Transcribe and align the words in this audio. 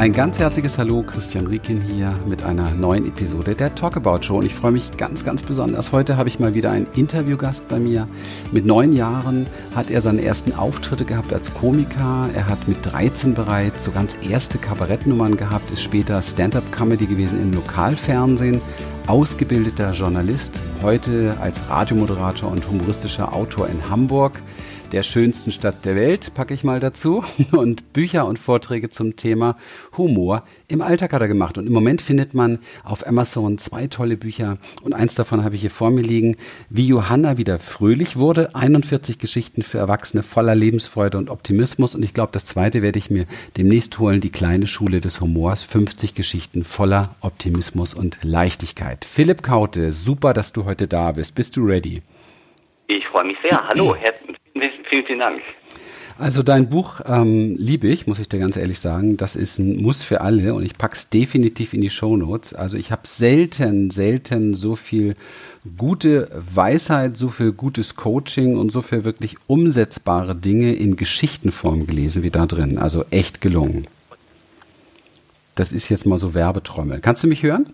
Ein 0.00 0.14
ganz 0.14 0.38
herzliches 0.38 0.78
Hallo, 0.78 1.02
Christian 1.02 1.46
Riekin 1.46 1.78
hier 1.78 2.18
mit 2.26 2.42
einer 2.42 2.70
neuen 2.70 3.06
Episode 3.06 3.54
der 3.54 3.74
Talkabout 3.74 4.22
Show. 4.22 4.38
Und 4.38 4.46
ich 4.46 4.54
freue 4.54 4.72
mich 4.72 4.92
ganz, 4.96 5.26
ganz 5.26 5.42
besonders. 5.42 5.92
Heute 5.92 6.16
habe 6.16 6.26
ich 6.26 6.40
mal 6.40 6.54
wieder 6.54 6.70
einen 6.70 6.86
Interviewgast 6.94 7.68
bei 7.68 7.78
mir. 7.78 8.08
Mit 8.50 8.64
neun 8.64 8.94
Jahren 8.94 9.46
hat 9.76 9.90
er 9.90 10.00
seine 10.00 10.22
ersten 10.22 10.54
Auftritte 10.54 11.04
gehabt 11.04 11.34
als 11.34 11.52
Komiker. 11.52 12.30
Er 12.34 12.46
hat 12.46 12.66
mit 12.66 12.78
13 12.82 13.34
bereits 13.34 13.84
so 13.84 13.90
ganz 13.90 14.16
erste 14.26 14.56
Kabarettnummern 14.56 15.36
gehabt, 15.36 15.70
ist 15.70 15.82
später 15.82 16.22
Stand-up-Comedy 16.22 17.04
gewesen 17.04 17.38
im 17.38 17.52
Lokalfernsehen. 17.52 18.62
Ausgebildeter 19.06 19.92
Journalist, 19.92 20.62
heute 20.80 21.36
als 21.40 21.68
Radiomoderator 21.68 22.50
und 22.50 22.66
humoristischer 22.70 23.34
Autor 23.34 23.68
in 23.68 23.90
Hamburg 23.90 24.40
der 24.92 25.02
schönsten 25.02 25.52
Stadt 25.52 25.84
der 25.84 25.96
Welt, 25.96 26.34
packe 26.34 26.54
ich 26.54 26.64
mal 26.64 26.80
dazu. 26.80 27.24
Und 27.52 27.92
Bücher 27.92 28.26
und 28.26 28.38
Vorträge 28.38 28.90
zum 28.90 29.16
Thema 29.16 29.56
Humor 29.96 30.44
im 30.68 30.82
Alltag 30.82 31.12
hat 31.12 31.22
er 31.22 31.28
gemacht. 31.28 31.58
Und 31.58 31.66
im 31.66 31.72
Moment 31.72 32.02
findet 32.02 32.34
man 32.34 32.58
auf 32.84 33.06
Amazon 33.06 33.58
zwei 33.58 33.86
tolle 33.86 34.16
Bücher. 34.16 34.58
Und 34.82 34.92
eins 34.92 35.14
davon 35.14 35.44
habe 35.44 35.54
ich 35.54 35.60
hier 35.60 35.70
vor 35.70 35.90
mir 35.90 36.02
liegen. 36.02 36.36
Wie 36.68 36.86
Johanna 36.86 37.38
wieder 37.38 37.58
fröhlich 37.58 38.16
wurde. 38.16 38.54
41 38.54 39.18
Geschichten 39.18 39.62
für 39.62 39.78
Erwachsene 39.78 40.22
voller 40.22 40.54
Lebensfreude 40.54 41.18
und 41.18 41.30
Optimismus. 41.30 41.94
Und 41.94 42.02
ich 42.02 42.14
glaube, 42.14 42.32
das 42.32 42.44
zweite 42.44 42.82
werde 42.82 42.98
ich 42.98 43.10
mir 43.10 43.26
demnächst 43.56 43.98
holen. 43.98 44.20
Die 44.20 44.30
kleine 44.30 44.66
Schule 44.66 45.00
des 45.00 45.20
Humors. 45.20 45.62
50 45.62 46.14
Geschichten 46.14 46.64
voller 46.64 47.16
Optimismus 47.20 47.94
und 47.94 48.18
Leichtigkeit. 48.22 49.04
Philipp 49.04 49.42
Kaute, 49.42 49.92
super, 49.92 50.32
dass 50.32 50.52
du 50.52 50.64
heute 50.64 50.86
da 50.86 51.12
bist. 51.12 51.34
Bist 51.34 51.56
du 51.56 51.64
ready? 51.64 52.02
Ich 52.90 53.06
freue 53.06 53.24
mich 53.24 53.38
sehr. 53.40 53.56
Hallo, 53.68 53.94
herzlich 53.94 54.36
Vielen, 54.52 55.06
vielen 55.06 55.18
Dank. 55.20 55.40
Also 56.18 56.42
dein 56.42 56.68
Buch 56.68 57.00
ähm, 57.06 57.54
liebe 57.56 57.86
ich, 57.86 58.08
muss 58.08 58.18
ich 58.18 58.28
dir 58.28 58.40
ganz 58.40 58.56
ehrlich 58.56 58.80
sagen. 58.80 59.16
Das 59.16 59.36
ist 59.36 59.60
ein 59.60 59.80
Muss 59.80 60.02
für 60.02 60.20
alle 60.20 60.54
und 60.54 60.64
ich 60.64 60.76
pack's 60.76 61.08
definitiv 61.08 61.72
in 61.72 61.82
die 61.82 61.88
Show 61.88 62.16
Notes. 62.16 62.52
Also 62.52 62.76
ich 62.76 62.90
habe 62.90 63.02
selten, 63.06 63.90
selten 63.90 64.54
so 64.54 64.74
viel 64.74 65.14
gute 65.78 66.28
Weisheit, 66.34 67.16
so 67.16 67.28
viel 67.28 67.52
gutes 67.52 67.94
Coaching 67.94 68.56
und 68.56 68.72
so 68.72 68.82
viel 68.82 69.04
wirklich 69.04 69.36
umsetzbare 69.46 70.34
Dinge 70.34 70.74
in 70.74 70.96
Geschichtenform 70.96 71.86
gelesen 71.86 72.24
wie 72.24 72.30
da 72.30 72.46
drin. 72.46 72.76
Also 72.76 73.04
echt 73.10 73.40
gelungen. 73.40 73.86
Das 75.54 75.72
ist 75.72 75.88
jetzt 75.90 76.06
mal 76.06 76.18
so 76.18 76.34
Werbetrommel. 76.34 77.00
Kannst 77.00 77.22
du 77.22 77.28
mich 77.28 77.44
hören? 77.44 77.72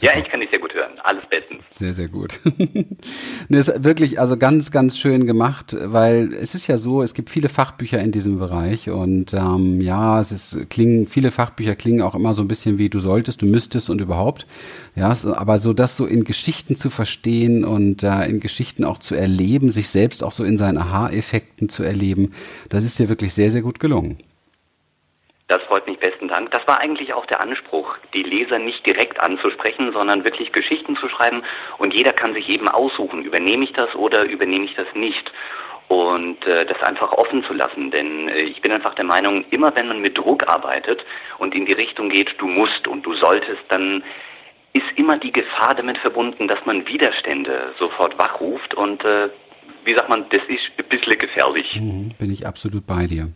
Ja, 0.00 0.16
ich 0.16 0.28
kann 0.28 0.40
dich 0.40 0.50
sehr 0.50 0.60
gut 0.60 0.72
hören. 0.74 0.98
Alles 1.02 1.26
bestens. 1.26 1.62
Sehr, 1.70 1.92
sehr 1.92 2.08
gut. 2.08 2.38
ne, 3.48 3.58
ist 3.58 3.84
wirklich 3.84 4.20
also 4.20 4.36
ganz, 4.36 4.70
ganz 4.70 4.98
schön 4.98 5.26
gemacht, 5.26 5.76
weil 5.78 6.32
es 6.32 6.54
ist 6.54 6.66
ja 6.68 6.76
so, 6.76 7.02
es 7.02 7.14
gibt 7.14 7.30
viele 7.30 7.48
Fachbücher 7.48 7.98
in 7.98 8.12
diesem 8.12 8.38
Bereich 8.38 8.88
und 8.88 9.34
ähm, 9.34 9.80
ja, 9.80 10.20
es 10.20 10.32
ist 10.32 10.70
klingen 10.70 11.06
viele 11.06 11.30
Fachbücher 11.30 11.74
klingen 11.74 12.02
auch 12.02 12.14
immer 12.14 12.34
so 12.34 12.42
ein 12.42 12.48
bisschen 12.48 12.78
wie 12.78 12.88
du 12.88 13.00
solltest, 13.00 13.42
du 13.42 13.46
müsstest 13.46 13.90
und 13.90 14.00
überhaupt. 14.00 14.46
Ja, 14.94 15.12
aber 15.34 15.58
so 15.58 15.72
das 15.72 15.96
so 15.96 16.06
in 16.06 16.24
Geschichten 16.24 16.76
zu 16.76 16.90
verstehen 16.90 17.64
und 17.64 18.02
äh, 18.02 18.26
in 18.26 18.40
Geschichten 18.40 18.84
auch 18.84 18.98
zu 18.98 19.14
erleben, 19.14 19.70
sich 19.70 19.88
selbst 19.88 20.22
auch 20.22 20.32
so 20.32 20.44
in 20.44 20.56
seinen 20.56 20.78
Aha-Effekten 20.78 21.68
zu 21.68 21.82
erleben, 21.82 22.32
das 22.68 22.84
ist 22.84 22.98
dir 22.98 23.08
wirklich 23.08 23.34
sehr, 23.34 23.50
sehr 23.50 23.62
gut 23.62 23.80
gelungen. 23.80 24.18
Das 25.48 25.60
freut 25.64 25.84
mich 25.86 25.98
besten 25.98 26.28
Dank. 26.28 26.29
Das 26.50 26.66
war 26.66 26.80
eigentlich 26.80 27.14
auch 27.14 27.26
der 27.26 27.40
Anspruch, 27.40 27.96
die 28.14 28.22
Leser 28.22 28.58
nicht 28.58 28.84
direkt 28.86 29.20
anzusprechen, 29.20 29.92
sondern 29.92 30.24
wirklich 30.24 30.52
Geschichten 30.52 30.96
zu 30.96 31.08
schreiben 31.08 31.42
und 31.78 31.94
jeder 31.94 32.12
kann 32.12 32.34
sich 32.34 32.48
eben 32.48 32.68
aussuchen, 32.68 33.24
übernehme 33.24 33.64
ich 33.64 33.72
das 33.72 33.94
oder 33.94 34.24
übernehme 34.24 34.64
ich 34.64 34.74
das 34.74 34.86
nicht 34.94 35.30
und 35.88 36.46
äh, 36.46 36.64
das 36.66 36.80
einfach 36.82 37.12
offen 37.12 37.42
zu 37.44 37.52
lassen. 37.52 37.90
Denn 37.90 38.28
äh, 38.28 38.42
ich 38.42 38.60
bin 38.62 38.70
einfach 38.70 38.94
der 38.94 39.04
Meinung, 39.04 39.44
immer 39.50 39.74
wenn 39.74 39.88
man 39.88 40.00
mit 40.00 40.16
Druck 40.16 40.48
arbeitet 40.48 41.04
und 41.38 41.54
in 41.54 41.66
die 41.66 41.72
Richtung 41.72 42.10
geht, 42.10 42.34
du 42.38 42.46
musst 42.46 42.86
und 42.86 43.02
du 43.02 43.14
solltest, 43.14 43.62
dann 43.68 44.04
ist 44.72 44.86
immer 44.94 45.18
die 45.18 45.32
Gefahr 45.32 45.74
damit 45.76 45.98
verbunden, 45.98 46.46
dass 46.46 46.64
man 46.64 46.86
Widerstände 46.86 47.74
sofort 47.78 48.16
wachruft 48.18 48.72
und 48.74 49.04
äh, 49.04 49.30
wie 49.84 49.94
sagt 49.94 50.08
man, 50.08 50.26
das 50.30 50.42
ist 50.48 50.70
ein 50.78 50.88
bisschen 50.88 51.18
gefährlich. 51.18 51.74
Mhm, 51.74 52.10
bin 52.18 52.30
ich 52.30 52.46
absolut 52.46 52.86
bei 52.86 53.06
dir. 53.06 53.32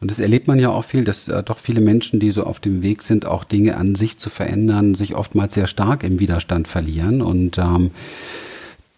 Und 0.00 0.10
das 0.10 0.18
erlebt 0.18 0.48
man 0.48 0.58
ja 0.58 0.70
auch 0.70 0.84
viel, 0.84 1.04
dass 1.04 1.28
äh, 1.28 1.42
doch 1.42 1.58
viele 1.58 1.80
Menschen, 1.80 2.20
die 2.20 2.30
so 2.30 2.44
auf 2.44 2.60
dem 2.60 2.82
Weg 2.82 3.02
sind, 3.02 3.26
auch 3.26 3.44
Dinge 3.44 3.76
an 3.76 3.94
sich 3.94 4.18
zu 4.18 4.30
verändern, 4.30 4.94
sich 4.94 5.14
oftmals 5.14 5.54
sehr 5.54 5.66
stark 5.66 6.04
im 6.04 6.18
Widerstand 6.18 6.68
verlieren 6.68 7.22
und 7.22 7.58
ähm, 7.58 7.90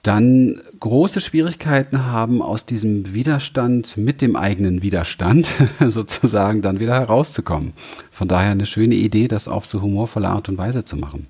dann 0.03 0.61
große 0.81 1.21
Schwierigkeiten 1.21 2.07
haben, 2.07 2.41
aus 2.41 2.65
diesem 2.65 3.15
Widerstand 3.15 3.97
mit 3.97 4.23
dem 4.23 4.37
eigenen 4.37 4.83
Widerstand 4.83 5.53
sozusagen 5.81 6.63
dann 6.63 6.81
wieder 6.81 6.95
herauszukommen. 6.95 7.73
Von 8.11 8.29
daher 8.29 8.53
eine 8.53 8.67
schöne 8.67 8.95
Idee, 8.95 9.29
das 9.29 9.49
auf 9.49 9.67
so 9.67 9.83
humorvolle 9.83 10.29
Art 10.29 10.49
und 10.49 10.57
Weise 10.57 10.85
zu 10.85 10.97
machen. 10.97 11.29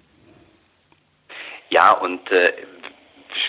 Ja, 1.70 1.92
und 1.92 2.20
äh, 2.30 2.52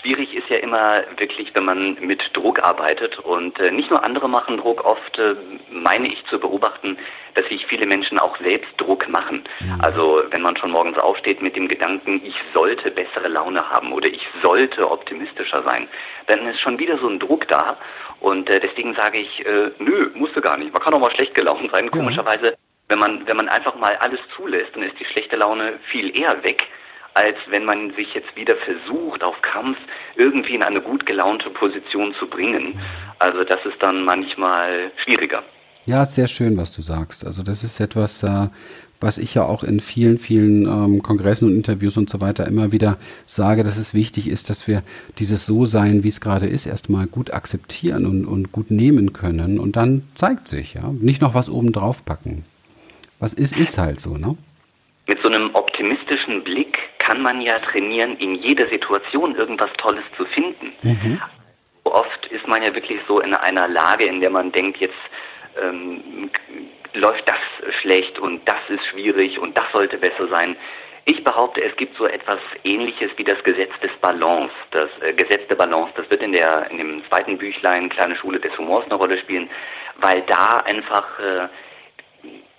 schwierig 0.00 0.34
ist 0.34 0.48
ja 0.48 0.58
immer 0.58 1.02
wirklich, 1.16 1.54
wenn 1.54 1.64
man 1.64 1.96
mit 2.00 2.22
Druck 2.32 2.60
arbeitet 2.66 3.18
und 3.18 3.58
äh, 3.58 3.70
nicht 3.70 3.90
nur 3.90 4.02
andere 4.02 4.28
machen 4.28 4.58
Druck, 4.58 4.84
oft 4.84 5.18
äh, 5.18 5.34
meine 5.70 6.08
ich 6.08 6.24
zu 6.26 6.38
beobachten, 6.38 6.98
dass 7.34 7.46
sich 7.48 7.66
viele 7.66 7.86
Menschen 7.86 8.18
auch 8.18 8.36
selbst 8.38 8.70
Druck 8.76 9.08
machen. 9.08 9.44
Ja. 9.60 9.76
Also 9.80 10.22
wenn 10.30 10.42
man 10.42 10.56
schon 10.56 10.70
morgens 10.70 10.98
aufsteht 10.98 11.42
mit 11.42 11.56
dem 11.56 11.68
Gedanken, 11.68 12.20
ich 12.24 12.34
sollte 12.52 12.90
bessere 12.90 13.28
Laune 13.28 13.68
haben 13.68 13.92
oder 13.92 14.08
ich 14.08 14.26
sollte 14.42 14.90
optimistischer 14.90 15.62
sein, 15.62 15.88
dann 16.26 16.46
ist 16.46 16.60
schon 16.60 16.78
wieder 16.78 16.98
so 16.98 17.08
ein 17.08 17.18
Druck 17.18 17.46
da 17.48 17.76
und 18.20 18.48
äh, 18.50 18.60
deswegen 18.60 18.94
sage 18.94 19.18
ich, 19.18 19.46
äh, 19.46 19.70
nö, 19.78 20.10
musst 20.14 20.36
du 20.36 20.40
gar 20.40 20.56
nicht. 20.56 20.72
Man 20.72 20.82
kann 20.82 20.94
auch 20.94 21.00
mal 21.00 21.14
schlecht 21.14 21.34
gelaunt 21.34 21.70
sein, 21.74 21.90
komischerweise. 21.90 22.56
Wenn 22.88 22.98
man, 22.98 23.24
wenn 23.26 23.36
man 23.36 23.48
einfach 23.48 23.76
mal 23.76 23.96
alles 24.00 24.18
zulässt, 24.34 24.74
dann 24.74 24.82
ist 24.82 24.98
die 24.98 25.04
schlechte 25.04 25.36
Laune 25.36 25.78
viel 25.90 26.16
eher 26.16 26.42
weg 26.42 26.66
als 27.14 27.36
wenn 27.48 27.64
man 27.64 27.92
sich 27.94 28.14
jetzt 28.14 28.34
wieder 28.36 28.56
versucht, 28.56 29.22
auf 29.22 29.40
Kampf 29.42 29.80
irgendwie 30.16 30.54
in 30.54 30.62
eine 30.62 30.80
gut 30.80 31.06
gelaunte 31.06 31.50
Position 31.50 32.14
zu 32.18 32.26
bringen. 32.26 32.80
Also 33.18 33.44
das 33.44 33.64
ist 33.64 33.80
dann 33.80 34.04
manchmal 34.04 34.90
schwieriger. 35.02 35.42
Ja, 35.86 36.04
sehr 36.04 36.28
schön, 36.28 36.56
was 36.56 36.72
du 36.72 36.82
sagst. 36.82 37.26
Also 37.26 37.42
das 37.42 37.64
ist 37.64 37.80
etwas, 37.80 38.22
äh, 38.22 38.48
was 39.00 39.16
ich 39.16 39.34
ja 39.34 39.44
auch 39.44 39.64
in 39.64 39.80
vielen, 39.80 40.18
vielen 40.18 40.66
ähm, 40.66 41.02
Kongressen 41.02 41.48
und 41.48 41.56
Interviews 41.56 41.96
und 41.96 42.10
so 42.10 42.20
weiter 42.20 42.46
immer 42.46 42.70
wieder 42.70 42.98
sage, 43.24 43.64
dass 43.64 43.78
es 43.78 43.94
wichtig 43.94 44.28
ist, 44.28 44.50
dass 44.50 44.68
wir 44.68 44.82
dieses 45.18 45.46
So-Sein, 45.46 46.04
wie 46.04 46.08
es 46.08 46.20
gerade 46.20 46.46
ist, 46.46 46.66
erstmal 46.66 47.06
gut 47.06 47.32
akzeptieren 47.32 48.04
und, 48.04 48.26
und 48.26 48.52
gut 48.52 48.70
nehmen 48.70 49.14
können. 49.14 49.58
Und 49.58 49.76
dann 49.76 50.02
zeigt 50.14 50.48
sich, 50.48 50.74
ja, 50.74 50.92
nicht 51.00 51.22
noch 51.22 51.34
was 51.34 51.48
oben 51.48 51.72
drauf 51.72 52.04
packen. 52.04 52.44
Was 53.18 53.32
ist, 53.32 53.56
ist 53.56 53.78
halt 53.78 54.00
so, 54.00 54.16
ne? 54.16 54.36
Mit 55.06 55.18
so 55.22 55.28
einem 55.28 55.54
optimistischen 55.54 56.44
Blick 56.44 56.78
kann 57.10 57.22
man 57.22 57.40
ja 57.40 57.58
trainieren, 57.58 58.16
in 58.18 58.36
jeder 58.36 58.68
Situation 58.68 59.34
irgendwas 59.34 59.70
Tolles 59.78 60.04
zu 60.16 60.24
finden. 60.26 60.72
Mhm. 60.82 61.20
Oft 61.82 62.26
ist 62.26 62.46
man 62.46 62.62
ja 62.62 62.72
wirklich 62.72 63.00
so 63.08 63.18
in 63.18 63.34
einer 63.34 63.66
Lage, 63.66 64.04
in 64.04 64.20
der 64.20 64.30
man 64.30 64.52
denkt, 64.52 64.78
jetzt 64.78 64.94
ähm, 65.60 66.30
läuft 66.94 67.28
das 67.28 67.74
schlecht 67.80 68.18
und 68.20 68.48
das 68.48 68.60
ist 68.68 68.86
schwierig 68.86 69.40
und 69.40 69.58
das 69.58 69.64
sollte 69.72 69.98
besser 69.98 70.28
sein. 70.28 70.56
Ich 71.04 71.24
behaupte, 71.24 71.60
es 71.64 71.74
gibt 71.76 71.96
so 71.96 72.06
etwas 72.06 72.38
Ähnliches 72.62 73.10
wie 73.16 73.24
das 73.24 73.42
Gesetz 73.42 73.72
des 73.82 73.90
Balance, 74.00 74.54
das 74.70 74.90
äh, 75.00 75.12
Gesetz 75.12 75.48
der 75.48 75.56
Balance. 75.56 75.92
Das 75.96 76.08
wird 76.10 76.22
in 76.22 76.30
der 76.30 76.70
in 76.70 76.78
dem 76.78 77.02
zweiten 77.08 77.38
Büchlein 77.38 77.88
Kleine 77.88 78.14
Schule 78.14 78.38
des 78.38 78.56
Humors 78.56 78.84
eine 78.84 78.94
Rolle 78.94 79.18
spielen, 79.18 79.50
weil 79.96 80.22
da 80.28 80.60
einfach 80.64 81.18
äh, 81.18 81.48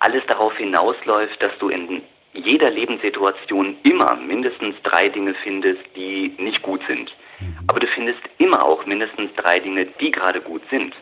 alles 0.00 0.26
darauf 0.26 0.54
hinausläuft, 0.56 1.42
dass 1.42 1.56
du 1.58 1.70
in 1.70 2.02
jeder 2.32 2.70
Lebenssituation 2.70 3.76
immer 3.82 4.16
mindestens 4.16 4.74
drei 4.82 5.08
Dinge 5.08 5.34
findest, 5.42 5.82
die 5.96 6.34
nicht 6.38 6.62
gut 6.62 6.80
sind. 6.86 7.14
Mhm. 7.40 7.58
Aber 7.68 7.80
du 7.80 7.86
findest 7.88 8.20
immer 8.38 8.64
auch 8.64 8.86
mindestens 8.86 9.34
drei 9.36 9.60
Dinge, 9.60 9.86
die 10.00 10.10
gerade 10.10 10.40
gut 10.40 10.62
sind. 10.70 10.94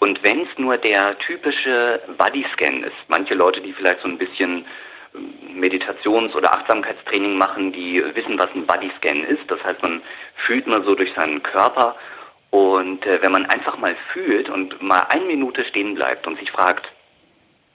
Und 0.00 0.22
wenn 0.22 0.42
es 0.42 0.58
nur 0.58 0.76
der 0.76 1.18
typische 1.18 2.00
Bodyscan 2.18 2.82
ist, 2.82 2.96
manche 3.08 3.34
Leute, 3.34 3.60
die 3.60 3.72
vielleicht 3.72 4.00
so 4.00 4.08
ein 4.08 4.18
bisschen 4.18 4.64
ähm, 5.14 5.60
Meditations- 5.60 6.34
oder 6.34 6.52
Achtsamkeitstraining 6.52 7.38
machen, 7.38 7.72
die 7.72 8.02
wissen, 8.14 8.38
was 8.38 8.50
ein 8.54 8.66
Bodyscan 8.66 9.24
ist. 9.24 9.48
Das 9.48 9.62
heißt, 9.64 9.82
man 9.82 10.02
fühlt 10.46 10.66
mal 10.66 10.82
so 10.84 10.94
durch 10.94 11.12
seinen 11.14 11.42
Körper 11.42 11.96
und 12.50 13.04
äh, 13.06 13.22
wenn 13.22 13.32
man 13.32 13.46
einfach 13.46 13.78
mal 13.78 13.96
fühlt 14.12 14.48
und 14.48 14.80
mal 14.82 15.06
eine 15.08 15.24
Minute 15.24 15.64
stehen 15.64 15.94
bleibt 15.94 16.26
und 16.26 16.38
sich 16.38 16.50
fragt, 16.50 16.88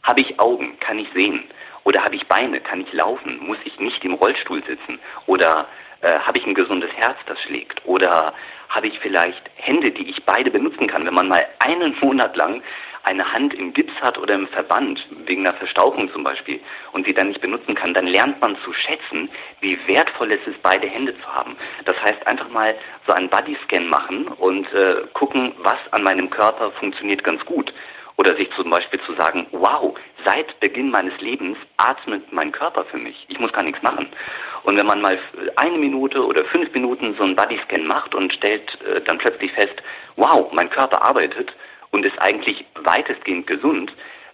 habe 0.04 0.22
ich 0.22 0.40
Augen, 0.40 0.78
kann 0.80 1.00
ich 1.00 1.08
sehen? 1.14 1.44
Oder 1.90 2.04
habe 2.04 2.16
ich 2.16 2.28
Beine? 2.28 2.62
Kann 2.62 2.82
ich 2.82 2.94
laufen? 2.94 3.40
Muss 3.48 3.58
ich 3.66 3.80
nicht 3.80 4.06
im 4.06 4.14
Rollstuhl 4.14 4.64
sitzen? 4.64 5.00
Oder 5.26 5.68
äh, 6.02 6.20
habe 6.20 6.38
ich 6.38 6.46
ein 6.46 6.54
gesundes 6.54 6.92
Herz, 6.96 7.18
das 7.26 7.42
schlägt? 7.42 7.84
Oder 7.84 8.36
habe 8.70 8.86
ich 8.86 9.00
vielleicht 9.00 9.42
Hände, 9.56 9.90
die 9.90 10.08
ich 10.08 10.24
beide 10.24 10.52
benutzen 10.52 10.86
kann? 10.86 11.08
Wenn 11.08 11.16
man 11.16 11.28
mal 11.28 11.44
einen 11.58 11.98
Monat 12.00 12.36
lang 12.36 12.62
eine 13.06 13.34
Hand 13.34 13.56
im 13.56 13.74
Gips 13.74 13.94
hat 14.02 14.20
oder 14.20 14.36
im 14.36 14.48
Verband, 14.50 15.04
wegen 15.26 15.48
einer 15.48 15.58
Verstauchung 15.58 16.12
zum 16.12 16.24
Beispiel, 16.24 16.60
und 16.92 17.08
sie 17.08 17.14
dann 17.16 17.30
nicht 17.30 17.42
benutzen 17.42 17.74
kann, 17.74 17.96
dann 17.96 18.06
lernt 18.06 18.40
man 18.40 18.56
zu 18.64 18.72
schätzen, 18.72 19.28
wie 19.62 19.76
wertvoll 19.88 20.32
es 20.32 20.46
ist, 20.46 20.62
beide 20.62 20.86
Hände 20.86 21.20
zu 21.20 21.34
haben. 21.34 21.56
Das 21.86 22.00
heißt, 22.04 22.28
einfach 22.28 22.50
mal 22.50 22.76
so 23.08 23.14
einen 23.14 23.30
Bodyscan 23.30 23.88
machen 23.88 24.28
und 24.28 24.72
äh, 24.74 25.08
gucken, 25.14 25.54
was 25.64 25.80
an 25.90 26.04
meinem 26.04 26.30
Körper 26.30 26.70
funktioniert 26.74 27.24
ganz 27.24 27.44
gut 27.46 27.74
Oder 28.20 28.36
sich 28.36 28.50
zum 28.54 28.70
Beispiel 28.70 29.00
zu 29.06 29.14
sagen, 29.14 29.48
wow, 29.52 29.98
seit 30.26 30.60
Beginn 30.60 30.92
meines 30.92 31.18
Lebens 31.22 31.58
atmet 31.78 32.34
mein 32.34 32.52
Körper 32.52 32.84
für 32.84 32.98
mich. 32.98 33.16
Ich 33.30 33.40
muss 33.40 33.54
gar 33.54 33.64
nichts 33.64 33.82
machen. 33.82 34.10
Und 34.64 34.76
wenn 34.76 34.86
man 34.86 35.00
mal 35.00 35.18
eine 35.56 35.78
Minute 35.78 36.26
oder 36.26 36.44
fünf 36.44 36.70
Minuten 36.74 37.16
so 37.18 37.24
einen 37.24 37.38
Bodyscan 37.38 37.88
macht 37.88 38.14
und 38.14 38.34
stellt 38.34 38.78
äh, 38.82 39.00
dann 39.08 39.20
plötzlich 39.20 39.54
fest, 39.54 39.76
wow, 40.18 40.52
mein 40.52 40.70
Körper 40.70 41.02
arbeitet 41.02 41.54
und 41.92 42.06
ist 42.06 42.20
eigentlich 42.20 42.66
weitestgehend 42.84 43.48
gesund, 43.48 43.94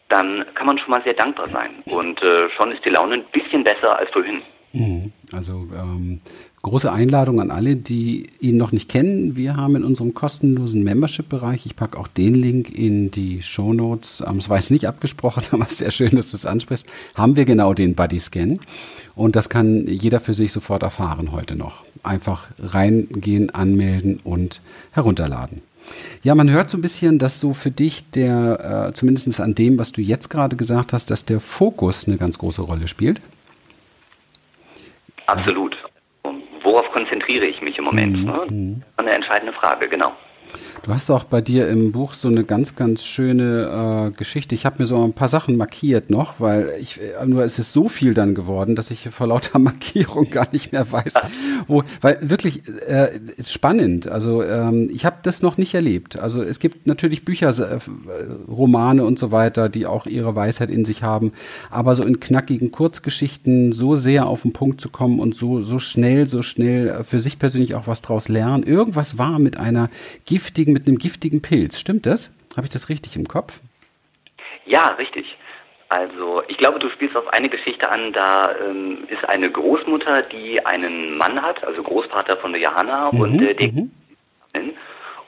dann 0.09 0.43
kann 0.55 0.65
man 0.65 0.79
schon 0.79 0.89
mal 0.89 1.03
sehr 1.03 1.13
dankbar 1.13 1.49
sein. 1.49 1.83
Und 1.85 2.23
äh, 2.23 2.49
schon 2.57 2.71
ist 2.71 2.83
die 2.85 2.89
Laune 2.89 3.17
ein 3.17 3.25
bisschen 3.25 3.63
besser 3.63 3.99
als 3.99 4.09
vorhin. 4.09 4.41
Mhm. 4.73 5.13
Also 5.31 5.51
ähm, 5.75 6.21
große 6.65 6.91
Einladung 6.91 7.39
an 7.41 7.51
alle, 7.51 7.75
die 7.75 8.27
ihn 8.39 8.57
noch 8.57 8.71
nicht 8.71 8.89
kennen. 8.89 9.35
Wir 9.35 9.53
haben 9.53 9.75
in 9.75 9.83
unserem 9.83 10.15
kostenlosen 10.15 10.83
Membership-Bereich, 10.83 11.67
ich 11.67 11.75
packe 11.75 11.95
auch 11.99 12.07
den 12.07 12.33
Link 12.33 12.75
in 12.75 13.11
die 13.11 13.43
Show 13.43 13.71
Notes, 13.71 14.23
es 14.39 14.49
war 14.49 14.57
jetzt 14.57 14.71
nicht 14.71 14.87
abgesprochen, 14.87 15.43
aber 15.51 15.65
sehr 15.65 15.91
schön, 15.91 16.15
dass 16.15 16.31
du 16.31 16.37
es 16.37 16.47
ansprichst, 16.47 16.87
haben 17.13 17.35
wir 17.35 17.45
genau 17.45 17.75
den 17.75 17.93
Body 17.93 18.19
Scan. 18.19 18.59
Und 19.13 19.35
das 19.35 19.49
kann 19.49 19.87
jeder 19.87 20.19
für 20.19 20.33
sich 20.33 20.51
sofort 20.51 20.81
erfahren 20.81 21.31
heute 21.31 21.55
noch. 21.55 21.83
Einfach 22.01 22.47
reingehen, 22.57 23.51
anmelden 23.51 24.19
und 24.23 24.59
herunterladen. 24.91 25.61
Ja, 26.23 26.33
man 26.33 26.49
hört 26.49 26.71
so 26.71 26.79
ein 26.79 26.81
bisschen, 26.81 27.19
dass 27.19 27.39
so 27.39 27.53
für 27.53 27.69
dich 27.69 28.09
der, 28.09 28.87
äh, 28.89 28.93
zumindest 28.95 29.39
an 29.39 29.53
dem, 29.53 29.77
was 29.77 29.91
du 29.91 30.01
jetzt 30.01 30.29
gerade 30.29 30.55
gesagt 30.55 30.93
hast, 30.93 31.11
dass 31.11 31.25
der 31.25 31.39
Fokus 31.39 32.07
eine 32.07 32.17
ganz 32.17 32.39
große 32.39 32.63
Rolle 32.63 32.87
spielt. 32.87 33.21
Absolut. 35.27 35.77
Konzentriere 37.05 37.45
ich 37.45 37.61
mich 37.61 37.77
im 37.77 37.83
Moment? 37.83 38.17
Mhm. 38.17 38.25
Ne? 38.25 38.45
Mhm. 38.49 38.83
Eine 38.97 39.11
entscheidende 39.11 39.53
Frage, 39.53 39.87
genau. 39.87 40.13
Du 40.85 40.93
hast 40.93 41.09
auch 41.09 41.23
bei 41.23 41.41
dir 41.41 41.67
im 41.67 41.91
Buch 41.91 42.13
so 42.13 42.27
eine 42.27 42.43
ganz, 42.43 42.75
ganz 42.75 43.03
schöne 43.03 44.11
äh, 44.11 44.15
Geschichte. 44.15 44.53
Ich 44.53 44.67
habe 44.67 44.75
mir 44.77 44.85
so 44.85 45.03
ein 45.03 45.13
paar 45.13 45.29
Sachen 45.29 45.57
markiert 45.57 46.11
noch, 46.11 46.39
weil 46.39 46.73
ich 46.79 47.01
äh, 47.01 47.25
nur 47.25 47.43
es 47.43 47.57
ist 47.57 47.73
so 47.73 47.89
viel 47.89 48.13
dann 48.13 48.35
geworden, 48.35 48.75
dass 48.75 48.91
ich 48.91 49.09
vor 49.09 49.25
lauter 49.25 49.57
Markierung 49.67 50.29
gar 50.29 50.47
nicht 50.51 50.73
mehr 50.73 50.91
weiß, 50.91 51.13
wo, 51.67 51.83
weil 52.01 52.19
wirklich 52.21 52.61
äh, 52.87 53.19
spannend. 53.43 54.07
Also 54.07 54.43
ähm, 54.43 54.91
ich 54.93 55.05
habe 55.05 55.15
das 55.23 55.41
noch 55.41 55.57
nicht 55.57 55.73
erlebt. 55.73 56.19
Also 56.19 56.43
es 56.43 56.59
gibt 56.59 56.85
natürlich 56.85 57.25
Bücher, 57.25 57.49
äh, 57.57 57.79
Romane 58.47 59.05
und 59.05 59.17
so 59.17 59.31
weiter, 59.31 59.69
die 59.69 59.87
auch 59.87 60.05
ihre 60.05 60.35
Weisheit 60.35 60.69
in 60.69 60.85
sich 60.85 61.01
haben, 61.01 61.31
aber 61.71 61.95
so 61.95 62.03
in 62.03 62.19
knackigen 62.19 62.69
Kurzgeschichten 62.69 63.73
so 63.73 63.95
sehr 63.95 64.27
auf 64.27 64.43
den 64.43 64.53
Punkt 64.53 64.81
zu 64.81 64.89
kommen 64.89 65.19
und 65.19 65.33
so 65.33 65.63
so 65.63 65.79
schnell, 65.79 66.29
so 66.29 66.43
schnell 66.43 66.89
äh, 66.89 67.03
für 67.03 67.19
sich 67.19 67.39
persönlich 67.39 67.73
auch 67.73 67.87
was 67.87 68.03
draus 68.03 68.27
lernen. 68.27 68.61
Irgendwas 68.61 69.17
war 69.17 69.39
mit 69.39 69.57
einer 69.57 69.89
giftigen 70.25 70.74
mit 70.75 70.87
einem 70.87 70.97
giftigen 70.97 71.41
Pilz. 71.41 71.79
Stimmt 71.79 72.05
das? 72.05 72.31
Habe 72.57 72.67
ich 72.67 72.73
das 72.73 72.89
richtig 72.89 73.15
im 73.15 73.27
Kopf? 73.27 73.61
Ja, 74.65 74.89
richtig. 74.99 75.25
Also 75.87 76.43
ich 76.49 76.57
glaube, 76.57 76.79
du 76.79 76.89
spielst 76.89 77.15
auf 77.15 77.27
eine 77.29 77.47
Geschichte 77.47 77.89
an, 77.89 78.11
da 78.11 78.53
ähm, 78.57 79.05
ist 79.07 79.23
eine 79.23 79.49
Großmutter, 79.49 80.23
die 80.23 80.63
einen 80.65 81.17
Mann 81.17 81.41
hat, 81.41 81.63
also 81.63 81.81
Großvater 81.81 82.37
von 82.37 82.51
der 82.51 82.61
Johanna 82.61 83.11
mhm, 83.11 83.21
und 83.21 83.41
äh, 83.41 83.53
den 83.53 83.91
mhm. 84.53 84.73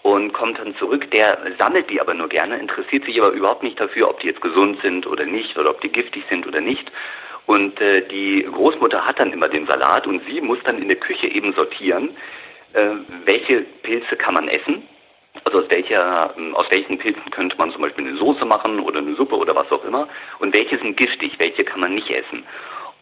und 0.02 0.34
kommt 0.34 0.60
dann 0.60 0.76
zurück, 0.76 1.10
der 1.12 1.38
sammelt 1.60 1.90
die 1.90 2.02
aber 2.02 2.14
nur 2.14 2.28
gerne, 2.28 2.58
interessiert 2.58 3.06
sich 3.06 3.22
aber 3.22 3.32
überhaupt 3.32 3.64
nicht 3.64 3.80
dafür, 3.80 4.10
ob 4.10 4.20
die 4.20 4.28
jetzt 4.28 4.42
gesund 4.42 4.82
sind 4.82 5.08
oder 5.08 5.26
nicht 5.26 5.58
oder 5.58 5.70
ob 5.70 5.80
die 5.80 5.90
giftig 5.90 6.26
sind 6.30 6.46
oder 6.46 6.60
nicht. 6.60 6.92
Und 7.46 7.80
äh, 7.80 8.06
die 8.06 8.46
Großmutter 8.52 9.06
hat 9.06 9.20
dann 9.20 9.32
immer 9.32 9.48
den 9.48 9.68
Salat 9.68 10.08
und 10.08 10.22
sie 10.28 10.42
muss 10.42 10.60
dann 10.66 10.82
in 10.82 10.90
der 10.90 10.98
Küche 10.98 11.28
eben 11.28 11.54
sortieren, 11.54 12.10
äh, 12.74 12.90
welche 13.24 13.62
Pilze 13.84 14.18
kann 14.18 14.34
man 14.34 14.50
essen 14.50 14.84
also 15.48 15.60
aus 15.60 15.70
welcher, 15.70 16.34
ähm, 16.38 16.56
aus 16.56 16.68
welchen 16.72 16.98
Pilzen 16.98 17.32
könnte 17.32 17.56
man 17.58 17.72
zum 17.72 17.82
Beispiel 17.82 18.08
eine 18.08 18.18
Soße 18.18 18.46
machen 18.46 18.80
oder 18.80 19.00
eine 19.00 19.16
Suppe 19.16 19.36
oder 19.36 19.56
was 19.56 19.72
auch 19.72 19.84
immer. 19.86 20.08
Und 20.40 20.54
welche 20.56 20.78
sind 20.78 20.98
giftig, 20.98 21.40
welche 21.40 21.64
kann 21.64 21.80
man 21.80 21.96
nicht 21.96 22.10
essen. 22.10 22.44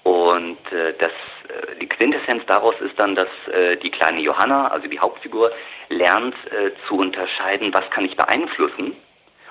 Und 0.04 0.72
äh, 0.72 0.94
das, 1.00 1.12
äh, 1.50 1.80
die 1.82 1.88
Quintessenz 1.88 2.44
daraus 2.46 2.76
ist 2.80 2.98
dann, 3.00 3.16
dass 3.16 3.28
äh, 3.52 3.78
die 3.78 3.90
kleine 3.90 4.22
Johanna, 4.22 4.68
also 4.68 4.88
die 4.88 5.00
Hauptfigur, 5.00 5.52
lernt 5.90 6.36
äh, 6.52 6.70
zu 6.88 6.98
unterscheiden, 6.98 7.74
was 7.74 7.90
kann 7.90 8.06
ich 8.06 8.16
beeinflussen 8.16 8.96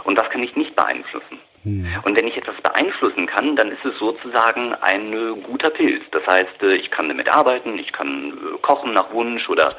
und 0.05 0.20
was 0.20 0.31
kann 0.31 0.44
ich 0.44 0.55
nicht 0.55 0.76
beeinflussen. 0.76 1.40
Hm. 1.64 1.87
Und 2.05 2.17
wenn 2.17 2.29
ich 2.29 2.37
etwas 2.37 2.55
beeinflussen 2.62 3.26
kann, 3.26 3.56
dann 3.56 3.73
ist 3.73 3.85
es 3.85 3.99
sozusagen 3.99 4.75
ein 4.75 5.12
äh, 5.12 5.40
guter 5.40 5.70
Pilz. 5.70 6.05
Das 6.12 6.25
heißt, 6.26 6.62
äh, 6.62 6.76
ich 6.76 6.90
kann 6.90 7.08
damit 7.08 7.35
arbeiten, 7.35 7.76
ich 7.79 7.93
kann 7.93 8.32
äh, 8.32 8.58
kochen 8.62 8.93
nach 8.93 9.12
Wunsch 9.12 9.49
oder 9.49 9.70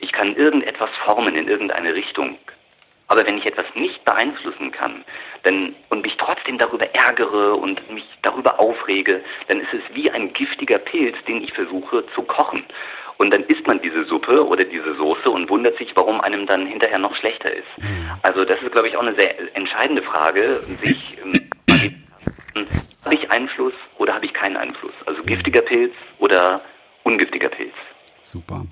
ich 0.00 0.12
kann 0.12 0.34
irgendetwas 0.36 0.90
formen 1.04 1.36
in 1.36 1.48
irgendeine 1.48 1.94
Richtung. 1.94 2.36
Aber 3.08 3.26
wenn 3.26 3.38
ich 3.38 3.46
etwas 3.46 3.66
nicht 3.74 4.04
beeinflussen 4.04 4.70
kann 4.70 5.04
dann, 5.42 5.74
und 5.88 6.02
mich 6.02 6.14
trotzdem 6.16 6.58
darüber 6.58 6.86
ärgere 6.94 7.56
und 7.56 7.92
mich 7.92 8.04
darüber 8.22 8.60
aufrege, 8.60 9.20
dann 9.48 9.60
ist 9.60 9.72
es 9.72 9.82
wie 9.94 10.10
ein 10.10 10.32
giftiger 10.32 10.78
Pilz, 10.78 11.16
den 11.26 11.42
ich 11.42 11.52
versuche 11.52 12.04
zu 12.14 12.22
kochen. 12.22 12.64
Und 13.18 13.34
dann 13.34 13.42
isst 13.44 13.66
man 13.66 13.82
diese 13.82 14.04
Suppe 14.04 14.46
oder 14.46 14.64
diese 14.64 14.94
Soße 14.94 15.28
und 15.28 15.50
wundert 15.50 15.76
sich, 15.76 15.90
warum 15.94 16.20
einem 16.20 16.46
dann 16.46 16.66
hinterher 16.66 16.98
noch 16.98 17.14
schlechter 17.16 17.52
ist. 17.52 17.66
Mhm. 17.78 18.10
Also 18.22 18.44
das 18.44 18.62
ist, 18.62 18.72
glaube 18.72 18.88
ich, 18.88 18.96
auch 18.96 19.02
eine 19.02 19.14
sehr 19.14 19.56
entscheidende 19.56 20.02
Frage, 20.02 20.42
sich 20.42 21.18
ähm, 21.22 21.50
habe 23.04 23.14
ich 23.14 23.30
Einfluss 23.32 23.74
oder 23.98 24.14
habe 24.14 24.26
ich 24.26 24.32
keinen 24.32 24.56
Einfluss? 24.56 24.94
Also 25.06 25.22
giftiger 25.24 25.62
Pilz 25.62 25.94
oder 26.18 26.60
ungiftiger 27.02 27.48
Pilz. 27.48 27.74
Super. 28.20 28.64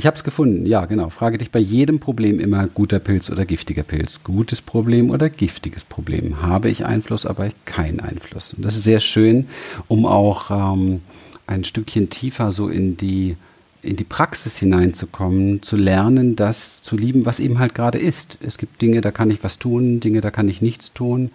Ich 0.00 0.06
habe 0.06 0.16
es 0.16 0.24
gefunden. 0.24 0.64
Ja, 0.64 0.86
genau. 0.86 1.10
Frage 1.10 1.36
dich 1.36 1.50
bei 1.50 1.58
jedem 1.58 2.00
Problem 2.00 2.40
immer 2.40 2.66
guter 2.68 3.00
Pilz 3.00 3.28
oder 3.28 3.44
giftiger 3.44 3.82
Pilz. 3.82 4.20
Gutes 4.24 4.62
Problem 4.62 5.10
oder 5.10 5.28
giftiges 5.28 5.84
Problem. 5.84 6.40
Habe 6.40 6.70
ich 6.70 6.86
Einfluss, 6.86 7.26
aber 7.26 7.48
ich 7.48 7.54
keinen 7.66 8.00
Einfluss. 8.00 8.54
Und 8.54 8.64
das 8.64 8.76
ist 8.76 8.84
sehr 8.84 9.00
schön, 9.00 9.48
um 9.88 10.06
auch 10.06 10.50
ähm, 10.50 11.02
ein 11.46 11.64
Stückchen 11.64 12.08
tiefer 12.08 12.50
so 12.50 12.70
in 12.70 12.96
die 12.96 13.36
in 13.82 13.96
die 13.96 14.04
Praxis 14.04 14.56
hineinzukommen, 14.56 15.62
zu 15.62 15.76
lernen, 15.76 16.34
das 16.34 16.80
zu 16.80 16.96
lieben, 16.96 17.26
was 17.26 17.40
eben 17.40 17.58
halt 17.58 17.74
gerade 17.74 17.98
ist. 17.98 18.38
Es 18.40 18.56
gibt 18.56 18.80
Dinge, 18.80 19.02
da 19.02 19.10
kann 19.10 19.30
ich 19.30 19.44
was 19.44 19.58
tun, 19.58 20.00
Dinge, 20.00 20.22
da 20.22 20.30
kann 20.30 20.48
ich 20.48 20.62
nichts 20.62 20.94
tun 20.94 21.30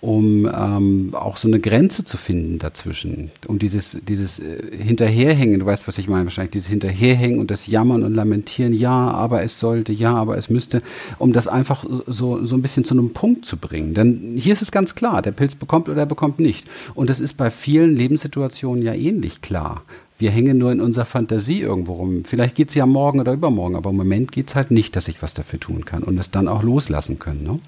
um 0.00 0.46
ähm, 0.46 1.14
auch 1.14 1.36
so 1.36 1.48
eine 1.48 1.60
Grenze 1.60 2.04
zu 2.04 2.16
finden 2.16 2.58
dazwischen. 2.58 3.30
Um 3.46 3.58
dieses, 3.58 3.98
dieses 4.06 4.38
äh, 4.38 4.76
Hinterherhängen, 4.76 5.60
du 5.60 5.66
weißt, 5.66 5.88
was 5.88 5.98
ich 5.98 6.08
meine, 6.08 6.24
wahrscheinlich 6.24 6.52
dieses 6.52 6.68
Hinterherhängen 6.68 7.40
und 7.40 7.50
das 7.50 7.66
Jammern 7.66 8.02
und 8.02 8.14
Lamentieren, 8.14 8.72
ja, 8.72 9.10
aber 9.10 9.42
es 9.42 9.58
sollte, 9.58 9.92
ja, 9.92 10.14
aber 10.14 10.36
es 10.36 10.50
müsste, 10.50 10.82
um 11.18 11.32
das 11.32 11.48
einfach 11.48 11.84
so, 12.06 12.44
so 12.44 12.54
ein 12.54 12.62
bisschen 12.62 12.84
zu 12.84 12.94
einem 12.94 13.12
Punkt 13.12 13.46
zu 13.46 13.56
bringen. 13.56 13.94
Denn 13.94 14.34
hier 14.36 14.52
ist 14.52 14.62
es 14.62 14.70
ganz 14.70 14.94
klar, 14.94 15.22
der 15.22 15.32
Pilz 15.32 15.54
bekommt 15.54 15.88
oder 15.88 16.00
er 16.00 16.06
bekommt 16.06 16.38
nicht. 16.38 16.66
Und 16.94 17.10
das 17.10 17.20
ist 17.20 17.34
bei 17.34 17.50
vielen 17.50 17.96
Lebenssituationen 17.96 18.82
ja 18.82 18.94
ähnlich 18.94 19.40
klar. 19.40 19.82
Wir 20.18 20.30
hängen 20.30 20.56
nur 20.56 20.72
in 20.72 20.80
unserer 20.80 21.04
Fantasie 21.04 21.60
irgendwo 21.60 21.94
rum. 21.94 22.24
Vielleicht 22.24 22.54
geht's 22.54 22.74
ja 22.74 22.86
morgen 22.86 23.20
oder 23.20 23.34
übermorgen, 23.34 23.76
aber 23.76 23.90
im 23.90 23.96
Moment 23.96 24.32
geht's 24.32 24.54
halt 24.54 24.70
nicht, 24.70 24.96
dass 24.96 25.08
ich 25.08 25.20
was 25.22 25.34
dafür 25.34 25.60
tun 25.60 25.84
kann 25.84 26.02
und 26.02 26.16
es 26.18 26.30
dann 26.30 26.48
auch 26.48 26.62
loslassen 26.62 27.18
können. 27.18 27.42
Ne? 27.42 27.60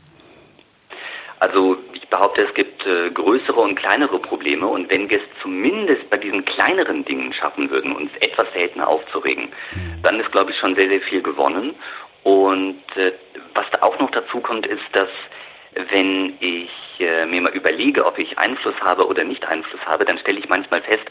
Also 1.41 1.77
behaupte, 2.19 2.43
es 2.43 2.55
gibt 2.55 2.85
äh, 2.85 3.11
größere 3.11 3.61
und 3.61 3.77
kleinere 3.77 4.19
Probleme 4.19 4.67
und 4.67 4.91
wenn 4.91 5.09
wir 5.09 5.19
es 5.19 5.43
zumindest 5.43 6.11
bei 6.11 6.17
diesen 6.17 6.45
kleineren 6.45 7.05
Dingen 7.05 7.33
schaffen 7.33 7.71
würden, 7.71 7.93
uns 7.93 8.11
etwas 8.21 8.47
seltener 8.53 8.89
aufzuregen, 8.89 9.45
mhm. 9.45 10.03
dann 10.03 10.19
ist, 10.19 10.33
glaube 10.33 10.51
ich, 10.51 10.59
schon 10.59 10.75
sehr, 10.75 10.89
sehr 10.89 11.01
viel 11.03 11.23
gewonnen. 11.23 11.75
Und 12.25 12.83
äh, 12.97 13.13
was 13.55 13.67
da 13.71 13.87
auch 13.87 13.99
noch 14.01 14.11
dazu 14.11 14.41
kommt, 14.41 14.67
ist, 14.67 14.83
dass 14.93 15.09
wenn 15.91 16.35
ich 16.41 16.71
äh, 16.99 17.25
mir 17.27 17.41
mal 17.41 17.53
überlege, 17.53 18.05
ob 18.05 18.19
ich 18.19 18.37
Einfluss 18.37 18.75
habe 18.81 19.07
oder 19.07 19.23
nicht 19.23 19.47
Einfluss 19.47 19.81
habe, 19.87 20.05
dann 20.05 20.19
stelle 20.19 20.41
ich 20.41 20.49
manchmal 20.49 20.83
fest, 20.83 21.05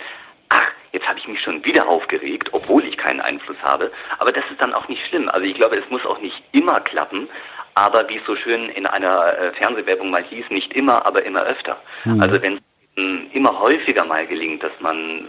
ach, 0.50 0.72
jetzt 0.92 1.08
habe 1.08 1.20
ich 1.20 1.28
mich 1.28 1.42
schon 1.42 1.64
wieder 1.64 1.88
aufgeregt, 1.88 2.50
obwohl 2.52 2.84
ich 2.86 2.98
keinen 2.98 3.22
Einfluss 3.22 3.58
habe. 3.64 3.92
Aber 4.20 4.32
das 4.32 4.44
ist 4.52 4.62
dann 4.62 4.74
auch 4.74 4.88
nicht 4.90 5.06
schlimm. 5.08 5.30
Also 5.30 5.46
ich 5.46 5.56
glaube, 5.56 5.78
es 5.78 5.90
muss 5.90 6.06
auch 6.06 6.20
nicht 6.20 6.42
immer 6.52 6.80
klappen 6.82 7.30
aber 7.78 8.10
wie 8.10 8.18
es 8.18 8.26
so 8.26 8.36
schön 8.36 8.70
in 8.70 8.88
einer 8.88 9.38
äh, 9.38 9.52
Fernsehwerbung 9.54 10.10
mal 10.10 10.24
hieß, 10.24 10.50
nicht 10.50 10.74
immer, 10.74 11.06
aber 11.06 11.24
immer 11.24 11.44
öfter. 11.44 11.78
Mhm. 12.06 12.22
Also 12.22 12.42
wenn 12.42 12.56
es 12.56 13.34
immer 13.34 13.60
häufiger 13.60 14.04
mal 14.06 14.26
gelingt, 14.26 14.64
dass 14.64 14.72
man 14.80 15.28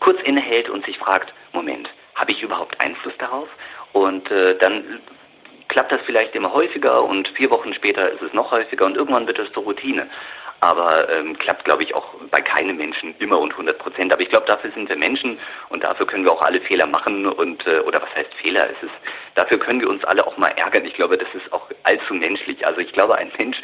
kurz 0.00 0.20
innehält 0.22 0.70
und 0.70 0.86
sich 0.86 0.96
fragt, 0.98 1.34
Moment, 1.52 1.90
habe 2.14 2.32
ich 2.32 2.42
überhaupt 2.42 2.82
Einfluss 2.82 3.12
darauf? 3.18 3.48
Und 3.92 4.30
äh, 4.30 4.56
dann 4.58 5.00
klappt 5.68 5.92
das 5.92 6.00
vielleicht 6.06 6.34
immer 6.34 6.52
häufiger 6.52 7.04
und 7.04 7.28
vier 7.28 7.50
Wochen 7.50 7.74
später 7.74 8.10
ist 8.10 8.22
es 8.22 8.32
noch 8.32 8.50
häufiger 8.50 8.86
und 8.86 8.96
irgendwann 8.96 9.26
wird 9.26 9.38
es 9.38 9.52
zur 9.52 9.64
Routine 9.64 10.08
aber 10.62 11.08
ähm, 11.10 11.36
klappt, 11.38 11.64
glaube 11.64 11.82
ich, 11.82 11.92
auch 11.92 12.14
bei 12.30 12.40
keinem 12.40 12.76
Menschen 12.76 13.16
immer 13.18 13.40
und 13.40 13.50
100 13.50 13.78
Prozent. 13.78 14.14
Aber 14.14 14.21
glaube, 14.32 14.46
dafür 14.46 14.70
sind 14.72 14.88
wir 14.88 14.96
Menschen 14.96 15.38
und 15.68 15.84
dafür 15.84 16.06
können 16.06 16.24
wir 16.24 16.32
auch 16.32 16.42
alle 16.42 16.60
Fehler 16.62 16.86
machen 16.86 17.26
und 17.26 17.64
äh, 17.66 17.80
oder 17.80 18.02
was 18.02 18.14
heißt 18.14 18.34
Fehler? 18.40 18.68
Es 18.70 18.82
ist 18.82 18.94
dafür 19.34 19.58
können 19.58 19.80
wir 19.80 19.88
uns 19.88 20.02
alle 20.04 20.26
auch 20.26 20.36
mal 20.36 20.48
ärgern. 20.56 20.84
Ich 20.84 20.94
glaube, 20.94 21.16
das 21.18 21.28
ist 21.34 21.52
auch 21.52 21.68
allzu 21.84 22.14
menschlich. 22.14 22.66
Also 22.66 22.80
ich 22.80 22.92
glaube, 22.92 23.16
ein 23.16 23.30
Mensch, 23.38 23.58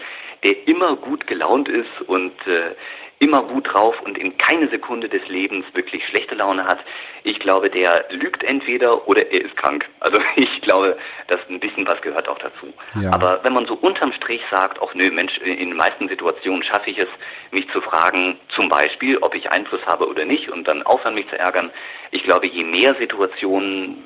der 0.44 0.68
immer 0.68 0.96
gut 0.96 1.26
gelaunt 1.26 1.68
ist 1.68 2.00
und 2.06 2.34
äh, 2.46 2.74
immer 3.20 3.42
gut 3.42 3.72
drauf 3.72 4.00
und 4.02 4.16
in 4.16 4.36
keine 4.38 4.68
Sekunde 4.68 5.08
des 5.08 5.26
Lebens 5.28 5.64
wirklich 5.74 6.06
schlechte 6.06 6.34
Laune 6.34 6.64
hat, 6.64 6.78
ich 7.24 7.38
glaube, 7.40 7.68
der 7.68 8.06
lügt 8.10 8.44
entweder 8.44 9.08
oder 9.08 9.30
er 9.32 9.44
ist 9.44 9.56
krank. 9.56 9.88
Also 10.00 10.20
ich 10.36 10.60
glaube, 10.62 10.96
dass 11.26 11.40
ein 11.48 11.60
bisschen 11.60 11.86
was 11.86 12.00
gehört 12.00 12.28
auch 12.28 12.38
dazu. 12.38 12.72
Ja. 13.00 13.12
Aber 13.12 13.42
wenn 13.42 13.52
man 13.52 13.66
so 13.66 13.74
unterm 13.74 14.12
Strich 14.12 14.40
sagt, 14.50 14.80
auch 14.80 14.94
nö, 14.94 15.10
Mensch, 15.10 15.36
in 15.38 15.56
den 15.70 15.76
meisten 15.76 16.08
Situationen 16.08 16.62
schaffe 16.62 16.90
ich 16.90 16.98
es, 16.98 17.08
mich 17.50 17.68
zu 17.70 17.80
fragen, 17.80 18.38
zum 18.54 18.68
Beispiel, 18.68 19.18
ob 19.18 19.34
ich 19.34 19.50
Einfluss 19.50 19.84
habe 19.86 20.06
oder 20.08 20.24
nicht 20.24 20.48
und 20.48 20.68
dann 20.68 20.82
aufhören, 20.82 21.14
mich 21.14 21.28
zu 21.28 21.38
ärgern. 21.38 21.70
Ich 22.12 22.22
glaube, 22.22 22.46
je 22.46 22.64
mehr 22.64 22.94
Situationen 22.98 24.04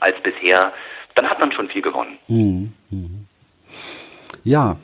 als 0.00 0.20
bisher, 0.22 0.72
dann 1.14 1.28
hat 1.28 1.40
man 1.40 1.52
schon 1.52 1.68
viel 1.68 1.82
gewonnen. 1.82 2.18
Mhm. 2.28 2.72
mhm. 2.90 3.26
Ja, 4.44 4.76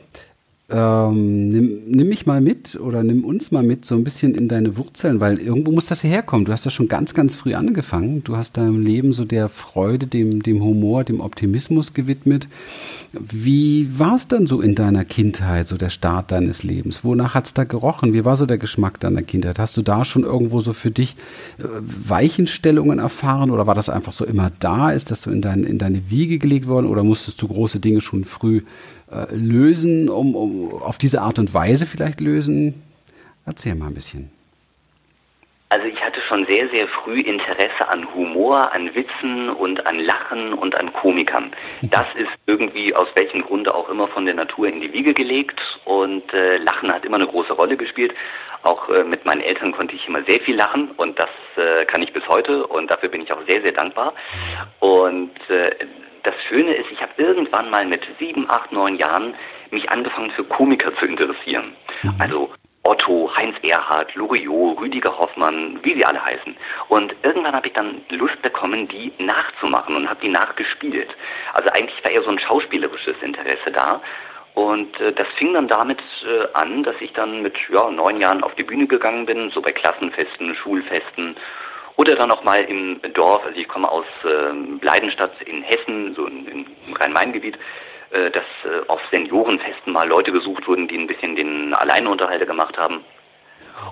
ähm, 0.71 1.49
nimm, 1.49 1.81
nimm 1.87 2.07
mich 2.07 2.25
mal 2.25 2.39
mit 2.39 2.79
oder 2.79 3.03
nimm 3.03 3.25
uns 3.25 3.51
mal 3.51 3.61
mit 3.61 3.83
so 3.83 3.95
ein 3.95 4.05
bisschen 4.05 4.35
in 4.35 4.47
deine 4.47 4.77
Wurzeln, 4.77 5.19
weil 5.19 5.37
irgendwo 5.37 5.71
muss 5.71 5.87
das 5.87 6.03
herkommen. 6.03 6.45
Du 6.45 6.53
hast 6.53 6.65
das 6.65 6.71
schon 6.71 6.87
ganz, 6.87 7.13
ganz 7.13 7.35
früh 7.35 7.55
angefangen. 7.55 8.23
Du 8.23 8.37
hast 8.37 8.55
deinem 8.55 8.81
Leben 8.81 9.11
so 9.11 9.25
der 9.25 9.49
Freude, 9.49 10.07
dem, 10.07 10.41
dem 10.41 10.63
Humor, 10.63 11.03
dem 11.03 11.19
Optimismus 11.19 11.93
gewidmet. 11.93 12.47
Wie 13.11 13.99
war 13.99 14.15
es 14.15 14.29
dann 14.29 14.47
so 14.47 14.61
in 14.61 14.73
deiner 14.75 15.03
Kindheit, 15.03 15.67
so 15.67 15.75
der 15.75 15.89
Start 15.89 16.31
deines 16.31 16.63
Lebens? 16.63 17.03
Wonach 17.03 17.35
hat 17.35 17.47
es 17.47 17.53
da 17.53 17.65
gerochen? 17.65 18.13
Wie 18.13 18.23
war 18.23 18.37
so 18.37 18.45
der 18.45 18.57
Geschmack 18.57 19.01
deiner 19.01 19.23
Kindheit? 19.23 19.59
Hast 19.59 19.75
du 19.75 19.81
da 19.81 20.05
schon 20.05 20.23
irgendwo 20.23 20.61
so 20.61 20.71
für 20.71 20.91
dich 20.91 21.17
äh, 21.59 21.63
Weichenstellungen 21.81 22.99
erfahren 22.99 23.51
oder 23.51 23.67
war 23.67 23.75
das 23.75 23.89
einfach 23.89 24.13
so 24.13 24.23
immer 24.25 24.51
da? 24.59 24.91
Ist 24.91 25.11
das 25.11 25.23
so 25.23 25.31
in, 25.31 25.41
dein, 25.41 25.65
in 25.65 25.79
deine 25.79 26.09
Wiege 26.09 26.39
gelegt 26.39 26.69
worden 26.69 26.87
oder 26.87 27.03
musstest 27.03 27.41
du 27.41 27.49
große 27.49 27.81
Dinge 27.81 27.99
schon 27.99 28.23
früh 28.23 28.61
äh, 29.11 29.27
lösen, 29.35 30.09
um, 30.09 30.35
um 30.35 30.81
auf 30.81 30.97
diese 30.97 31.21
Art 31.21 31.39
und 31.39 31.53
Weise 31.53 31.85
vielleicht 31.85 32.21
lösen? 32.21 32.81
Erzähl 33.45 33.75
mal 33.75 33.87
ein 33.87 33.93
bisschen. 33.93 34.31
Also 35.71 35.87
ich 35.87 36.01
hatte 36.03 36.19
schon 36.27 36.45
sehr, 36.47 36.67
sehr 36.67 36.85
früh 36.89 37.21
Interesse 37.21 37.87
an 37.87 38.13
Humor, 38.13 38.73
an 38.73 38.93
Witzen 38.93 39.49
und 39.49 39.85
an 39.87 39.99
Lachen 39.99 40.53
und 40.53 40.75
an 40.75 40.91
Komikern. 40.91 41.53
Das 41.81 42.05
ist 42.15 42.27
irgendwie 42.45 42.93
aus 42.93 43.07
welchem 43.15 43.41
Grunde 43.41 43.73
auch 43.73 43.87
immer 43.87 44.09
von 44.09 44.25
der 44.25 44.33
Natur 44.33 44.67
in 44.67 44.81
die 44.81 44.91
Wiege 44.91 45.13
gelegt 45.13 45.61
und 45.85 46.33
äh, 46.33 46.57
Lachen 46.57 46.93
hat 46.93 47.05
immer 47.05 47.15
eine 47.15 47.27
große 47.27 47.53
Rolle 47.53 47.77
gespielt. 47.77 48.13
Auch 48.63 48.89
äh, 48.89 49.05
mit 49.05 49.23
meinen 49.25 49.39
Eltern 49.39 49.71
konnte 49.71 49.95
ich 49.95 50.05
immer 50.09 50.21
sehr 50.23 50.41
viel 50.41 50.57
lachen 50.57 50.91
und 50.97 51.17
das 51.17 51.29
äh, 51.55 51.85
kann 51.85 52.03
ich 52.03 52.11
bis 52.11 52.27
heute 52.27 52.67
und 52.67 52.91
dafür 52.91 53.07
bin 53.07 53.21
ich 53.21 53.31
auch 53.31 53.41
sehr, 53.49 53.61
sehr 53.61 53.71
dankbar. 53.71 54.13
Und 54.81 55.31
äh, 55.49 55.71
das 56.23 56.35
Schöne 56.47 56.73
ist, 56.75 56.91
ich 56.91 57.01
habe 57.01 57.11
irgendwann 57.17 57.69
mal 57.69 57.85
mit 57.85 58.01
sieben, 58.19 58.49
acht, 58.49 58.71
neun 58.71 58.95
Jahren 58.95 59.35
mich 59.71 59.89
angefangen 59.89 60.31
für 60.31 60.43
Komiker 60.43 60.95
zu 60.97 61.05
interessieren. 61.05 61.75
Mhm. 62.03 62.15
Also 62.19 62.49
Otto, 62.83 63.31
Heinz 63.35 63.55
Erhardt, 63.61 64.15
Loriot, 64.15 64.79
Rüdiger 64.79 65.15
Hoffmann, 65.17 65.79
wie 65.83 65.93
sie 65.93 66.05
alle 66.05 66.23
heißen. 66.23 66.55
Und 66.89 67.15
irgendwann 67.21 67.55
habe 67.55 67.67
ich 67.67 67.73
dann 67.73 68.01
Lust 68.09 68.41
bekommen, 68.41 68.87
die 68.87 69.13
nachzumachen 69.19 69.95
und 69.95 70.09
habe 70.09 70.21
die 70.21 70.29
nachgespielt. 70.29 71.09
Also 71.53 71.69
eigentlich 71.69 72.03
war 72.03 72.11
eher 72.11 72.23
so 72.23 72.31
ein 72.31 72.39
schauspielerisches 72.39 73.15
Interesse 73.21 73.71
da. 73.71 74.01
Und 74.55 74.99
äh, 74.99 75.13
das 75.13 75.27
fing 75.37 75.53
dann 75.53 75.67
damit 75.67 76.01
äh, 76.25 76.47
an, 76.53 76.83
dass 76.83 76.95
ich 76.99 77.13
dann 77.13 77.41
mit 77.41 77.55
ja, 77.69 77.89
neun 77.89 78.19
Jahren 78.19 78.43
auf 78.43 78.55
die 78.55 78.63
Bühne 78.63 78.87
gegangen 78.87 79.25
bin, 79.25 79.51
so 79.51 79.61
bei 79.61 79.71
Klassenfesten, 79.71 80.55
Schulfesten 80.55 81.35
oder 81.95 82.15
dann 82.15 82.29
noch 82.29 82.43
mal 82.43 82.63
im 82.63 82.99
Dorf, 83.13 83.45
also 83.45 83.57
ich 83.57 83.67
komme 83.67 83.89
aus 83.89 84.05
äh, 84.23 84.53
Bleidenstadt 84.79 85.41
in 85.41 85.61
Hessen, 85.63 86.15
so 86.15 86.25
im 86.25 86.65
Rhein-Main-Gebiet, 86.99 87.57
äh, 88.11 88.31
dass 88.31 88.45
äh, 88.65 88.87
auf 88.87 89.01
Seniorenfesten 89.11 89.93
mal 89.93 90.07
Leute 90.07 90.31
gesucht 90.31 90.67
wurden, 90.67 90.87
die 90.87 90.97
ein 90.97 91.07
bisschen 91.07 91.35
den 91.35 91.73
Alleinunterhalter 91.73 92.45
gemacht 92.45 92.77
haben. 92.77 93.03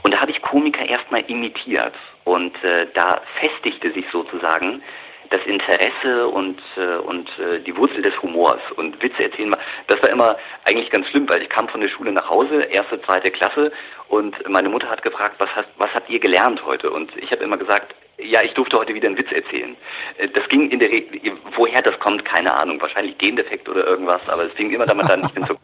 Und 0.04 0.14
da 0.14 0.20
habe 0.20 0.32
ich 0.32 0.42
Komiker 0.42 0.86
erstmal 0.88 1.22
imitiert 1.28 1.94
und 2.26 2.54
äh, 2.64 2.88
da 2.94 3.22
festigte 3.40 3.92
sich 3.92 4.06
sozusagen 4.12 4.84
das 5.30 5.42
Interesse 5.46 6.28
und 6.28 6.60
äh, 6.78 6.98
und 6.98 7.30
äh, 7.40 7.60
die 7.60 7.76
Wurzel 7.76 8.02
des 8.02 8.20
Humors 8.22 8.62
und 8.76 9.02
Witze 9.02 9.24
erzählen. 9.24 9.56
Das 9.88 10.02
war 10.02 10.10
immer 10.10 10.38
eigentlich 10.66 10.90
ganz 10.90 11.08
schlimm, 11.08 11.28
weil 11.30 11.42
ich 11.42 11.50
kam 11.50 11.68
von 11.70 11.82
der 11.82 11.90
Schule 11.90 12.12
nach 12.12 12.30
Hause, 12.30 12.64
erste, 12.64 13.02
zweite 13.02 13.32
Klasse 13.32 13.72
und 14.08 14.36
meine 14.50 14.70
Mutter 14.70 14.90
hat 14.90 15.04
gefragt, 15.04 15.36
was 15.38 15.50
hast, 15.56 15.70
was 15.78 15.94
habt 15.94 16.10
ihr 16.10 16.20
gelernt 16.20 16.66
heute? 16.66 16.90
Und 16.90 17.16
ich 17.18 17.32
habe 17.32 17.44
immer 17.44 17.58
gesagt, 17.58 17.94
ja, 18.18 18.42
ich 18.44 18.54
durfte 18.54 18.78
heute 18.78 18.94
wieder 18.94 19.08
einen 19.08 19.18
Witz 19.18 19.32
erzählen. 19.32 19.76
Äh, 20.18 20.30
das 20.30 20.48
ging 20.50 20.70
in 20.72 20.80
der 20.80 20.90
Regel, 20.90 21.38
woher 21.56 21.82
das 21.82 21.98
kommt, 22.00 22.26
keine 22.26 22.54
Ahnung, 22.56 22.82
wahrscheinlich 22.82 23.18
Gendefekt 23.18 23.70
oder 23.70 23.86
irgendwas, 23.86 24.28
aber 24.30 24.44
es 24.44 24.54
fing 24.54 24.72
immer 24.72 24.86
damit 24.86 25.12
an, 25.12 25.24
ich 25.26 25.34
bin 25.34 25.44
so 25.46 25.56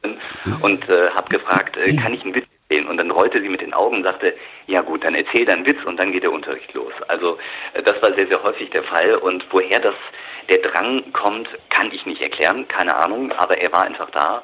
und 0.62 0.88
äh, 0.88 1.10
habe 1.10 1.28
gefragt, 1.28 1.76
äh, 1.76 1.94
kann 1.96 2.14
ich 2.14 2.22
einen 2.22 2.34
Witz? 2.34 2.46
Und 2.70 2.98
dann 2.98 3.10
rollte 3.10 3.40
sie 3.40 3.48
mit 3.48 3.62
den 3.62 3.72
Augen 3.72 3.96
und 3.96 4.06
sagte, 4.06 4.34
ja 4.66 4.82
gut, 4.82 5.02
dann 5.02 5.14
erzähl 5.14 5.46
deinen 5.46 5.66
Witz 5.66 5.82
und 5.84 5.98
dann 5.98 6.12
geht 6.12 6.22
der 6.22 6.32
Unterricht 6.32 6.72
los. 6.74 6.92
Also 7.08 7.38
äh, 7.72 7.82
das 7.82 8.00
war 8.02 8.12
sehr, 8.14 8.26
sehr 8.26 8.42
häufig 8.42 8.68
der 8.70 8.82
Fall 8.82 9.14
und 9.16 9.44
woher 9.50 9.80
das 9.80 9.94
der 10.48 10.58
Drang 10.58 11.12
kommt, 11.12 11.48
kann 11.70 11.90
ich 11.92 12.04
nicht 12.06 12.22
erklären, 12.22 12.66
keine 12.68 12.96
Ahnung, 12.96 13.32
aber 13.32 13.58
er 13.58 13.72
war 13.72 13.84
einfach 13.84 14.10
da. 14.10 14.42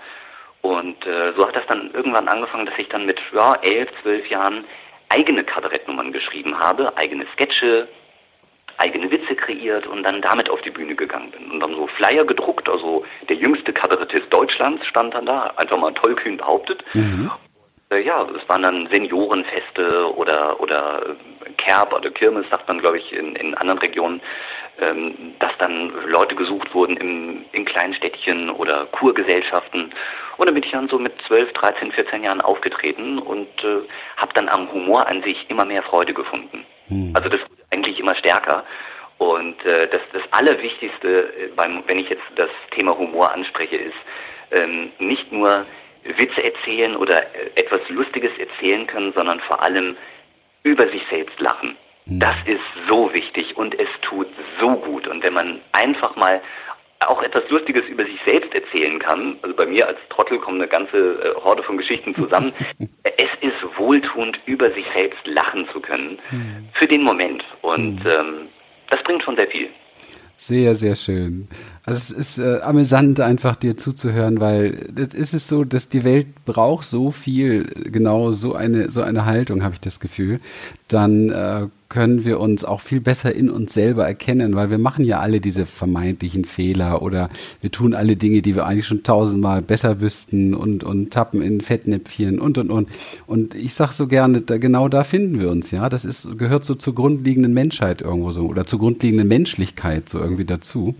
Und 0.61 1.07
äh, 1.07 1.33
so 1.37 1.47
hat 1.47 1.57
das 1.57 1.67
dann 1.67 1.91
irgendwann 1.93 2.29
angefangen, 2.29 2.67
dass 2.67 2.79
ich 2.79 2.89
dann 2.89 3.07
mit 3.07 3.21
ja, 3.35 3.55
elf, 3.63 3.91
zwölf 4.03 4.27
Jahren 4.29 4.65
eigene 5.11 5.45
Kabarettnummern 5.45 6.13
geschrieben 6.13 6.59
habe, 6.59 6.97
eigene 6.97 7.27
Sketche, 7.35 7.89
eigene 8.79 9.11
Witze 9.11 9.37
kreiert 9.37 9.87
und 9.87 10.03
dann 10.03 10.23
damit 10.23 10.51
auf 10.51 10.61
die 10.63 10.71
Bühne 10.71 10.95
gegangen 10.95 11.31
bin. 11.31 11.51
Und 11.51 11.61
dann 11.61 11.73
so 11.73 11.87
Flyer 11.87 12.25
gedruckt, 12.25 12.69
also 12.69 13.05
der 13.29 13.37
jüngste 13.37 13.73
Kabarettist 13.73 14.33
Deutschlands 14.33 14.87
stand 14.87 15.15
dann 15.15 15.27
da, 15.27 15.53
einfach 15.57 15.77
mal 15.77 15.93
tollkühn 15.93 16.39
behauptet. 16.39 16.83
Mhm. 16.95 17.31
Äh, 17.91 18.03
ja, 18.03 18.27
es 18.37 18.49
waren 18.49 18.63
dann 18.63 18.89
Seniorenfeste 18.93 20.15
oder, 20.17 20.61
oder 20.61 21.17
äh, 21.45 21.51
Kerb 21.57 21.93
oder 21.93 22.11
Kirmes, 22.11 22.47
sagt 22.51 22.69
man, 22.69 22.79
glaube 22.79 22.99
ich, 22.99 23.13
in, 23.13 23.37
in 23.37 23.55
anderen 23.55 23.79
Regionen, 23.79 24.21
ähm, 24.81 25.35
dass 25.39 25.53
dann 25.59 25.93
Leute 26.07 26.35
gesucht 26.35 26.75
wurden 26.75 26.97
im, 26.97 27.45
in 27.53 27.65
kleinen 27.65 27.95
Städtchen 27.95 28.51
oder 28.51 28.87
Kurgesellschaften. 28.87 29.93
Und 30.37 30.49
dann 30.49 30.55
bin 30.55 30.65
ich 30.65 30.73
dann 30.73 30.89
so 30.89 30.99
mit 30.99 31.13
12, 31.27 31.53
13, 31.53 31.93
14 31.93 32.25
Jahren 32.25 32.41
aufgetreten 32.41 33.19
und 33.19 33.49
äh, 33.63 33.87
habe 34.17 34.33
dann 34.35 34.49
am 34.49 34.71
Humor 34.73 35.07
an 35.07 35.23
sich 35.23 35.49
immer 35.49 35.65
mehr 35.65 35.83
Freude 35.83 36.15
gefunden. 36.15 36.65
Mhm. 36.89 37.13
Also 37.15 37.29
das 37.29 37.41
eigentlich 37.71 38.01
immer 38.01 38.17
stärker. 38.17 38.65
Und 39.19 39.65
äh, 39.65 39.89
das, 39.89 40.01
das 40.13 40.23
Allerwichtigste, 40.33 41.33
äh, 41.39 41.49
beim, 41.55 41.85
wenn 41.87 41.99
ich 41.99 42.09
jetzt 42.09 42.25
das 42.37 42.51
Thema 42.77 42.97
Humor 42.97 43.33
anspreche, 43.33 43.77
ist 43.77 43.95
ähm, 44.51 44.91
nicht 44.99 45.31
nur 45.31 45.65
Witze 46.05 46.43
erzählen 46.43 46.97
oder 46.97 47.23
äh, 47.35 47.51
etwas 47.57 47.81
Lustiges 47.89 48.33
erzählen 48.39 48.87
können, 48.87 49.13
sondern 49.15 49.41
vor 49.41 49.63
allem 49.63 49.97
über 50.63 50.89
sich 50.89 51.03
selbst 51.11 51.39
lachen. 51.41 51.77
Mhm. 52.07 52.21
Das 52.21 52.37
ist 52.47 52.61
so 52.89 53.13
wichtig 53.13 53.57
und 53.57 53.79
es 53.79 53.89
tut 54.03 54.29
so 54.61 54.73
gut. 54.77 55.07
Und 55.07 55.23
wenn 55.23 55.33
man 55.33 55.61
einfach 55.73 56.17
mal 56.17 56.41
auch 57.07 57.23
etwas 57.23 57.49
Lustiges 57.51 57.85
über 57.87 58.05
sich 58.05 58.19
selbst 58.25 58.55
erzählen 58.55 58.99
kann, 58.99 59.37
also 59.43 59.55
bei 59.55 59.67
mir 59.67 59.87
als 59.87 59.99
Trottel 60.09 60.39
kommen 60.39 60.61
eine 60.61 60.69
ganze 60.69 60.97
äh, 60.97 61.35
Horde 61.43 61.63
von 61.63 61.77
Geschichten 61.77 62.15
zusammen, 62.15 62.53
es 63.03 63.31
ist 63.41 63.79
wohltuend, 63.79 64.39
über 64.47 64.71
sich 64.71 64.87
selbst 64.87 65.27
lachen 65.27 65.69
zu 65.73 65.81
können, 65.81 66.19
mhm. 66.31 66.69
für 66.75 66.87
den 66.87 67.03
Moment. 67.03 67.45
Und 67.63 68.05
mhm. 68.05 68.11
ähm, 68.11 68.35
das 68.91 69.03
bringt 69.03 69.23
schon 69.23 69.37
sehr 69.37 69.49
viel. 69.49 69.69
Sehr, 70.37 70.75
sehr 70.75 70.95
schön. 70.95 71.49
Also 71.87 71.99
es 71.99 72.11
ist 72.11 72.39
äh, 72.39 72.61
amüsant, 72.63 73.21
einfach 73.21 73.57
dir 73.57 73.77
zuzuhören, 73.77 74.41
weil 74.41 74.89
das 74.95 75.13
ist 75.13 75.35
es 75.35 75.49
so, 75.49 75.65
dass 75.65 75.91
die 75.91 76.03
Welt 76.03 76.45
braucht 76.47 76.87
so 76.87 77.11
viel, 77.11 77.65
genau 77.65 78.33
so 78.33 78.55
eine, 78.55 78.91
so 78.91 79.03
eine 79.03 79.27
Haltung, 79.27 79.63
habe 79.63 79.75
ich 79.75 79.81
das 79.81 80.01
Gefühl. 80.01 80.41
Dann 80.89 81.29
äh, 81.29 81.67
können 81.95 82.25
wir 82.25 82.41
uns 82.41 82.65
auch 82.65 82.81
viel 82.81 83.01
besser 83.01 83.35
in 83.35 83.49
uns 83.49 83.73
selber 83.73 84.05
erkennen, 84.05 84.57
weil 84.57 84.71
wir 84.71 84.79
machen 84.79 85.05
ja 85.05 85.21
alle 85.21 85.41
diese 85.41 85.65
vermeintlichen 85.65 86.45
Fehler 86.45 87.03
oder 87.03 87.29
wir 87.61 87.71
tun 87.71 87.95
alle 87.95 88.17
Dinge, 88.17 88.43
die 88.43 88.57
wir 88.57 88.67
eigentlich 88.67 88.87
schon 88.87 89.05
tausendmal 89.05 89.63
besser 89.63 90.01
wüssten 90.01 90.55
und, 90.55 90.83
und 90.83 91.13
tappen 91.13 91.41
in 91.41 91.61
Fettnäpfchen 91.61 92.41
und, 92.41 92.59
und, 92.59 92.71
und. 92.71 92.89
Und 93.27 93.55
ich 93.55 93.75
sag 93.75 93.93
so 93.93 94.09
gerne, 94.09 94.41
da, 94.41 94.59
genau 94.59 94.89
da 94.89 95.05
finden 95.05 95.39
wir 95.39 95.51
uns, 95.51 95.71
ja. 95.71 95.89
Das 95.89 96.05
ist, 96.05 96.37
gehört 96.39 96.65
so 96.65 96.75
zur 96.75 96.95
grundlegenden 96.95 97.55
Menschheit 97.55 98.01
irgendwo 98.01 98.33
so 98.33 98.47
oder 98.47 98.65
zur 98.65 98.81
grundlegenden 98.81 99.29
Menschlichkeit 99.29 100.09
so 100.09 100.19
irgendwie 100.19 100.47
dazu. 100.47 100.97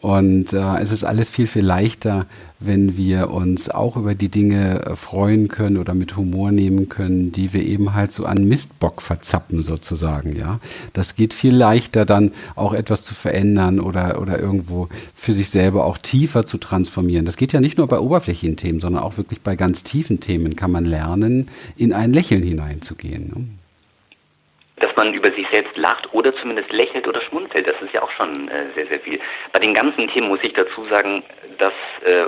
Und 0.00 0.54
äh, 0.54 0.78
es 0.78 0.92
ist 0.92 1.04
alles 1.04 1.28
viel, 1.28 1.46
viel 1.46 1.64
leichter, 1.64 2.26
wenn 2.58 2.96
wir 2.96 3.30
uns 3.30 3.68
auch 3.68 3.96
über 3.96 4.14
die 4.14 4.30
Dinge 4.30 4.86
äh, 4.86 4.96
freuen 4.96 5.48
können 5.48 5.76
oder 5.76 5.92
mit 5.92 6.16
Humor 6.16 6.52
nehmen 6.52 6.88
können, 6.88 7.32
die 7.32 7.52
wir 7.52 7.62
eben 7.62 7.92
halt 7.92 8.10
so 8.10 8.24
an 8.24 8.44
Mistbock 8.44 9.02
verzappen 9.02 9.62
sozusagen, 9.62 10.36
ja. 10.36 10.58
Das 10.94 11.16
geht 11.16 11.34
viel 11.34 11.54
leichter 11.54 12.06
dann 12.06 12.32
auch 12.56 12.72
etwas 12.72 13.02
zu 13.02 13.14
verändern 13.14 13.78
oder, 13.78 14.20
oder 14.22 14.38
irgendwo 14.38 14.88
für 15.14 15.34
sich 15.34 15.50
selber 15.50 15.84
auch 15.84 15.98
tiefer 15.98 16.46
zu 16.46 16.56
transformieren. 16.56 17.26
Das 17.26 17.36
geht 17.36 17.52
ja 17.52 17.60
nicht 17.60 17.76
nur 17.76 17.86
bei 17.86 17.98
oberflächlichen 17.98 18.56
Themen, 18.56 18.80
sondern 18.80 19.02
auch 19.02 19.18
wirklich 19.18 19.42
bei 19.42 19.54
ganz 19.54 19.84
tiefen 19.84 20.20
Themen 20.20 20.56
kann 20.56 20.70
man 20.70 20.86
lernen, 20.86 21.48
in 21.76 21.92
ein 21.92 22.14
Lächeln 22.14 22.42
hineinzugehen. 22.42 23.28
Ne? 23.28 23.59
Dass 24.80 24.94
man 24.96 25.14
über 25.14 25.30
sich 25.32 25.46
selbst 25.52 25.76
lacht 25.76 26.12
oder 26.12 26.34
zumindest 26.36 26.72
lächelt 26.72 27.06
oder 27.06 27.20
schmunzelt. 27.22 27.66
Das 27.66 27.80
ist 27.80 27.92
ja 27.92 28.02
auch 28.02 28.10
schon 28.12 28.48
äh, 28.48 28.66
sehr, 28.74 28.86
sehr 28.86 29.00
viel. 29.00 29.20
Bei 29.52 29.60
den 29.60 29.74
ganzen 29.74 30.08
Themen 30.08 30.28
muss 30.28 30.40
ich 30.42 30.52
dazu 30.54 30.84
sagen, 30.86 31.22
dass 31.58 31.74
äh, 32.04 32.24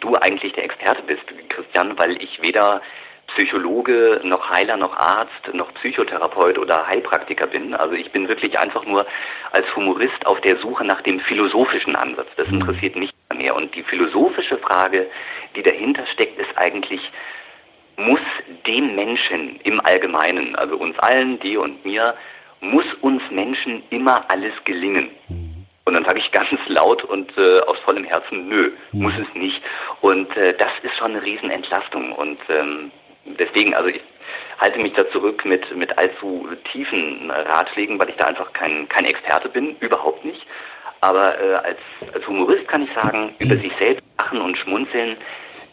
du 0.00 0.14
eigentlich 0.16 0.52
der 0.54 0.64
Experte 0.64 1.02
bist, 1.02 1.24
Christian, 1.48 1.98
weil 1.98 2.20
ich 2.22 2.40
weder 2.42 2.80
Psychologe, 3.28 4.20
noch 4.22 4.50
Heiler, 4.50 4.76
noch 4.76 4.96
Arzt, 4.96 5.52
noch 5.52 5.72
Psychotherapeut 5.74 6.58
oder 6.58 6.86
Heilpraktiker 6.86 7.46
bin. 7.46 7.74
Also 7.74 7.94
ich 7.94 8.10
bin 8.12 8.28
wirklich 8.28 8.58
einfach 8.58 8.84
nur 8.84 9.06
als 9.52 9.66
Humorist 9.74 10.24
auf 10.26 10.40
der 10.42 10.58
Suche 10.58 10.84
nach 10.84 11.02
dem 11.02 11.20
philosophischen 11.20 11.96
Ansatz. 11.96 12.28
Das 12.36 12.48
mhm. 12.48 12.60
interessiert 12.60 12.96
mich 12.96 13.10
mehr. 13.36 13.54
Und 13.56 13.74
die 13.74 13.82
philosophische 13.82 14.58
Frage, 14.58 15.08
die 15.54 15.62
dahinter 15.62 16.06
steckt, 16.12 16.38
ist 16.38 16.56
eigentlich, 16.56 17.00
muss 17.96 18.20
dem 18.66 18.94
Menschen 18.94 19.60
im 19.64 19.80
Allgemeinen, 19.80 20.54
also 20.56 20.76
uns 20.76 20.98
allen, 20.98 21.38
dir 21.40 21.60
und 21.60 21.84
mir, 21.84 22.14
muss 22.60 22.86
uns 23.00 23.22
Menschen 23.30 23.82
immer 23.90 24.24
alles 24.30 24.52
gelingen? 24.64 25.10
Mhm. 25.28 25.66
Und 25.84 25.94
dann 25.94 26.04
sage 26.04 26.18
ich 26.18 26.32
ganz 26.32 26.48
laut 26.66 27.04
und 27.04 27.30
äh, 27.38 27.60
aus 27.60 27.78
vollem 27.84 28.04
Herzen, 28.04 28.48
nö, 28.48 28.72
mhm. 28.92 29.02
muss 29.02 29.14
es 29.14 29.34
nicht. 29.34 29.62
Und 30.00 30.36
äh, 30.36 30.54
das 30.58 30.72
ist 30.82 30.96
schon 30.96 31.12
eine 31.12 31.22
Riesenentlastung. 31.22 32.12
Und 32.12 32.38
ähm, 32.48 32.90
deswegen, 33.38 33.74
also 33.74 33.88
ich 33.88 34.00
halte 34.60 34.80
mich 34.80 34.94
da 34.94 35.08
zurück 35.10 35.44
mit, 35.44 35.74
mit 35.76 35.96
allzu 35.96 36.48
tiefen 36.72 37.30
Ratschlägen, 37.30 37.98
weil 38.00 38.10
ich 38.10 38.16
da 38.16 38.28
einfach 38.28 38.52
kein, 38.52 38.88
kein 38.88 39.04
Experte 39.04 39.48
bin, 39.48 39.76
überhaupt 39.80 40.24
nicht. 40.24 40.44
Aber 41.00 41.40
äh, 41.40 41.54
als, 41.54 41.78
als 42.12 42.26
Humorist 42.26 42.66
kann 42.66 42.82
ich 42.82 42.92
sagen, 42.92 43.34
über 43.38 43.54
sich 43.54 43.72
selbst 43.78 44.02
lachen 44.18 44.40
und 44.40 44.58
schmunzeln 44.58 45.16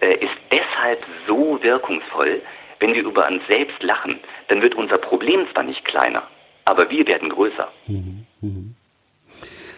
ist 0.05 0.35
deshalb 0.51 1.05
so 1.27 1.61
wirkungsvoll, 1.61 2.41
wenn 2.79 2.93
wir 2.93 3.03
über 3.03 3.27
uns 3.27 3.45
selbst 3.47 3.81
lachen, 3.81 4.19
dann 4.49 4.61
wird 4.61 4.75
unser 4.75 4.97
Problem 4.97 5.47
zwar 5.53 5.63
nicht 5.63 5.83
kleiner, 5.85 6.23
aber 6.65 6.89
wir 6.89 7.07
werden 7.07 7.29
größer. 7.29 7.71
Mhm. 7.87 8.25
Mhm. 8.41 8.75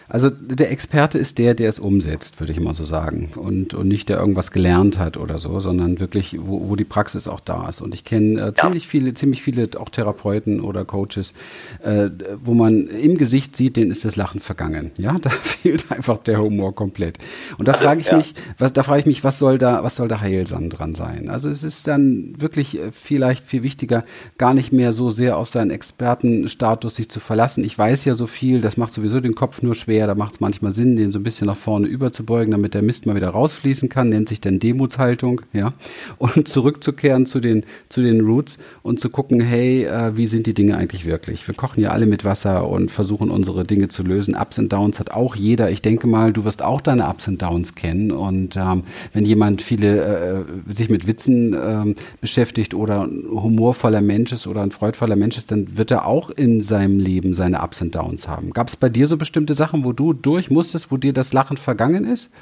Also 0.08 0.30
der 0.30 0.70
Experte 0.70 1.18
ist 1.18 1.38
der, 1.38 1.54
der 1.54 1.68
es 1.68 1.78
umsetzt, 1.78 2.38
würde 2.38 2.52
ich 2.52 2.60
mal 2.60 2.74
so 2.74 2.84
sagen. 2.84 3.30
Und, 3.34 3.74
und 3.74 3.88
nicht 3.88 4.08
der 4.08 4.18
irgendwas 4.18 4.52
gelernt 4.52 4.98
hat 4.98 5.16
oder 5.16 5.38
so, 5.38 5.58
sondern 5.58 5.98
wirklich, 5.98 6.36
wo, 6.40 6.68
wo 6.68 6.76
die 6.76 6.84
Praxis 6.84 7.26
auch 7.26 7.40
da 7.40 7.68
ist. 7.68 7.80
Und 7.80 7.92
ich 7.92 8.04
kenne 8.04 8.40
äh, 8.40 8.54
ziemlich 8.54 8.84
ja. 8.84 8.90
viele, 8.90 9.14
ziemlich 9.14 9.42
viele 9.42 9.68
auch 9.78 9.88
Therapeuten 9.88 10.60
oder 10.60 10.84
Coaches, 10.84 11.34
äh, 11.82 12.10
wo 12.42 12.54
man 12.54 12.86
im 12.86 13.18
Gesicht 13.18 13.56
sieht, 13.56 13.76
denen 13.76 13.90
ist 13.90 14.04
das 14.04 14.14
Lachen 14.14 14.40
vergangen. 14.40 14.92
Ja, 14.96 15.18
da 15.20 15.30
fehlt 15.30 15.90
einfach 15.90 16.18
der 16.18 16.40
Humor 16.40 16.74
komplett. 16.74 17.18
Und 17.58 17.66
da 17.66 17.72
also, 17.72 17.84
frage 17.84 18.00
ich 18.00 18.06
ja. 18.06 18.16
mich, 18.16 18.34
was, 18.58 18.72
da 18.72 18.84
frage 18.84 19.00
ich 19.00 19.06
mich, 19.06 19.24
was 19.24 19.38
soll 19.40 19.58
da, 19.58 19.82
was 19.82 19.96
soll 19.96 20.06
da 20.06 20.20
heilsam 20.20 20.70
dran 20.70 20.94
sein? 20.94 21.28
Also 21.28 21.50
es 21.50 21.64
ist 21.64 21.88
dann 21.88 22.34
wirklich 22.38 22.78
äh, 22.78 22.92
vielleicht 22.92 23.44
viel 23.44 23.64
wichtiger, 23.64 24.04
gar 24.38 24.54
nicht 24.54 24.72
mehr 24.72 24.92
so 24.92 25.10
sehr 25.10 25.36
auf 25.36 25.50
seinen 25.50 25.72
Expertenstatus 25.72 26.94
sich 26.94 27.08
zu 27.08 27.18
verlassen. 27.18 27.64
Ich 27.64 27.76
weiß 27.76 28.04
ja 28.04 28.14
so 28.14 28.28
viel, 28.28 28.60
das 28.60 28.76
macht 28.76 28.94
sowieso 28.94 29.20
den 29.20 29.34
Kopf 29.34 29.62
nur 29.62 29.74
schwer 29.74 29.95
schwer. 29.96 30.06
Da 30.06 30.14
macht 30.14 30.34
es 30.34 30.40
manchmal 30.40 30.72
Sinn, 30.72 30.96
den 30.96 31.12
so 31.12 31.18
ein 31.18 31.22
bisschen 31.22 31.46
nach 31.46 31.56
vorne 31.56 31.86
überzubeugen, 31.86 32.50
damit 32.50 32.74
der 32.74 32.82
Mist 32.82 33.06
mal 33.06 33.14
wieder 33.14 33.28
rausfließen 33.28 33.88
kann. 33.88 34.10
Nennt 34.10 34.28
sich 34.28 34.40
dann 34.40 34.58
Demutshaltung, 34.58 35.40
ja. 35.52 35.72
Und 36.18 36.48
zurückzukehren 36.48 37.26
zu 37.26 37.40
den, 37.40 37.64
zu 37.88 38.02
den 38.02 38.20
Roots 38.20 38.58
und 38.82 39.00
zu 39.00 39.08
gucken, 39.08 39.40
hey, 39.40 39.84
äh, 39.84 40.16
wie 40.16 40.26
sind 40.26 40.46
die 40.46 40.54
Dinge 40.54 40.76
eigentlich 40.76 41.06
wirklich? 41.06 41.46
Wir 41.48 41.54
kochen 41.54 41.82
ja 41.82 41.90
alle 41.90 42.06
mit 42.06 42.24
Wasser 42.24 42.68
und 42.68 42.90
versuchen 42.90 43.30
unsere 43.30 43.64
Dinge 43.64 43.88
zu 43.88 44.02
lösen. 44.02 44.34
Ups 44.34 44.58
und 44.58 44.72
Downs 44.72 45.00
hat 45.00 45.10
auch 45.10 45.34
jeder. 45.34 45.70
Ich 45.70 45.82
denke 45.82 46.06
mal, 46.06 46.32
du 46.32 46.44
wirst 46.44 46.62
auch 46.62 46.80
deine 46.80 47.08
Ups 47.08 47.28
und 47.28 47.40
Downs 47.40 47.74
kennen. 47.74 48.10
Und 48.12 48.56
ähm, 48.56 48.84
wenn 49.12 49.24
jemand 49.24 49.62
viele 49.62 50.44
äh, 50.68 50.74
sich 50.74 50.90
mit 50.90 51.06
Witzen 51.06 51.54
ähm, 51.54 51.94
beschäftigt 52.20 52.74
oder 52.74 53.04
ein 53.04 53.24
humorvoller 53.30 54.02
Mensch 54.02 54.32
ist 54.32 54.46
oder 54.46 54.62
ein 54.62 54.70
freudvoller 54.70 55.16
Mensch 55.16 55.38
ist, 55.38 55.50
dann 55.50 55.76
wird 55.76 55.90
er 55.90 56.06
auch 56.06 56.30
in 56.30 56.62
seinem 56.62 56.98
Leben 56.98 57.32
seine 57.32 57.62
Ups 57.62 57.80
und 57.80 57.94
Downs 57.94 58.28
haben. 58.28 58.50
Gab 58.50 58.68
es 58.68 58.76
bei 58.76 58.88
dir 58.88 59.06
so 59.06 59.16
bestimmte 59.16 59.54
Sachen, 59.54 59.84
wo 59.86 59.92
du 59.92 60.12
durch 60.12 60.50
musstest, 60.50 60.90
wo 60.90 60.96
dir 60.96 61.12
das 61.12 61.32
Lachen 61.32 61.56
vergangen 61.56 62.04
ist? 62.04 62.34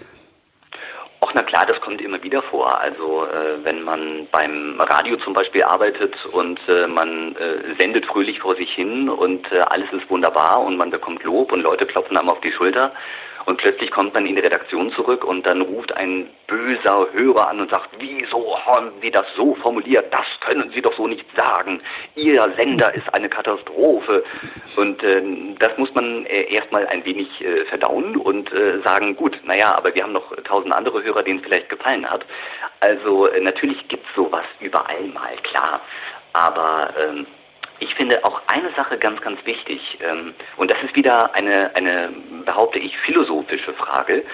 Ach, 1.21 1.33
na 1.35 1.43
klar, 1.43 1.65
das 1.67 1.81
kommt 1.81 2.01
immer 2.03 2.23
wieder 2.23 2.43
vor. 2.43 2.79
Also 2.81 3.27
äh, 3.27 3.65
wenn 3.65 3.83
man 3.83 4.27
beim 4.33 4.81
Radio 4.81 5.17
zum 5.19 5.33
Beispiel 5.33 5.63
arbeitet 5.63 6.15
und 6.35 6.59
äh, 6.69 6.87
man 6.87 7.37
äh, 7.37 7.75
sendet 7.79 8.07
fröhlich 8.07 8.41
vor 8.41 8.57
sich 8.57 8.71
hin 8.73 9.09
und 9.09 9.51
äh, 9.53 9.61
alles 9.61 9.91
ist 9.93 10.09
wunderbar 10.11 10.63
und 10.63 10.77
man 10.77 10.91
bekommt 10.91 11.23
Lob 11.23 11.53
und 11.53 11.61
Leute 11.61 11.87
klopfen 11.87 12.17
einem 12.17 12.31
auf 12.31 12.41
die 12.41 12.53
Schulter 12.53 12.93
und 13.47 13.59
plötzlich 13.59 13.91
kommt 13.91 14.15
man 14.15 14.27
in 14.27 14.37
die 14.37 14.43
Redaktion 14.43 14.93
zurück 14.93 15.25
und 15.25 15.45
dann 15.45 15.61
ruft 15.61 15.93
ein 15.97 16.31
böser 16.47 17.09
Hörer 17.13 17.49
an 17.49 17.61
und 17.61 17.71
sagt, 17.71 17.90
wieso 17.99 18.59
haben 18.64 18.92
Sie 19.03 19.11
das 19.11 19.25
so 19.37 19.55
formuliert? 19.57 20.12
Das 20.12 20.27
können 20.40 20.71
Sie 20.75 20.81
doch 20.81 20.95
so 20.97 21.07
nicht 21.07 21.27
sagen. 21.37 21.81
Ihr 22.14 22.42
Sender 22.59 22.95
ist 22.95 23.12
eine 23.12 23.29
Katastrophe. 23.29 24.25
Und 24.77 25.03
äh, 25.03 25.23
das 25.59 25.77
muss 25.79 25.92
man 25.95 26.27
äh, 26.27 26.53
erstmal 26.53 26.87
ein 26.87 27.05
wenig 27.05 27.29
äh, 27.40 27.64
verdauen 27.66 28.16
und 28.16 28.53
äh, 28.53 28.81
sagen, 28.85 29.16
gut, 29.16 29.38
naja, 29.45 29.75
aber 29.77 29.95
wir 29.95 30.03
haben 30.03 30.12
noch 30.12 30.35
tausend 30.45 30.75
andere 30.75 31.03
Hörer, 31.03 31.23
denen 31.23 31.40
es 31.40 31.45
vielleicht 31.45 31.68
gefallen 31.68 32.09
hat. 32.09 32.25
Also 32.81 33.27
äh, 33.27 33.40
natürlich 33.40 33.87
gibt's 33.88 34.09
sowas 34.14 34.45
überall 34.61 35.05
mal, 35.14 35.37
klar. 35.42 35.81
Aber 36.33 36.88
ähm, 36.99 37.27
ich 37.81 37.95
finde 37.95 38.25
auch 38.25 38.41
eine 38.47 38.73
Sache 38.75 38.99
ganz, 38.99 39.21
ganz 39.21 39.45
wichtig, 39.45 39.99
ähm, 40.03 40.35
und 40.57 40.71
das 40.71 40.83
ist 40.83 40.95
wieder 40.95 41.35
eine, 41.35 41.75
eine, 41.75 42.11
behaupte 42.45 42.79
ich, 42.79 42.97
philosophische 42.99 43.73
Frage. 43.75 44.25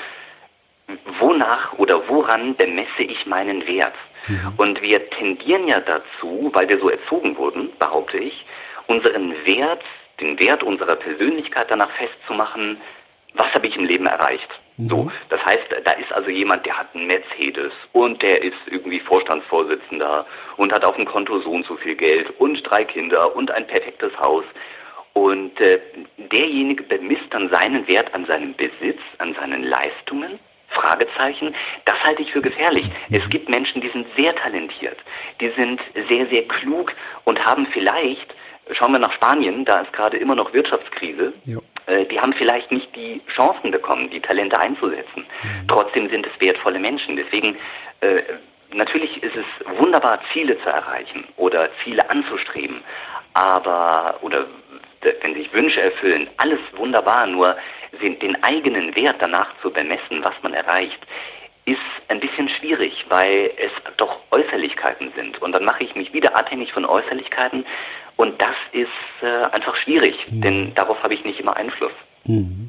Wonach 1.20 1.72
oder 1.78 2.08
woran 2.08 2.56
bemesse 2.56 3.02
ich 3.02 3.24
meinen 3.26 3.66
Wert? 3.66 3.94
Mhm. 4.26 4.52
Und 4.56 4.82
wir 4.82 5.08
tendieren 5.10 5.68
ja 5.68 5.80
dazu, 5.80 6.50
weil 6.52 6.68
wir 6.68 6.78
so 6.78 6.90
erzogen 6.90 7.36
wurden, 7.36 7.70
behaupte 7.78 8.18
ich, 8.18 8.44
unseren 8.86 9.32
Wert, 9.44 9.82
den 10.20 10.38
Wert 10.40 10.62
unserer 10.62 10.96
Persönlichkeit 10.96 11.70
danach 11.70 11.90
festzumachen, 11.92 12.80
was 13.34 13.54
habe 13.54 13.68
ich 13.68 13.76
im 13.76 13.84
Leben 13.84 14.06
erreicht? 14.06 14.48
So, 14.78 15.04
mhm. 15.04 15.12
das 15.28 15.40
heißt, 15.44 15.66
da 15.84 15.92
ist 15.92 16.12
also 16.12 16.30
jemand, 16.30 16.64
der 16.64 16.78
hat 16.78 16.94
einen 16.94 17.06
Mercedes 17.06 17.72
und 17.92 18.22
der 18.22 18.42
ist 18.42 18.56
irgendwie 18.66 19.00
Vorstandsvorsitzender 19.00 20.26
und 20.56 20.72
hat 20.72 20.84
auf 20.84 20.96
dem 20.96 21.04
Konto 21.04 21.40
so 21.40 21.50
und 21.50 21.66
so 21.66 21.76
viel 21.76 21.94
Geld 21.94 22.30
und 22.38 22.62
drei 22.68 22.84
Kinder 22.84 23.34
und 23.36 23.50
ein 23.50 23.66
perfektes 23.66 24.16
Haus. 24.18 24.44
Und 25.12 25.60
äh, 25.60 25.80
derjenige 26.32 26.84
bemisst 26.84 27.26
dann 27.30 27.50
seinen 27.50 27.86
Wert 27.88 28.14
an 28.14 28.24
seinem 28.26 28.54
Besitz, 28.54 29.00
an 29.18 29.34
seinen 29.34 29.64
Leistungen. 29.64 30.38
Fragezeichen. 30.70 31.54
Das 31.84 31.98
halte 32.04 32.22
ich 32.22 32.32
für 32.32 32.40
gefährlich. 32.40 32.86
Mhm. 33.08 33.16
Es 33.16 33.28
gibt 33.28 33.48
Menschen, 33.48 33.80
die 33.80 33.88
sind 33.88 34.06
sehr 34.16 34.34
talentiert, 34.36 34.98
die 35.40 35.50
sind 35.56 35.80
sehr, 36.08 36.26
sehr 36.28 36.44
klug 36.44 36.92
und 37.24 37.44
haben 37.44 37.66
vielleicht 37.72 38.34
Schauen 38.72 38.92
wir 38.92 38.98
nach 38.98 39.12
Spanien, 39.12 39.64
da 39.64 39.80
ist 39.80 39.92
gerade 39.92 40.16
immer 40.16 40.34
noch 40.34 40.52
Wirtschaftskrise. 40.52 41.32
Äh, 41.86 42.06
die 42.06 42.20
haben 42.20 42.32
vielleicht 42.34 42.70
nicht 42.70 42.94
die 42.94 43.20
Chancen 43.34 43.70
bekommen, 43.70 44.10
die 44.10 44.20
Talente 44.20 44.58
einzusetzen. 44.58 45.26
Mhm. 45.42 45.68
Trotzdem 45.68 46.08
sind 46.08 46.26
es 46.26 46.40
wertvolle 46.40 46.78
Menschen. 46.78 47.16
Deswegen, 47.16 47.56
äh, 48.00 48.22
natürlich 48.72 49.22
ist 49.22 49.34
es 49.36 49.78
wunderbar, 49.78 50.20
Ziele 50.32 50.58
zu 50.62 50.68
erreichen 50.68 51.24
oder 51.36 51.68
Ziele 51.82 52.08
anzustreben. 52.08 52.82
Aber, 53.34 54.18
oder 54.22 54.46
wenn 55.22 55.34
sich 55.34 55.52
Wünsche 55.52 55.80
erfüllen, 55.80 56.28
alles 56.36 56.58
wunderbar, 56.76 57.26
nur 57.26 57.56
den 58.00 58.42
eigenen 58.42 58.94
Wert 58.94 59.16
danach 59.18 59.48
zu 59.62 59.70
bemessen, 59.70 60.22
was 60.22 60.34
man 60.42 60.52
erreicht, 60.52 60.98
ist 61.64 61.78
ein 62.08 62.20
bisschen 62.20 62.48
schwierig, 62.48 63.04
weil 63.08 63.52
es 63.56 63.70
doch 63.96 64.20
Äußerlichkeiten 64.30 65.12
sind. 65.14 65.40
Und 65.40 65.52
dann 65.52 65.64
mache 65.64 65.84
ich 65.84 65.94
mich 65.94 66.12
wieder 66.12 66.38
abhängig 66.38 66.72
von 66.72 66.84
Äußerlichkeiten 66.84 67.64
und 68.20 68.34
das 68.38 68.56
ist 68.72 69.22
äh, 69.22 69.44
einfach 69.50 69.74
schwierig, 69.76 70.14
mhm. 70.30 70.40
denn 70.42 70.74
darauf 70.74 71.02
habe 71.02 71.14
ich 71.14 71.24
nicht 71.24 71.40
immer 71.40 71.56
Einfluss. 71.56 71.94
Mhm. 72.26 72.68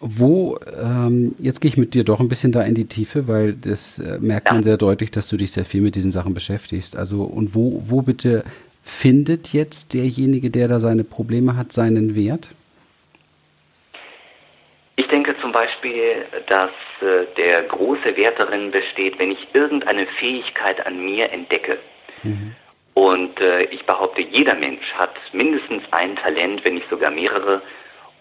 Wo, 0.00 0.58
ähm, 0.82 1.36
jetzt 1.38 1.60
gehe 1.60 1.68
ich 1.68 1.76
mit 1.76 1.94
dir 1.94 2.02
doch 2.02 2.18
ein 2.18 2.28
bisschen 2.28 2.50
da 2.50 2.62
in 2.62 2.74
die 2.74 2.88
Tiefe, 2.88 3.28
weil 3.28 3.54
das 3.54 4.00
äh, 4.00 4.18
merkt 4.18 4.48
ja. 4.48 4.54
man 4.54 4.64
sehr 4.64 4.78
deutlich, 4.78 5.12
dass 5.12 5.28
du 5.28 5.36
dich 5.36 5.52
sehr 5.52 5.64
viel 5.64 5.80
mit 5.80 5.94
diesen 5.94 6.10
Sachen 6.10 6.34
beschäftigst. 6.34 6.96
Also, 6.96 7.22
und 7.22 7.54
wo, 7.54 7.84
wo 7.86 8.02
bitte 8.02 8.42
findet 8.82 9.52
jetzt 9.52 9.94
derjenige, 9.94 10.50
der 10.50 10.66
da 10.66 10.80
seine 10.80 11.04
Probleme 11.04 11.56
hat, 11.56 11.70
seinen 11.70 12.16
Wert? 12.16 12.48
Ich 14.96 15.06
denke 15.06 15.36
zum 15.40 15.52
Beispiel, 15.52 16.26
dass 16.48 16.72
äh, 17.00 17.26
der 17.36 17.62
große 17.62 18.16
Wert 18.16 18.40
darin 18.40 18.72
besteht, 18.72 19.20
wenn 19.20 19.30
ich 19.30 19.46
irgendeine 19.52 20.06
Fähigkeit 20.18 20.84
an 20.84 21.04
mir 21.04 21.30
entdecke. 21.30 21.78
Mhm. 22.24 22.56
Und 22.94 23.40
äh, 23.40 23.64
ich 23.64 23.84
behaupte, 23.86 24.20
jeder 24.20 24.54
Mensch 24.54 24.84
hat 24.94 25.14
mindestens 25.32 25.82
ein 25.92 26.16
Talent, 26.16 26.64
wenn 26.64 26.74
nicht 26.74 26.90
sogar 26.90 27.10
mehrere. 27.10 27.62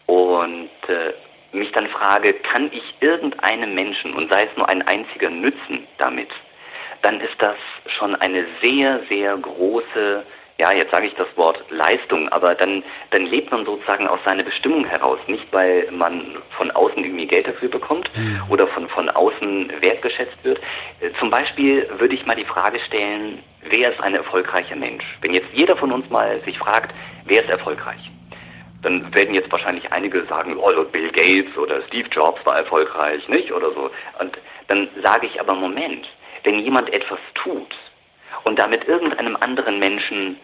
Und 0.06 0.70
äh, 0.88 1.14
mich 1.56 1.72
dann 1.74 1.88
frage, 1.90 2.34
kann 2.34 2.72
ich 2.72 2.84
irgendeinem 3.02 3.76
Menschen, 3.76 4.14
und 4.14 4.32
sei 4.32 4.44
es 4.44 4.58
nur 4.58 4.70
ein 4.70 4.82
einziger, 4.84 5.30
nützen 5.30 5.88
damit, 5.98 6.30
dann 7.02 7.20
ist 7.20 7.36
das 7.40 7.58
schon 7.98 8.16
eine 8.16 8.46
sehr, 8.62 9.02
sehr 9.10 9.36
große 9.38 10.24
ja, 10.60 10.74
jetzt 10.74 10.94
sage 10.94 11.08
ich 11.08 11.16
das 11.16 11.28
Wort 11.36 11.60
Leistung, 11.70 12.30
aber 12.30 12.54
dann, 12.54 12.84
dann 13.10 13.26
lebt 13.26 13.52
man 13.52 13.66
sozusagen 13.66 14.08
aus 14.08 14.20
seiner 14.24 14.44
Bestimmung 14.44 14.86
heraus. 14.86 15.20
Nicht, 15.28 15.52
weil 15.52 15.88
man 15.92 16.38
von 16.58 16.70
außen 16.72 17.04
irgendwie 17.04 17.26
Geld 17.26 17.48
dafür 17.48 17.70
bekommt 17.70 18.10
mhm. 18.16 18.44
oder 18.50 18.68
von, 18.68 18.88
von 18.90 19.10
außen 19.10 19.72
wertgeschätzt 19.82 20.44
wird. 20.44 20.60
Äh, 21.00 21.10
zum 21.20 21.32
Beispiel 21.32 21.88
würde 21.98 22.14
ich 22.14 22.26
mal 22.26 22.36
die 22.36 22.46
Frage 22.46 22.80
stellen, 22.80 23.40
wer 23.64 23.92
ist 23.92 24.02
ein 24.02 24.16
erfolgreicher 24.16 24.76
Mensch? 24.76 25.04
Wenn 25.22 25.34
jetzt 25.34 25.52
jeder 25.54 25.76
von 25.76 25.92
uns 25.92 26.10
mal 26.10 26.40
sich 26.42 26.58
fragt, 26.58 26.94
wer 27.26 27.42
ist 27.42 27.50
erfolgreich? 27.50 28.12
Dann 28.84 29.14
werden 29.16 29.36
jetzt 29.36 29.52
wahrscheinlich 29.52 29.92
einige 29.92 30.26
sagen, 30.26 30.58
oh, 30.58 30.84
Bill 30.92 31.12
Gates 31.12 31.56
oder 31.58 31.82
Steve 31.88 32.10
Jobs 32.10 32.44
war 32.46 32.58
erfolgreich, 32.58 33.28
nicht? 33.30 33.52
Oder 33.52 33.72
so. 33.72 33.92
Und 34.20 34.38
dann 34.68 34.90
sage 35.04 35.28
ich 35.28 35.40
aber, 35.40 35.54
Moment, 35.54 36.08
wenn 36.44 36.60
jemand 36.60 36.92
etwas 36.92 37.20
tut, 37.36 37.76
und 38.44 38.60
damit 38.60 38.88
irgendeinem 38.88 39.38
anderen 39.40 39.80
Menschen 39.80 40.38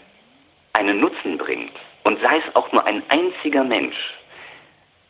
einen 0.74 1.00
Nutzen 1.00 1.38
bringt, 1.38 1.74
und 2.08 2.22
sei 2.22 2.38
es 2.38 2.56
auch 2.56 2.72
nur 2.72 2.86
ein 2.86 3.04
einziger 3.10 3.66
Mensch, 3.66 3.98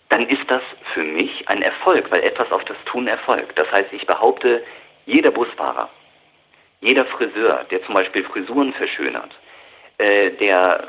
dann 0.09 0.27
ist 0.27 0.49
das 0.49 0.63
für 0.95 1.03
mich 1.03 1.47
ein 1.47 1.61
Erfolg, 1.61 2.09
weil 2.09 2.23
etwas 2.23 2.51
auf 2.51 2.63
das 2.65 2.77
Tun 2.85 3.07
erfolgt. 3.07 3.57
Das 3.59 3.71
heißt, 3.71 3.93
ich 3.93 4.07
behaupte, 4.07 4.63
jeder 5.05 5.29
Busfahrer, 5.29 5.89
jeder 6.81 7.05
Friseur, 7.05 7.65
der 7.69 7.83
zum 7.85 7.93
Beispiel 7.93 8.23
Frisuren 8.23 8.73
verschönert, 8.73 9.31
äh, 9.99 10.31
der 10.31 10.87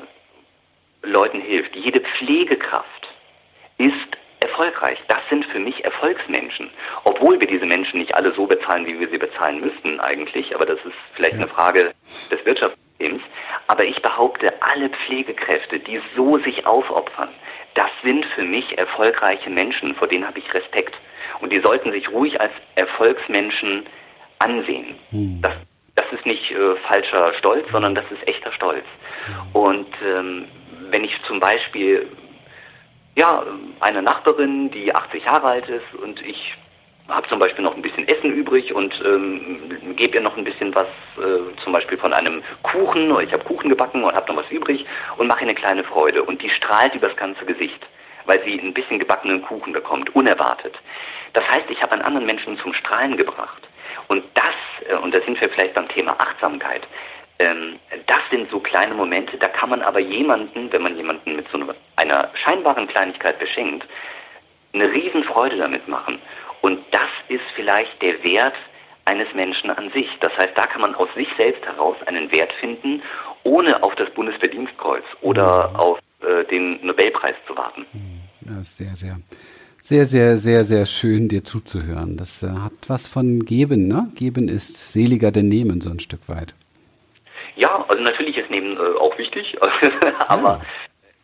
Leuten 1.03 1.43
hilft, 1.43 1.77
jede 1.77 2.01
Pflegekraft 2.01 3.09
ist 3.77 4.17
erfolgreich. 4.41 4.99
Das 5.09 5.21
sind 5.29 5.45
für 5.47 5.59
mich 5.59 5.85
Erfolgsmenschen. 5.85 6.71
Obwohl 7.05 7.41
wir 7.41 7.47
diese 7.47 7.67
Menschen 7.67 7.99
nicht 7.99 8.15
alle 8.15 8.33
so 8.35 8.47
bezahlen, 8.47 8.87
wie 8.87 8.99
wir 8.99 9.09
sie 9.09 9.19
bezahlen 9.19 9.61
müssten 9.61 10.01
eigentlich, 10.01 10.55
aber 10.55 10.67
das 10.67 10.79
ist 10.85 10.97
vielleicht 11.15 11.35
ja. 11.35 11.43
eine 11.43 11.49
Frage 11.49 11.93
des 12.31 12.45
Wirtschaftssystems. 12.45 13.23
Aber 13.67 13.85
ich 13.85 14.01
behaupte, 14.01 14.53
alle 14.63 14.91
Pflegekräfte, 14.91 15.81
die 15.81 16.01
so 16.17 16.39
sich 16.39 16.67
aufopfern, 16.67 17.31
das 17.75 17.91
sind 18.03 18.25
für 18.35 18.43
mich 18.43 18.77
erfolgreiche 18.79 19.51
Menschen, 19.51 19.95
vor 19.95 20.09
denen 20.09 20.27
habe 20.27 20.39
ich 20.39 20.55
Respekt. 20.55 20.95
Und 21.41 21.53
die 21.53 21.61
sollten 21.61 21.93
sich 21.93 22.11
ruhig 22.11 22.41
als 22.41 22.53
Erfolgsmenschen 22.75 23.87
ansehen. 24.39 24.97
Hm. 25.11 25.41
Das, 25.43 25.53
das 25.95 26.07
ist 26.13 26.27
nicht 26.27 26.51
äh, 26.51 26.77
falscher 26.89 27.35
Stolz, 27.35 27.71
sondern 27.71 27.95
das 27.95 28.05
ist 28.11 28.27
echter 28.27 28.53
Stolz. 28.53 28.85
Hm. 29.27 29.61
Und 29.61 29.89
ähm, 30.05 30.49
wenn 30.91 31.05
ich 31.05 31.13
zum 31.27 31.39
Beispiel 31.41 32.09
ja, 33.19 33.43
eine 33.81 34.01
Nachbarin, 34.01 34.71
die 34.71 34.95
80 34.95 35.25
Jahre 35.25 35.49
alt 35.49 35.69
ist 35.69 35.95
und 36.01 36.25
ich 36.25 36.55
habe 37.09 37.27
zum 37.27 37.41
Beispiel 37.41 37.65
noch 37.65 37.75
ein 37.75 37.83
bisschen 37.83 38.07
Essen 38.07 38.33
übrig 38.33 38.73
und 38.73 38.95
ähm, 39.05 39.57
gebe 39.97 40.17
ihr 40.17 40.21
noch 40.21 40.37
ein 40.37 40.45
bisschen 40.45 40.73
was, 40.75 40.87
äh, 41.17 41.63
zum 41.65 41.73
Beispiel 41.73 41.99
von 41.99 42.13
einem 42.13 42.45
Kuchen, 42.63 43.19
ich 43.21 43.33
habe 43.33 43.43
Kuchen 43.45 43.71
gebacken 43.71 44.05
und 44.05 44.15
habe 44.15 44.33
noch 44.33 44.45
was 44.45 44.51
übrig 44.53 44.85
und 45.17 45.27
mache 45.27 45.41
ihr 45.41 45.49
eine 45.49 45.55
kleine 45.55 45.83
Freude. 45.85 46.23
Und 46.23 46.43
die 46.43 46.51
strahlt 46.51 46.95
übers 46.95 47.17
ganze 47.17 47.45
Gesicht, 47.45 47.85
weil 48.27 48.41
sie 48.45 48.61
ein 48.61 48.75
bisschen 48.75 48.99
gebackenen 49.01 49.43
Kuchen 49.43 49.73
bekommt, 49.73 50.15
unerwartet. 50.15 50.79
Das 51.33 51.45
heißt, 51.49 51.71
ich 51.71 51.83
habe 51.83 51.93
einen 51.93 52.03
anderen 52.03 52.27
Menschen 52.27 52.59
zum 52.59 52.73
Strahlen 52.75 53.17
gebracht. 53.17 53.67
Und 54.09 54.23
das, 54.35 54.89
äh, 54.89 54.97
und 54.97 55.13
da 55.13 55.21
sind 55.23 55.41
wir 55.41 55.49
vielleicht 55.49 55.75
beim 55.75 55.89
Thema 55.89 56.15
Achtsamkeit, 56.21 56.83
ähm, 57.39 57.79
das 58.07 58.19
sind 58.31 58.51
so 58.51 58.61
kleine 58.61 58.95
Momente, 58.95 59.37
da 59.39 59.49
kann 59.49 59.71
man 59.71 59.83
aber 59.83 60.01
jemanden, 60.01 60.73
wenn 60.73 60.83
man 60.83 60.97
jemanden 60.97 61.37
mit 61.37 61.47
so 61.51 61.59
einer 61.97 62.31
scheinbaren 62.45 62.89
Kleinigkeit 62.89 63.39
beschenkt, 63.39 63.87
eine 64.73 64.91
Riesenfreude 64.93 65.57
damit 65.57 65.87
machen. 65.89 66.19
Und 66.61 66.81
das 66.91 67.09
ist 67.29 67.45
vielleicht 67.55 68.03
der 68.03 68.23
Wert 68.23 68.55
eines 69.05 69.33
Menschen 69.35 69.71
an 69.71 69.91
sich. 69.93 70.09
Das 70.21 70.33
heißt, 70.33 70.53
da 70.57 70.67
kann 70.67 70.81
man 70.81 70.95
aus 70.95 71.09
sich 71.15 71.29
selbst 71.37 71.65
heraus 71.65 71.97
einen 72.07 72.31
Wert 72.33 72.53
finden, 72.61 73.03
ohne 73.45 73.83
auf 73.83 73.95
das 73.95 74.11
Bundesverdienstkreuz 74.11 75.05
oder 75.23 75.71
mhm. 75.71 75.77
auf 75.77 75.99
äh, 76.21 76.45
den 76.51 76.85
Nobelpreis 76.85 77.37
zu 77.47 77.57
warten. 77.57 77.87
Mhm. 77.93 78.21
Ja, 78.47 78.65
sehr, 78.65 78.97
sehr, 78.97 79.17
sehr, 79.79 80.05
sehr, 80.05 80.37
sehr, 80.37 80.65
sehr 80.65 80.87
schön, 80.87 81.29
dir 81.29 81.45
zuzuhören. 81.45 82.17
Das 82.17 82.43
äh, 82.43 82.49
hat 82.49 82.73
was 82.89 83.07
von 83.07 83.41
Geben, 83.45 83.89
ne? 83.89 84.11
Geben 84.15 84.49
ist 84.49 84.93
seliger 84.93 85.31
denn 85.31 85.49
Nehmen, 85.49 85.81
so 85.81 85.91
ein 85.91 86.01
Stück 86.01 86.29
weit. 86.29 86.55
Ja, 87.59 87.85
also 87.89 88.01
natürlich 88.01 88.39
ist 88.39 88.51
Nehmen 88.51 88.77
äh, 88.77 88.99
auch 88.99 89.19
wichtig, 89.19 89.59
aber. 90.29 90.61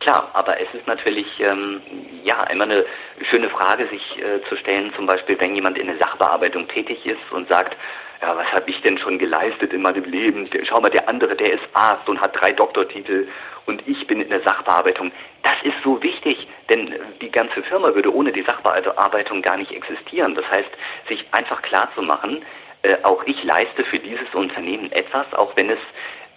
Klar, 0.01 0.29
aber 0.33 0.59
es 0.59 0.67
ist 0.73 0.85
natürlich 0.85 1.25
ähm, 1.39 1.81
ja 2.23 2.43
immer 2.43 2.65
eine 2.65 2.85
schöne 3.29 3.49
Frage, 3.49 3.87
sich 3.87 4.01
äh, 4.19 4.41
zu 4.49 4.57
stellen, 4.57 4.93
zum 4.95 5.05
Beispiel, 5.05 5.39
wenn 5.39 5.55
jemand 5.55 5.77
in 5.77 5.87
der 5.87 5.97
Sachbearbeitung 5.97 6.67
tätig 6.67 7.05
ist 7.05 7.31
und 7.31 7.47
sagt, 7.47 7.77
ja, 8.21 8.35
was 8.35 8.51
habe 8.51 8.69
ich 8.69 8.81
denn 8.81 8.97
schon 8.97 9.17
geleistet 9.17 9.71
in 9.71 9.81
meinem 9.81 10.03
Leben? 10.03 10.45
Schau 10.67 10.81
mal, 10.81 10.91
der 10.91 11.07
andere, 11.07 11.35
der 11.37 11.53
ist 11.53 11.63
Arzt 11.73 12.07
und 12.09 12.19
hat 12.19 12.39
drei 12.39 12.51
Doktortitel 12.51 13.29
und 13.65 13.81
ich 13.87 14.05
bin 14.05 14.19
in 14.19 14.29
der 14.29 14.41
Sachbearbeitung. 14.41 15.13
Das 15.41 15.55
ist 15.63 15.81
so 15.85 16.03
wichtig, 16.03 16.47
denn 16.69 16.93
die 17.21 17.31
ganze 17.31 17.63
Firma 17.63 17.95
würde 17.95 18.13
ohne 18.13 18.33
die 18.33 18.43
Sachbearbeitung 18.43 19.41
gar 19.41 19.55
nicht 19.55 19.71
existieren. 19.71 20.35
Das 20.35 20.45
heißt, 20.51 20.69
sich 21.07 21.25
einfach 21.31 21.61
klar 21.61 21.89
zu 21.95 22.01
machen, 22.01 22.43
äh, 22.85 22.97
auch 23.03 23.23
ich 23.25 23.43
leiste 23.43 23.83
für 23.85 23.97
dieses 23.97 24.31
Unternehmen 24.33 24.91
etwas, 24.91 25.33
auch 25.33 25.55
wenn 25.55 25.69
es 25.71 25.79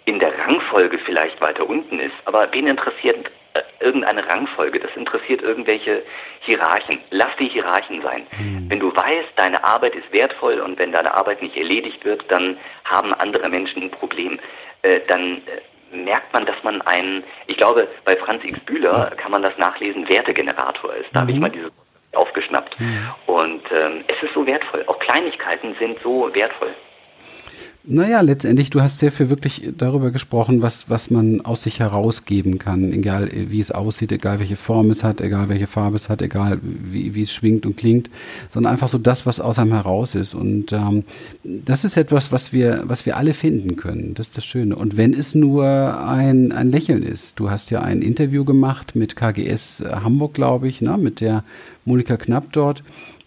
in 0.09 0.17
der 0.17 0.37
Rangfolge 0.39 0.97
vielleicht 1.05 1.39
weiter 1.39 1.69
unten 1.69 1.99
ist. 1.99 2.15
Aber 2.25 2.51
wen 2.51 2.65
interessiert 2.65 3.29
äh, 3.53 3.61
irgendeine 3.79 4.27
Rangfolge, 4.27 4.79
das 4.79 4.89
interessiert 4.95 5.43
irgendwelche 5.43 6.01
Hierarchen. 6.41 6.99
Lass 7.11 7.29
die 7.39 7.47
Hierarchen 7.47 8.01
sein. 8.01 8.25
Mhm. 8.37 8.69
Wenn 8.69 8.79
du 8.79 8.95
weißt, 8.95 9.29
deine 9.35 9.63
Arbeit 9.63 9.95
ist 9.95 10.11
wertvoll 10.11 10.61
und 10.61 10.79
wenn 10.79 10.91
deine 10.91 11.13
Arbeit 11.13 11.43
nicht 11.43 11.55
erledigt 11.55 12.03
wird, 12.05 12.23
dann 12.29 12.57
haben 12.85 13.13
andere 13.13 13.49
Menschen 13.49 13.83
ein 13.83 13.91
Problem. 13.91 14.39
Äh, 14.81 15.01
dann 15.07 15.43
äh, 15.45 15.95
merkt 15.95 16.33
man, 16.33 16.47
dass 16.47 16.57
man 16.63 16.81
einen, 16.81 17.23
ich 17.45 17.57
glaube, 17.57 17.87
bei 18.03 18.15
Franz 18.15 18.43
X. 18.43 18.59
Bühler 18.61 19.11
kann 19.15 19.31
man 19.31 19.43
das 19.43 19.55
nachlesen, 19.59 20.09
Wertegenerator 20.09 20.95
ist. 20.95 21.09
Da 21.13 21.19
mhm. 21.19 21.21
habe 21.21 21.31
ich 21.33 21.39
mal 21.39 21.51
diese 21.51 21.71
aufgeschnappt. 22.13 22.79
Mhm. 22.79 23.09
Und 23.27 23.61
ähm, 23.71 24.03
es 24.07 24.23
ist 24.23 24.33
so 24.33 24.43
wertvoll. 24.47 24.83
Auch 24.87 24.97
Kleinigkeiten 24.97 25.75
sind 25.79 25.99
so 26.01 26.33
wertvoll. 26.33 26.73
Naja, 27.85 28.19
letztendlich, 28.19 28.69
du 28.69 28.81
hast 28.81 28.99
sehr 28.99 29.11
viel 29.11 29.29
wirklich 29.29 29.71
darüber 29.77 30.11
gesprochen, 30.11 30.61
was, 30.61 30.89
was 30.89 31.09
man 31.09 31.39
aus 31.41 31.63
sich 31.63 31.79
herausgeben 31.79 32.59
kann, 32.59 32.91
egal 32.91 33.31
wie 33.31 33.61
es 33.61 33.71
aussieht, 33.71 34.11
egal 34.11 34.39
welche 34.39 34.57
Form 34.57 34.89
es 34.89 35.05
hat, 35.05 35.21
egal 35.21 35.47
welche 35.47 35.65
Farbe 35.65 35.95
es 35.95 36.09
hat, 36.09 36.21
egal 36.21 36.59
wie, 36.61 37.15
wie 37.15 37.21
es 37.21 37.31
schwingt 37.31 37.65
und 37.65 37.77
klingt, 37.77 38.09
sondern 38.51 38.73
einfach 38.73 38.89
so 38.89 38.97
das, 38.97 39.25
was 39.25 39.39
aus 39.39 39.59
einem 39.59 39.71
heraus 39.71 40.13
ist. 40.13 40.33
Und 40.33 40.73
ähm, 40.73 41.05
das 41.45 41.85
ist 41.85 41.95
etwas, 41.95 42.33
was 42.33 42.51
wir, 42.51 42.83
was 42.85 43.05
wir 43.05 43.15
alle 43.15 43.33
finden 43.33 43.77
können. 43.77 44.13
Das 44.13 44.27
ist 44.27 44.37
das 44.37 44.45
Schöne. 44.45 44.75
Und 44.75 44.97
wenn 44.97 45.13
es 45.13 45.33
nur 45.33 45.65
ein, 46.05 46.51
ein 46.51 46.71
Lächeln 46.71 47.01
ist, 47.01 47.39
du 47.39 47.49
hast 47.49 47.71
ja 47.71 47.81
ein 47.81 48.01
Interview 48.01 48.43
gemacht 48.43 48.97
mit 48.97 49.15
KGS 49.15 49.85
Hamburg, 49.89 50.33
glaube 50.33 50.67
ich, 50.67 50.81
ne, 50.81 50.97
mit 50.97 51.21
der 51.21 51.45
Monika 51.85 52.17
Knapp 52.17 52.51
dort. 52.51 52.83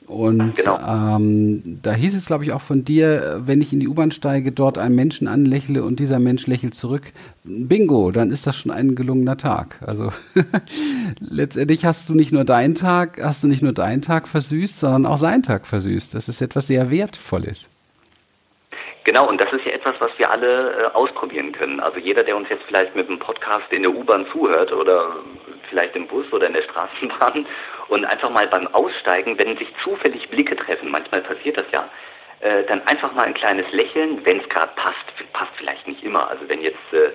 Und 0.06 0.56
genau. 0.56 0.78
ähm, 0.78 1.80
da 1.82 1.92
hieß 1.92 2.14
es, 2.14 2.26
glaube 2.26 2.44
ich, 2.44 2.52
auch 2.52 2.60
von 2.60 2.84
dir, 2.84 3.40
wenn 3.44 3.60
ich 3.60 3.72
in 3.72 3.80
die 3.80 3.88
U-Bahn 3.88 4.10
steige, 4.10 4.52
dort 4.52 4.78
einen 4.78 4.94
Menschen 4.94 5.28
anlächle 5.28 5.84
und 5.84 6.00
dieser 6.00 6.18
Mensch 6.18 6.46
lächelt 6.46 6.74
zurück. 6.74 7.04
Bingo, 7.44 8.10
dann 8.10 8.30
ist 8.30 8.46
das 8.46 8.56
schon 8.56 8.72
ein 8.72 8.94
gelungener 8.94 9.36
Tag. 9.36 9.78
Also 9.86 10.10
letztendlich 11.20 11.84
hast 11.84 12.08
du 12.08 12.14
nicht 12.14 12.32
nur 12.32 12.44
deinen 12.44 12.74
Tag, 12.74 13.20
hast 13.22 13.42
du 13.42 13.48
nicht 13.48 13.62
nur 13.62 13.72
deinen 13.72 14.02
Tag 14.02 14.28
versüßt, 14.28 14.78
sondern 14.78 15.06
auch 15.06 15.18
seinen 15.18 15.42
Tag 15.42 15.66
versüßt. 15.66 16.14
Das 16.14 16.28
ist 16.28 16.40
etwas 16.40 16.66
sehr 16.66 16.90
Wertvolles. 16.90 17.68
Genau, 19.04 19.28
und 19.28 19.40
das 19.42 19.52
ist 19.52 19.64
ja 19.64 19.72
etwas, 19.72 19.96
was 19.98 20.10
wir 20.16 20.30
alle 20.30 20.72
äh, 20.72 20.84
ausprobieren 20.94 21.52
können. 21.52 21.80
Also 21.80 21.98
jeder, 21.98 22.22
der 22.22 22.36
uns 22.36 22.48
jetzt 22.48 22.62
vielleicht 22.68 22.94
mit 22.94 23.08
einem 23.08 23.18
Podcast 23.18 23.72
in 23.72 23.82
der 23.82 23.92
U-Bahn 23.92 24.26
zuhört 24.30 24.72
oder 24.72 25.16
vielleicht 25.68 25.96
im 25.96 26.06
Bus 26.06 26.30
oder 26.32 26.46
in 26.46 26.52
der 26.52 26.62
Straßenbahn 26.62 27.46
und 27.92 28.07
einfach 28.07 28.31
mal 28.31 28.48
beim 28.48 28.68
Aussteigen, 28.68 29.37
wenn 29.37 29.59
sich 29.59 29.68
zufällig 29.85 30.31
Blicke 30.31 30.57
treffen, 30.57 30.90
manchmal 30.90 31.20
passiert 31.20 31.59
das 31.59 31.66
ja, 31.72 31.90
äh, 32.40 32.64
dann 32.64 32.81
einfach 32.87 33.12
mal 33.12 33.26
ein 33.26 33.35
kleines 33.35 33.70
Lächeln, 33.70 34.24
wenn 34.24 34.40
es 34.40 34.48
gerade 34.48 34.72
passt, 34.76 35.33
passt 35.35 35.52
vielleicht 35.57 35.87
nicht 35.87 36.02
immer. 36.02 36.26
Also 36.31 36.48
wenn 36.48 36.62
jetzt 36.62 36.78
äh, 36.92 37.11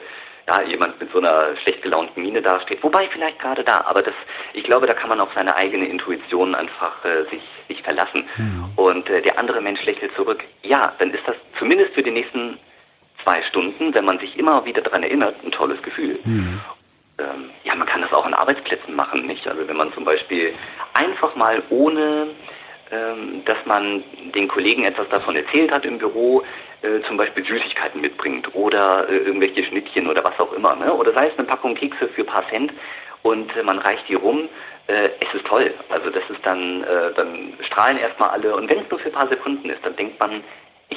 ja, 0.47 0.61
jemand 0.61 0.99
mit 0.99 1.11
so 1.11 1.17
einer 1.17 1.57
schlecht 1.63 1.81
gelaunten 1.81 2.21
Miene 2.21 2.43
dasteht, 2.43 2.83
wobei 2.83 3.07
vielleicht 3.07 3.39
gerade 3.39 3.63
da, 3.63 3.85
aber 3.87 4.03
das, 4.03 4.13
ich 4.53 4.63
glaube, 4.65 4.85
da 4.85 4.93
kann 4.93 5.09
man 5.09 5.19
auf 5.19 5.33
seine 5.33 5.55
eigene 5.55 5.87
Intuition 5.87 6.53
einfach 6.53 7.03
äh, 7.03 7.23
sich, 7.31 7.43
sich 7.67 7.81
verlassen. 7.81 8.29
Mhm. 8.37 8.65
Und 8.75 9.09
äh, 9.09 9.23
der 9.23 9.39
andere 9.39 9.61
Mensch 9.61 9.83
lächelt 9.83 10.13
zurück. 10.13 10.43
Ja, 10.63 10.93
dann 10.99 11.11
ist 11.11 11.27
das 11.27 11.37
zumindest 11.57 11.95
für 11.95 12.03
die 12.03 12.11
nächsten 12.11 12.59
zwei 13.23 13.41
Stunden, 13.49 13.95
wenn 13.95 14.05
man 14.05 14.19
sich 14.19 14.37
immer 14.37 14.63
wieder 14.63 14.83
daran 14.83 15.01
erinnert, 15.01 15.43
ein 15.43 15.51
tolles 15.51 15.81
Gefühl. 15.81 16.19
Mhm 16.23 16.61
ähm, 17.19 17.49
ja, 17.63 17.75
man 17.75 17.87
kann 17.87 18.01
das 18.01 18.13
auch 18.13 18.25
an 18.25 18.33
Arbeitsplätzen 18.33 18.95
machen, 18.95 19.25
nicht? 19.25 19.47
Also 19.47 19.67
wenn 19.67 19.77
man 19.77 19.93
zum 19.93 20.05
Beispiel 20.05 20.53
einfach 20.93 21.35
mal 21.35 21.63
ohne 21.69 22.29
ähm, 22.89 23.43
dass 23.43 23.57
man 23.65 24.01
den 24.33 24.47
Kollegen 24.47 24.85
etwas 24.85 25.09
davon 25.09 25.35
erzählt 25.35 25.71
hat 25.71 25.85
im 25.85 25.97
Büro, 25.97 26.43
äh, 26.81 27.01
zum 27.05 27.17
Beispiel 27.17 27.45
Süßigkeiten 27.45 27.99
mitbringt 27.99 28.55
oder 28.55 29.09
äh, 29.09 29.17
irgendwelche 29.17 29.65
Schnittchen 29.65 30.07
oder 30.07 30.23
was 30.23 30.39
auch 30.39 30.53
immer. 30.53 30.73
Ne? 30.77 30.93
Oder 30.93 31.11
sei 31.11 31.27
es 31.27 31.37
eine 31.37 31.47
Packung 31.47 31.75
Kekse 31.75 32.07
für 32.07 32.21
ein 32.21 32.27
paar 32.27 32.47
Cent 32.47 32.71
und 33.23 33.53
äh, 33.57 33.63
man 33.63 33.79
reicht 33.79 34.07
die 34.07 34.13
rum. 34.13 34.47
Äh, 34.87 35.09
es 35.19 35.33
ist 35.33 35.45
toll. 35.45 35.73
Also 35.89 36.09
das 36.09 36.23
ist 36.29 36.39
dann, 36.45 36.83
äh, 36.83 37.13
dann 37.13 37.53
strahlen 37.65 37.97
erstmal 37.97 38.29
alle 38.29 38.55
und 38.55 38.69
wenn 38.69 38.79
es 38.79 38.89
nur 38.89 39.01
für 39.01 39.09
ein 39.09 39.15
paar 39.15 39.27
Sekunden 39.27 39.69
ist, 39.69 39.83
dann 39.83 39.97
denkt 39.97 40.17
man, 40.21 40.41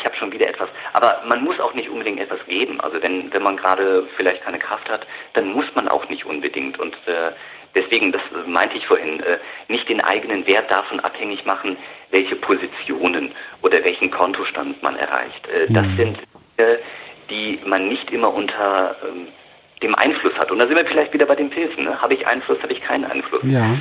ich 0.01 0.07
habe 0.07 0.17
schon 0.17 0.33
wieder 0.33 0.49
etwas. 0.49 0.69
Aber 0.93 1.23
man 1.29 1.45
muss 1.45 1.61
auch 1.61 1.75
nicht 1.75 1.89
unbedingt 1.89 2.21
etwas 2.21 2.45
geben. 2.47 2.81
Also 2.81 3.03
wenn, 3.03 3.33
wenn 3.33 3.43
man 3.43 3.57
gerade 3.57 4.09
vielleicht 4.17 4.43
keine 4.43 4.59
Kraft 4.59 4.89
hat, 4.89 5.07
dann 5.35 5.53
muss 5.53 5.67
man 5.75 5.89
auch 5.89 6.09
nicht 6.09 6.25
unbedingt. 6.25 6.79
Und 6.79 6.95
äh, 7.07 7.33
deswegen, 7.75 8.13
das 8.13 8.23
meinte 8.47 8.77
ich 8.77 8.87
vorhin, 8.87 9.21
äh, 9.21 9.39
nicht 9.69 9.89
den 9.89 10.01
eigenen 10.01 10.47
Wert 10.47 10.71
davon 10.71 11.01
abhängig 11.01 11.45
machen, 11.45 11.77
welche 12.11 12.37
Positionen 12.37 13.33
oder 13.63 13.85
welchen 13.85 14.11
Kontostand 14.11 14.83
man 14.83 14.97
erreicht. 14.97 15.47
Äh, 15.49 15.73
das 15.73 15.87
mhm. 15.87 15.97
sind 15.97 16.19
Dinge, 16.59 16.79
die 17.29 17.59
man 17.67 17.89
nicht 17.89 18.11
immer 18.11 18.33
unter 18.33 18.97
ähm, 19.07 19.29
dem 19.83 19.95
Einfluss 19.95 20.37
hat. 20.39 20.51
Und 20.51 20.59
da 20.59 20.67
sind 20.67 20.77
wir 20.77 20.87
vielleicht 20.87 21.13
wieder 21.13 21.27
bei 21.27 21.37
den 21.37 21.51
Pilzen. 21.51 21.85
Ne? 21.85 22.01
Habe 22.01 22.15
ich 22.15 22.27
Einfluss, 22.27 22.63
habe 22.63 22.73
ich 22.73 22.81
keinen 22.83 23.05
Einfluss. 23.05 23.43
Ja. 23.45 23.77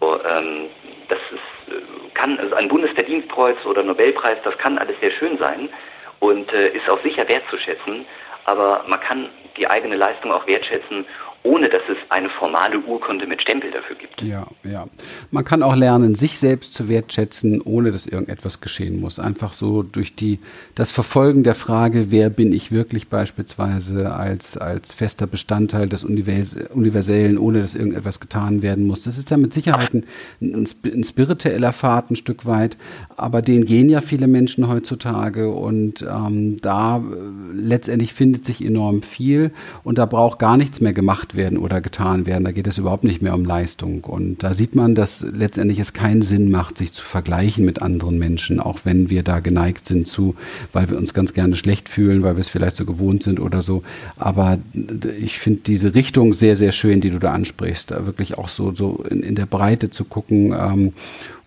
So, 0.00 0.14
ähm, 0.24 0.66
das 1.08 1.18
ist 1.32 1.40
kann, 2.18 2.38
also 2.38 2.54
ein 2.56 2.68
Bundesverdienstkreuz 2.68 3.64
oder 3.64 3.82
Nobelpreis, 3.82 4.38
das 4.42 4.58
kann 4.58 4.76
alles 4.76 4.98
sehr 5.00 5.12
schön 5.12 5.38
sein 5.38 5.68
und 6.18 6.52
äh, 6.52 6.68
ist 6.70 6.88
auch 6.90 7.00
sicher 7.02 7.26
wertzuschätzen. 7.28 8.04
aber 8.44 8.84
man 8.86 9.00
kann 9.00 9.30
die 9.56 9.68
eigene 9.68 9.96
Leistung 9.96 10.32
auch 10.32 10.46
wertschätzen 10.46 11.06
ohne 11.48 11.68
dass 11.68 11.82
es 11.88 11.96
eine 12.10 12.28
formale 12.30 12.78
Urkunde 12.80 13.26
mit 13.26 13.42
Stempel 13.42 13.70
dafür 13.70 13.96
gibt. 13.96 14.22
Ja, 14.22 14.46
ja. 14.64 14.86
Man 15.30 15.44
kann 15.44 15.62
auch 15.62 15.76
lernen, 15.76 16.14
sich 16.14 16.38
selbst 16.38 16.74
zu 16.74 16.88
wertschätzen, 16.88 17.62
ohne 17.62 17.92
dass 17.92 18.06
irgendetwas 18.06 18.60
geschehen 18.60 19.00
muss. 19.00 19.18
Einfach 19.18 19.52
so 19.52 19.82
durch 19.82 20.14
die, 20.14 20.40
das 20.74 20.90
Verfolgen 20.90 21.44
der 21.44 21.54
Frage, 21.54 22.10
wer 22.10 22.30
bin 22.30 22.52
ich 22.52 22.72
wirklich 22.72 23.08
beispielsweise 23.08 24.12
als, 24.12 24.56
als 24.56 24.92
fester 24.92 25.26
Bestandteil 25.26 25.88
des 25.88 26.04
Univers 26.04 26.56
Universellen, 26.72 27.38
ohne 27.38 27.60
dass 27.60 27.74
irgendetwas 27.74 28.20
getan 28.20 28.62
werden 28.62 28.86
muss. 28.86 29.02
Das 29.02 29.18
ist 29.18 29.30
ja 29.30 29.36
mit 29.36 29.54
Sicherheit 29.54 29.94
ein, 29.94 30.04
ein 30.40 31.04
spiritueller 31.04 31.72
Pfad 31.72 32.10
ein 32.10 32.16
Stück 32.16 32.46
weit, 32.46 32.76
aber 33.16 33.42
den 33.42 33.64
gehen 33.64 33.88
ja 33.88 34.00
viele 34.00 34.26
Menschen 34.26 34.68
heutzutage 34.68 35.50
und 35.50 36.02
ähm, 36.02 36.60
da 36.60 36.98
äh, 36.98 37.00
letztendlich 37.54 38.12
findet 38.12 38.44
sich 38.44 38.64
enorm 38.64 39.02
viel 39.02 39.50
und 39.84 39.98
da 39.98 40.06
braucht 40.06 40.38
gar 40.38 40.56
nichts 40.56 40.80
mehr 40.80 40.92
gemacht 40.92 41.08
gemacht 41.28 41.36
werden 41.38 41.56
oder 41.56 41.80
getan 41.80 42.26
werden. 42.26 42.44
Da 42.44 42.52
geht 42.52 42.66
es 42.66 42.76
überhaupt 42.76 43.04
nicht 43.04 43.22
mehr 43.22 43.34
um 43.34 43.46
Leistung. 43.46 44.04
Und 44.04 44.42
da 44.42 44.52
sieht 44.52 44.74
man, 44.74 44.94
dass 44.94 45.22
letztendlich 45.22 45.78
es 45.78 45.94
keinen 45.94 46.20
Sinn 46.20 46.50
macht, 46.50 46.76
sich 46.76 46.92
zu 46.92 47.02
vergleichen 47.02 47.64
mit 47.64 47.80
anderen 47.80 48.18
Menschen, 48.18 48.60
auch 48.60 48.80
wenn 48.84 49.08
wir 49.08 49.22
da 49.22 49.40
geneigt 49.40 49.86
sind 49.86 50.06
zu, 50.06 50.34
weil 50.74 50.90
wir 50.90 50.98
uns 50.98 51.14
ganz 51.14 51.32
gerne 51.32 51.56
schlecht 51.56 51.88
fühlen, 51.88 52.22
weil 52.22 52.36
wir 52.36 52.40
es 52.40 52.50
vielleicht 52.50 52.76
so 52.76 52.84
gewohnt 52.84 53.22
sind 53.22 53.40
oder 53.40 53.62
so. 53.62 53.82
Aber 54.16 54.58
ich 55.18 55.38
finde 55.38 55.60
diese 55.64 55.94
Richtung 55.94 56.34
sehr, 56.34 56.56
sehr 56.56 56.72
schön, 56.72 57.00
die 57.00 57.10
du 57.10 57.18
da 57.18 57.32
ansprichst, 57.32 57.92
da 57.92 58.04
wirklich 58.04 58.36
auch 58.36 58.50
so, 58.50 58.74
so 58.74 59.02
in, 59.08 59.22
in 59.22 59.34
der 59.34 59.46
Breite 59.46 59.90
zu 59.90 60.04
gucken 60.04 60.52
ähm, 60.52 60.92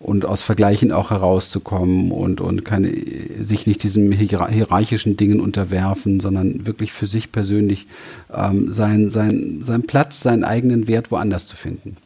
und 0.02 0.24
aus 0.24 0.42
Vergleichen 0.42 0.92
auch 0.92 1.10
herauszukommen 1.10 2.10
und, 2.10 2.40
und 2.40 2.64
keine, 2.64 2.88
sich 2.88 3.66
nicht 3.66 3.82
diesen 3.82 4.10
hierarchischen 4.12 5.16
Dingen 5.16 5.40
unterwerfen, 5.40 6.20
sondern 6.20 6.66
wirklich 6.66 6.92
für 6.92 7.06
sich 7.06 7.32
persönlich 7.32 7.86
ähm, 8.34 8.72
sein, 8.72 9.10
sein, 9.10 9.60
sein 9.62 9.86
Platz, 9.86 10.20
seinen 10.20 10.44
eigenen 10.44 10.88
Wert 10.88 11.10
woanders 11.10 11.46
zu 11.46 11.56
finden. 11.56 11.96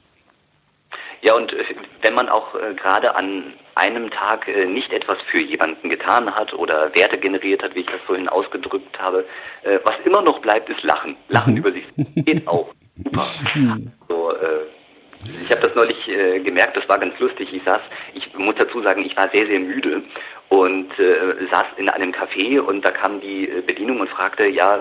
Ja, 1.22 1.34
und 1.34 1.52
äh, 1.54 1.64
wenn 2.02 2.14
man 2.14 2.28
auch 2.28 2.54
äh, 2.54 2.74
gerade 2.74 3.14
an 3.16 3.54
einem 3.74 4.10
Tag 4.10 4.48
äh, 4.48 4.66
nicht 4.66 4.92
etwas 4.92 5.18
für 5.30 5.40
jemanden 5.40 5.90
getan 5.90 6.34
hat 6.34 6.52
oder 6.54 6.94
Werte 6.94 7.18
generiert 7.18 7.62
hat, 7.62 7.74
wie 7.74 7.80
ich 7.80 7.86
das 7.86 8.00
vorhin 8.06 8.28
ausgedrückt 8.28 8.98
habe, 8.98 9.24
äh, 9.62 9.78
was 9.84 9.94
immer 10.04 10.22
noch 10.22 10.40
bleibt, 10.40 10.68
ist 10.70 10.82
Lachen. 10.82 11.16
Lachen 11.28 11.54
mhm. 11.54 11.58
über 11.58 11.72
sich 11.72 11.84
geht 12.24 12.46
auch. 12.46 12.72
Super. 13.04 13.24
Mhm. 13.54 13.92
So, 14.08 14.32
äh, 14.32 14.66
ich 15.42 15.50
habe 15.50 15.62
das 15.62 15.74
neulich 15.74 16.08
äh, 16.08 16.40
gemerkt, 16.40 16.76
das 16.76 16.88
war 16.88 16.98
ganz 16.98 17.18
lustig. 17.18 17.52
Ich 17.52 17.62
saß, 17.64 17.80
ich 18.14 18.36
muss 18.36 18.54
dazu 18.58 18.82
sagen, 18.82 19.04
ich 19.04 19.16
war 19.16 19.28
sehr, 19.30 19.46
sehr 19.46 19.60
müde 19.60 20.02
und 20.48 20.98
äh, 20.98 21.46
saß 21.50 21.66
in 21.76 21.88
einem 21.88 22.12
Café 22.12 22.60
und 22.60 22.82
da 22.82 22.90
kam 22.90 23.20
die 23.20 23.48
äh, 23.48 23.60
Bedienung 23.60 24.00
und 24.00 24.08
fragte, 24.08 24.46
ja, 24.46 24.80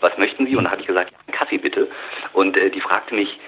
was 0.00 0.16
möchten 0.18 0.46
Sie? 0.46 0.56
Und 0.56 0.64
da 0.64 0.70
habe 0.70 0.80
ich 0.80 0.86
gesagt, 0.86 1.12
Kaffee 1.32 1.58
bitte. 1.58 1.88
Und 2.32 2.56
äh, 2.56 2.70
die 2.70 2.80
fragte 2.80 3.14
mich, 3.14 3.38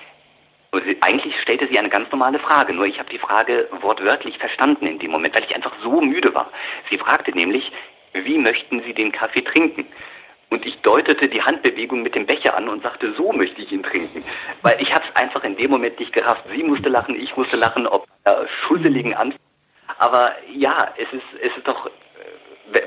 eigentlich 1.01 1.35
stellte 1.41 1.67
sie 1.67 1.79
eine 1.79 1.89
ganz 1.89 2.11
normale 2.13 2.39
Frage, 2.39 2.73
nur 2.73 2.87
ich 2.87 2.99
habe 3.01 3.11
die 3.11 3.19
Frage 3.19 3.69
wortwörtlich 3.81 4.39
verstanden 4.39 4.87
in 4.87 5.01
dem 5.01 5.11
Moment, 5.11 5.35
weil 5.35 5.45
ich 5.45 5.55
einfach 5.55 5.73
so 5.83 6.01
müde 6.01 6.33
war. 6.33 6.51
Sie 6.89 6.99
fragte 6.99 7.33
nämlich, 7.33 7.73
wie 8.13 8.39
möchten 8.39 8.83
Sie 8.83 8.95
den 8.95 9.13
Kaffee 9.13 9.43
trinken? 9.43 9.87
Und 10.51 10.67
ich 10.67 10.81
deutete 10.83 11.29
die 11.29 11.41
Handbewegung 11.41 12.03
mit 12.03 12.17
dem 12.17 12.27
Becher 12.27 12.57
an 12.57 12.69
und 12.69 12.83
sagte, 12.83 13.15
so 13.17 13.33
möchte 13.33 13.63
ich 13.63 13.71
ihn 13.71 13.85
trinken. 13.85 14.25
Weil 14.63 14.81
ich 14.81 14.93
habe 14.93 15.05
es 15.09 15.21
einfach 15.21 15.45
in 15.45 15.57
dem 15.57 15.71
Moment 15.71 15.99
nicht 15.99 16.13
gerafft. 16.13 16.45
Sie 16.55 16.63
musste 16.63 16.89
lachen, 16.89 17.15
ich 17.15 17.37
musste 17.37 17.57
lachen, 17.57 17.87
ob 17.87 18.07
äh, 18.25 18.33
schusseligen 18.67 19.15
Anfang. 19.15 19.41
Aber 19.99 20.35
ja, 20.53 20.93
es 20.97 21.13
ist, 21.13 21.23
es 21.41 21.57
ist 21.57 21.67
doch, 21.67 21.89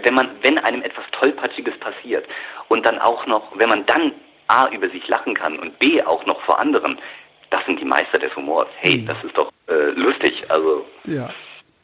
wenn 0.04 0.14
man, 0.14 0.32
wenn 0.42 0.58
einem 0.58 0.82
etwas 0.82 1.06
Tollpatschiges 1.14 1.78
passiert 1.80 2.26
und 2.68 2.86
dann 2.86 3.00
auch 3.00 3.26
noch, 3.28 3.58
wenn 3.58 3.70
man 3.70 3.86
dann 3.86 4.14
A 4.48 4.68
über 4.70 4.90
sich 4.90 5.08
lachen 5.08 5.34
kann 5.34 5.58
und 5.58 5.80
B 5.80 6.04
auch 6.04 6.26
noch 6.26 6.42
vor 6.42 6.60
anderen, 6.60 7.00
das 7.50 7.66
sind 7.66 7.80
die 7.80 7.86
Meister 7.86 8.20
des 8.20 8.36
Humors. 8.36 8.68
Hey, 8.80 9.00
mhm. 9.00 9.06
das 9.06 9.24
ist 9.24 9.38
doch 9.38 9.52
äh, 9.68 9.92
lustig. 9.92 10.44
Also. 10.50 10.86
Ja. 11.06 11.30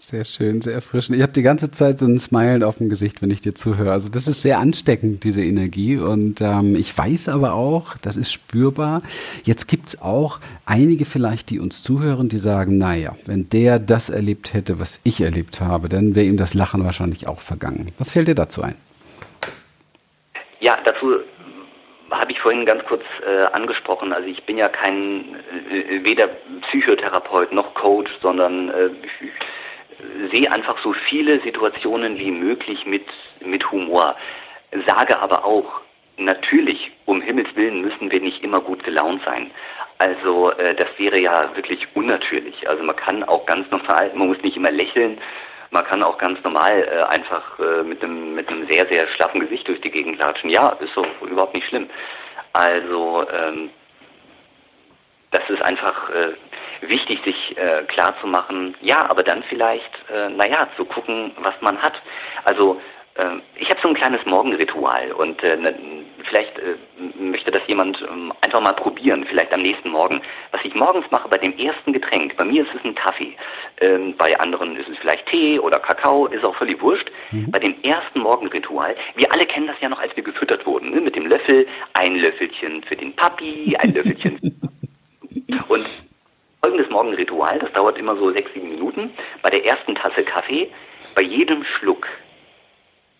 Sehr 0.01 0.23
schön, 0.23 0.61
sehr 0.61 0.75
erfrischend. 0.75 1.17
Ich 1.17 1.21
habe 1.21 1.33
die 1.33 1.41
ganze 1.41 1.71
Zeit 1.71 1.99
so 1.99 2.05
ein 2.05 2.19
Smile 2.19 2.65
auf 2.65 2.77
dem 2.77 2.87
Gesicht, 2.87 3.21
wenn 3.21 3.31
ich 3.31 3.41
dir 3.41 3.53
zuhöre. 3.53 3.91
Also 3.91 4.09
das 4.09 4.29
ist 4.29 4.41
sehr 4.41 4.57
ansteckend, 4.57 5.25
diese 5.25 5.43
Energie. 5.43 5.97
Und 5.97 6.39
ähm, 6.39 6.77
ich 6.77 6.97
weiß 6.97 7.27
aber 7.27 7.53
auch, 7.53 7.97
das 8.01 8.15
ist 8.15 8.31
spürbar. 8.31 9.01
Jetzt 9.43 9.67
gibt's 9.67 10.01
auch 10.01 10.39
einige 10.65 11.03
vielleicht, 11.03 11.49
die 11.49 11.59
uns 11.59 11.83
zuhören, 11.83 12.29
die 12.29 12.37
sagen, 12.37 12.77
naja, 12.77 13.17
wenn 13.25 13.49
der 13.49 13.77
das 13.77 14.09
erlebt 14.09 14.53
hätte, 14.53 14.79
was 14.79 15.01
ich 15.03 15.19
erlebt 15.19 15.59
habe, 15.59 15.89
dann 15.89 16.15
wäre 16.15 16.27
ihm 16.27 16.37
das 16.37 16.53
Lachen 16.53 16.85
wahrscheinlich 16.85 17.27
auch 17.27 17.39
vergangen. 17.39 17.91
Was 17.97 18.11
fällt 18.11 18.29
dir 18.29 18.35
dazu 18.35 18.63
ein? 18.63 18.75
Ja, 20.61 20.77
dazu 20.85 21.17
habe 22.09 22.31
ich 22.31 22.39
vorhin 22.39 22.65
ganz 22.65 22.85
kurz 22.85 23.03
äh, 23.27 23.51
angesprochen. 23.51 24.13
Also 24.13 24.29
ich 24.29 24.41
bin 24.45 24.57
ja 24.57 24.69
kein 24.69 25.35
äh, 25.69 26.03
weder 26.05 26.29
Psychotherapeut 26.69 27.51
noch 27.51 27.73
Coach, 27.73 28.11
sondern 28.21 28.69
äh, 28.69 28.89
sehe 30.31 30.51
einfach 30.51 30.77
so 30.83 30.93
viele 30.93 31.39
Situationen 31.41 32.17
wie 32.17 32.31
möglich 32.31 32.85
mit, 32.85 33.05
mit 33.45 33.69
Humor. 33.71 34.15
Sage 34.87 35.19
aber 35.19 35.45
auch, 35.45 35.81
natürlich, 36.17 36.91
um 37.05 37.21
Himmels 37.21 37.55
Willen 37.55 37.81
müssen 37.81 38.11
wir 38.11 38.19
nicht 38.19 38.43
immer 38.43 38.61
gut 38.61 38.83
gelaunt 38.83 39.21
sein. 39.25 39.51
Also 39.97 40.51
äh, 40.51 40.75
das 40.75 40.87
wäre 40.97 41.17
ja 41.17 41.55
wirklich 41.55 41.85
unnatürlich. 41.93 42.67
Also 42.69 42.83
man 42.83 42.95
kann 42.95 43.23
auch 43.23 43.45
ganz 43.45 43.69
normal, 43.71 44.11
man 44.15 44.27
muss 44.27 44.41
nicht 44.41 44.55
immer 44.55 44.71
lächeln, 44.71 45.19
man 45.71 45.85
kann 45.85 46.03
auch 46.03 46.17
ganz 46.17 46.41
normal 46.43 46.87
äh, 46.87 47.03
einfach 47.03 47.59
äh, 47.59 47.83
mit 47.83 48.03
einem 48.03 48.33
mit 48.33 48.47
einem 48.49 48.67
sehr 48.67 48.87
sehr 48.87 49.07
schlaffen 49.09 49.41
Gesicht 49.41 49.67
durch 49.67 49.81
die 49.81 49.91
Gegend 49.91 50.17
latschen. 50.17 50.49
Ja, 50.49 50.69
ist 50.79 50.93
so 50.93 51.05
überhaupt 51.21 51.53
nicht 51.53 51.67
schlimm. 51.67 51.89
Also 52.53 53.25
ähm, 53.29 53.69
das 55.31 55.47
ist 55.49 55.61
einfach 55.61 56.09
äh, 56.09 56.33
wichtig, 56.81 57.19
sich 57.23 57.57
äh, 57.57 57.83
klar 57.83 58.15
zu 58.21 58.27
machen, 58.27 58.75
ja, 58.81 59.09
aber 59.09 59.23
dann 59.23 59.43
vielleicht, 59.43 59.91
äh, 60.13 60.29
naja, 60.29 60.67
zu 60.75 60.85
gucken, 60.85 61.31
was 61.41 61.55
man 61.61 61.81
hat. 61.81 61.93
Also 62.45 62.79
äh, 63.19 63.39
ich 63.55 63.69
habe 63.69 63.79
so 63.81 63.89
ein 63.89 63.95
kleines 63.95 64.25
Morgenritual 64.25 65.11
und 65.11 65.43
äh, 65.43 65.57
ne, 65.57 65.75
vielleicht 66.27 66.57
äh, 66.59 66.75
möchte 67.19 67.51
das 67.51 67.61
jemand 67.67 68.01
äh, 68.01 68.05
einfach 68.45 68.61
mal 68.61 68.73
probieren, 68.73 69.25
vielleicht 69.27 69.51
am 69.53 69.61
nächsten 69.61 69.89
Morgen. 69.89 70.21
Was 70.51 70.61
ich 70.63 70.73
morgens 70.73 71.05
mache 71.11 71.27
bei 71.27 71.37
dem 71.37 71.57
ersten 71.57 71.93
Getränk, 71.93 72.37
bei 72.37 72.45
mir 72.45 72.63
ist 72.63 72.73
es 72.73 72.83
ein 72.83 72.95
Kaffee, 72.95 73.35
ähm, 73.81 74.15
bei 74.17 74.39
anderen 74.39 74.75
ist 74.77 74.87
es 74.87 74.97
vielleicht 74.99 75.27
Tee 75.27 75.59
oder 75.59 75.79
Kakao, 75.79 76.27
ist 76.27 76.45
auch 76.45 76.55
völlig 76.55 76.81
wurscht. 76.81 77.11
Mhm. 77.31 77.51
Bei 77.51 77.59
dem 77.59 77.75
ersten 77.83 78.19
Morgenritual, 78.19 78.95
wir 79.15 79.31
alle 79.31 79.45
kennen 79.45 79.67
das 79.67 79.79
ja 79.81 79.89
noch, 79.89 79.99
als 79.99 80.15
wir 80.15 80.23
gefüttert 80.23 80.65
wurden, 80.65 80.91
ne? 80.91 81.01
mit 81.01 81.15
dem 81.15 81.25
Löffel, 81.25 81.67
ein 81.93 82.15
Löffelchen 82.15 82.83
für 82.83 82.95
den 82.95 83.13
Papi, 83.15 83.75
ein 83.77 83.93
Löffelchen. 83.93 84.39
und 85.67 86.08
folgendes 86.61 86.89
Morgenritual, 86.89 87.59
das 87.59 87.71
dauert 87.73 87.97
immer 87.97 88.15
so 88.15 88.31
sechs, 88.31 88.51
sieben 88.53 88.67
Minuten. 88.67 89.11
Bei 89.41 89.49
der 89.49 89.65
ersten 89.65 89.95
Tasse 89.95 90.23
Kaffee, 90.23 90.69
bei 91.15 91.21
jedem 91.21 91.63
Schluck 91.63 92.07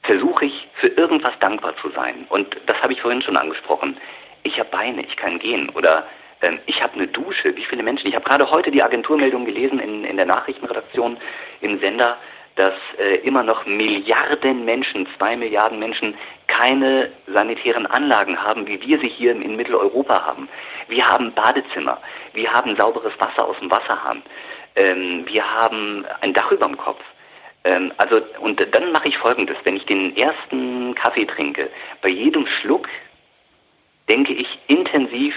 versuche 0.03 0.45
ich 0.45 0.67
für 0.75 0.87
irgendwas 0.87 1.33
dankbar 1.39 1.75
zu 1.77 1.89
sein. 1.89 2.25
Und 2.29 2.55
das 2.65 2.77
habe 2.81 2.93
ich 2.93 3.01
vorhin 3.01 3.21
schon 3.21 3.37
angesprochen. 3.37 3.97
Ich 4.43 4.59
habe 4.59 4.69
Beine, 4.69 5.03
ich 5.03 5.15
kann 5.15 5.39
gehen. 5.39 5.69
Oder 5.69 6.07
ähm, 6.41 6.59
ich 6.65 6.81
habe 6.81 6.93
eine 6.93 7.07
Dusche. 7.07 7.55
Wie 7.55 7.65
viele 7.65 7.83
Menschen? 7.83 8.07
Ich 8.07 8.15
habe 8.15 8.25
gerade 8.25 8.49
heute 8.49 8.71
die 8.71 8.81
Agenturmeldung 8.81 9.45
gelesen 9.45 9.79
in, 9.79 10.05
in 10.05 10.17
der 10.17 10.25
Nachrichtenredaktion 10.25 11.17
im 11.61 11.79
Sender, 11.79 12.17
dass 12.55 12.73
äh, 12.97 13.15
immer 13.17 13.43
noch 13.43 13.65
Milliarden 13.65 14.65
Menschen, 14.65 15.07
zwei 15.17 15.35
Milliarden 15.35 15.79
Menschen, 15.79 16.15
keine 16.47 17.11
sanitären 17.27 17.85
Anlagen 17.85 18.41
haben, 18.41 18.67
wie 18.67 18.81
wir 18.81 18.99
sie 18.99 19.07
hier 19.07 19.31
in 19.31 19.55
Mitteleuropa 19.55 20.25
haben. 20.25 20.49
Wir 20.87 21.05
haben 21.05 21.31
Badezimmer, 21.33 21.99
wir 22.33 22.51
haben 22.51 22.75
sauberes 22.75 23.13
Wasser 23.19 23.47
aus 23.47 23.57
dem 23.59 23.71
Wasserhahn, 23.71 24.21
ähm, 24.75 25.25
wir 25.27 25.43
haben 25.43 26.05
ein 26.21 26.33
Dach 26.33 26.51
über 26.51 26.65
dem 26.65 26.77
Kopf. 26.77 27.01
Ähm, 27.63 27.93
also, 27.97 28.21
und 28.39 28.59
dann 28.73 28.91
mache 28.91 29.07
ich 29.07 29.17
folgendes, 29.17 29.57
wenn 29.63 29.75
ich 29.75 29.85
den 29.85 30.15
ersten 30.17 30.95
Kaffee 30.95 31.25
trinke, 31.25 31.69
bei 32.01 32.09
jedem 32.09 32.47
Schluck 32.47 32.87
denke 34.09 34.33
ich 34.33 34.47
intensiv 34.67 35.35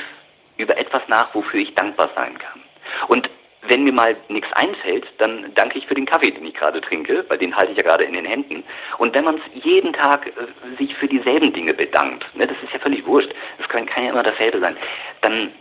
über 0.57 0.77
etwas 0.77 1.03
nach, 1.09 1.35
wofür 1.35 1.61
ich 1.61 1.75
dankbar 1.75 2.11
sein 2.14 2.38
kann. 2.38 2.62
Und 3.09 3.29
wenn 3.68 3.85
mir 3.85 3.92
mal 3.92 4.16
nichts 4.29 4.53
einfällt, 4.55 5.07
dann 5.18 5.53
danke 5.55 5.79
ich 5.79 5.87
für 5.87 5.94
den 5.94 6.07
Kaffee, 6.07 6.31
den 6.31 6.44
ich 6.44 6.55
gerade 6.55 6.81
trinke, 6.81 7.25
weil 7.29 7.38
den 7.38 7.55
halte 7.57 7.72
ich 7.72 7.77
ja 7.79 7.85
gerade 7.85 8.05
in 8.05 8.14
den 8.14 8.25
Händen. 8.25 8.64
Und 8.98 9.14
wenn 9.14 9.25
man 9.25 9.40
jeden 9.55 9.92
Tag 9.92 10.27
äh, 10.27 10.77
sich 10.77 10.94
für 10.96 11.07
dieselben 11.07 11.53
Dinge 11.53 11.75
bedankt, 11.75 12.25
ne, 12.35 12.46
das 12.46 12.57
ist 12.62 12.72
ja 12.72 12.79
völlig 12.81 13.07
wurscht, 13.07 13.31
das 13.59 13.68
kann, 13.68 13.87
kann 13.87 14.05
ja 14.05 14.11
immer 14.11 14.22
dasselbe 14.22 14.59
sein, 14.59 14.77
dann 15.20 15.53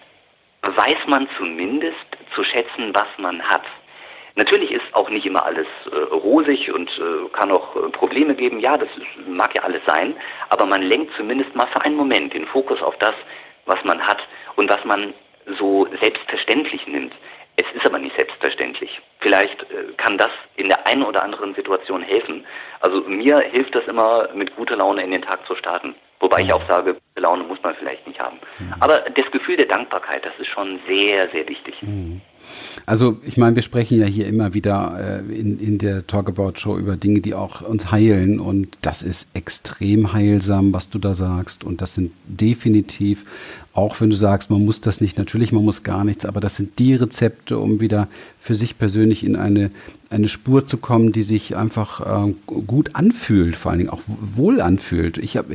weiß 0.64 1.08
man 1.08 1.28
zumindest 1.38 1.96
zu 2.36 2.44
schätzen, 2.44 2.94
was 2.94 3.08
man 3.18 3.42
hat. 3.42 3.64
Natürlich 4.36 4.72
ist 4.72 4.94
auch 4.94 5.10
nicht 5.10 5.26
immer 5.26 5.46
alles 5.46 5.68
äh, 5.92 5.96
rosig 5.96 6.72
und 6.72 6.90
äh, 6.90 7.30
kann 7.34 7.52
auch 7.52 7.76
äh, 7.76 7.90
Probleme 7.90 8.34
geben. 8.34 8.60
Ja, 8.60 8.78
das 8.78 8.90
ist, 8.98 9.28
mag 9.28 9.54
ja 9.54 9.64
alles 9.64 9.82
sein. 9.86 10.16
Aber 10.50 10.66
man 10.66 10.82
lenkt 10.82 11.14
zumindest 11.18 11.54
mal 11.56 11.68
für 11.68 11.82
einen 11.82 11.96
Moment 11.96 12.34
den 12.34 12.46
Fokus 12.48 12.82
auf 12.82 12.98
das, 13.00 13.16
was 13.66 13.84
man 13.84 14.02
hat 14.02 14.20
und 14.56 14.70
was 14.72 14.84
man 14.86 15.14
so 15.60 15.88
selbstverständlich 16.00 16.88
nimmt. 16.88 17.14
Es 17.58 17.66
ist 17.74 17.86
aber 17.86 18.00
nicht 18.00 18.16
selbstverständlich. 18.16 19.02
Vielleicht 19.20 19.62
äh, 19.64 19.94
kann 19.98 20.18
das 20.18 20.30
in 20.56 20.70
der 20.70 20.86
einen 20.88 21.04
oder 21.04 21.24
anderen 21.24 21.54
Situation 21.54 22.02
helfen. 22.04 22.46
Also 22.80 23.02
mir 23.02 23.40
hilft 23.40 23.76
das 23.76 23.86
immer, 23.88 24.30
mit 24.34 24.56
guter 24.56 24.78
Laune 24.78 25.04
in 25.04 25.12
den 25.12 25.22
Tag 25.22 25.46
zu 25.46 25.56
starten. 25.56 25.96
Wobei 26.20 26.42
ich 26.42 26.54
auch 26.54 26.68
sage, 26.70 26.98
Laune 27.16 27.44
muss 27.44 27.60
man 27.62 27.76
vielleicht 27.76 28.08
nicht 28.08 28.20
haben. 28.20 28.38
Mhm. 28.60 28.74
Aber 28.80 29.00
das 29.00 29.32
Gefühl 29.32 29.58
der 29.58 29.68
Dankbarkeit, 29.68 30.26
das 30.26 30.34
ist 30.40 30.48
schon 30.48 30.80
sehr, 30.88 31.30
sehr 31.32 31.48
wichtig. 31.48 31.76
Mhm. 31.82 32.22
Also 32.86 33.18
ich 33.24 33.38
meine, 33.38 33.56
wir 33.56 33.64
sprechen 33.64 34.00
ja 34.00 34.06
hier 34.06 34.28
immer 34.28 34.54
wieder 34.54 35.22
äh, 35.28 35.40
in, 35.40 35.60
in 35.60 35.78
der 35.78 36.08
Talkabout 36.08 36.54
Show 36.56 36.78
über 36.78 36.96
Dinge, 36.96 37.20
die 37.20 37.36
auch 37.36 37.62
uns 37.62 37.92
heilen 37.92 38.40
und 38.40 38.78
das 38.82 39.04
ist 39.04 39.36
extrem 39.36 40.14
heilsam, 40.14 40.74
was 40.74 40.90
du 40.90 40.98
da 40.98 41.14
sagst 41.14 41.64
und 41.64 41.82
das 41.82 41.94
sind 41.94 42.14
definitiv, 42.26 43.26
auch 43.74 44.00
wenn 44.02 44.10
du 44.10 44.16
sagst, 44.16 44.50
man 44.50 44.66
muss 44.66 44.82
das 44.82 45.02
nicht, 45.02 45.18
natürlich, 45.18 45.52
man 45.52 45.64
muss 45.64 45.84
gar 45.84 46.04
nichts, 46.04 46.26
aber 46.26 46.40
das 46.40 46.56
sind 46.56 46.80
die 46.80 46.96
Rezepte, 46.96 47.60
um 47.60 47.80
wieder 47.80 48.08
für 48.40 48.56
sich 48.56 48.78
persönlich 48.78 49.24
in 49.24 49.36
eine 49.36 49.70
eine 50.12 50.28
Spur 50.28 50.68
zu 50.68 50.78
kommen, 50.78 51.14
die 51.14 51.22
sich 51.22 51.56
einfach 51.56 52.26
äh, 52.28 52.34
gut 52.46 52.96
anfühlt, 52.96 53.56
vor 53.56 53.72
allen 53.72 53.80
Dingen 53.80 53.90
auch 53.90 54.02
wohl 54.06 54.60
anfühlt. 54.60 55.18
Ich, 55.18 55.38
hab, 55.38 55.46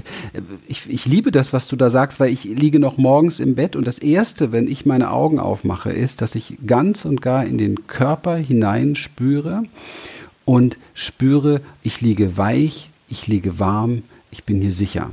ich, 0.66 0.88
ich 0.88 1.04
liebe 1.04 1.30
das, 1.30 1.52
was 1.56 1.66
du 1.66 1.76
da 1.76 1.88
sagst, 1.88 2.20
weil 2.20 2.30
ich 2.30 2.44
liege 2.44 2.78
noch 2.78 2.98
morgens 2.98 3.40
im 3.40 3.54
Bett 3.54 3.76
und 3.76 3.86
das 3.86 3.98
Erste, 3.98 4.52
wenn 4.52 4.68
ich 4.68 4.84
meine 4.84 5.10
Augen 5.10 5.38
aufmache, 5.38 5.90
ist, 5.90 6.20
dass 6.20 6.34
ich 6.34 6.58
ganz 6.66 7.06
und 7.06 7.22
gar 7.22 7.46
in 7.46 7.56
den 7.56 7.86
Körper 7.86 8.36
hinein 8.36 8.94
spüre 8.94 9.62
und 10.44 10.76
spüre, 10.92 11.62
ich 11.82 12.02
liege 12.02 12.36
weich, 12.36 12.90
ich 13.08 13.26
liege 13.26 13.58
warm, 13.58 14.02
ich 14.30 14.44
bin 14.44 14.60
hier 14.60 14.74
sicher. 14.74 15.08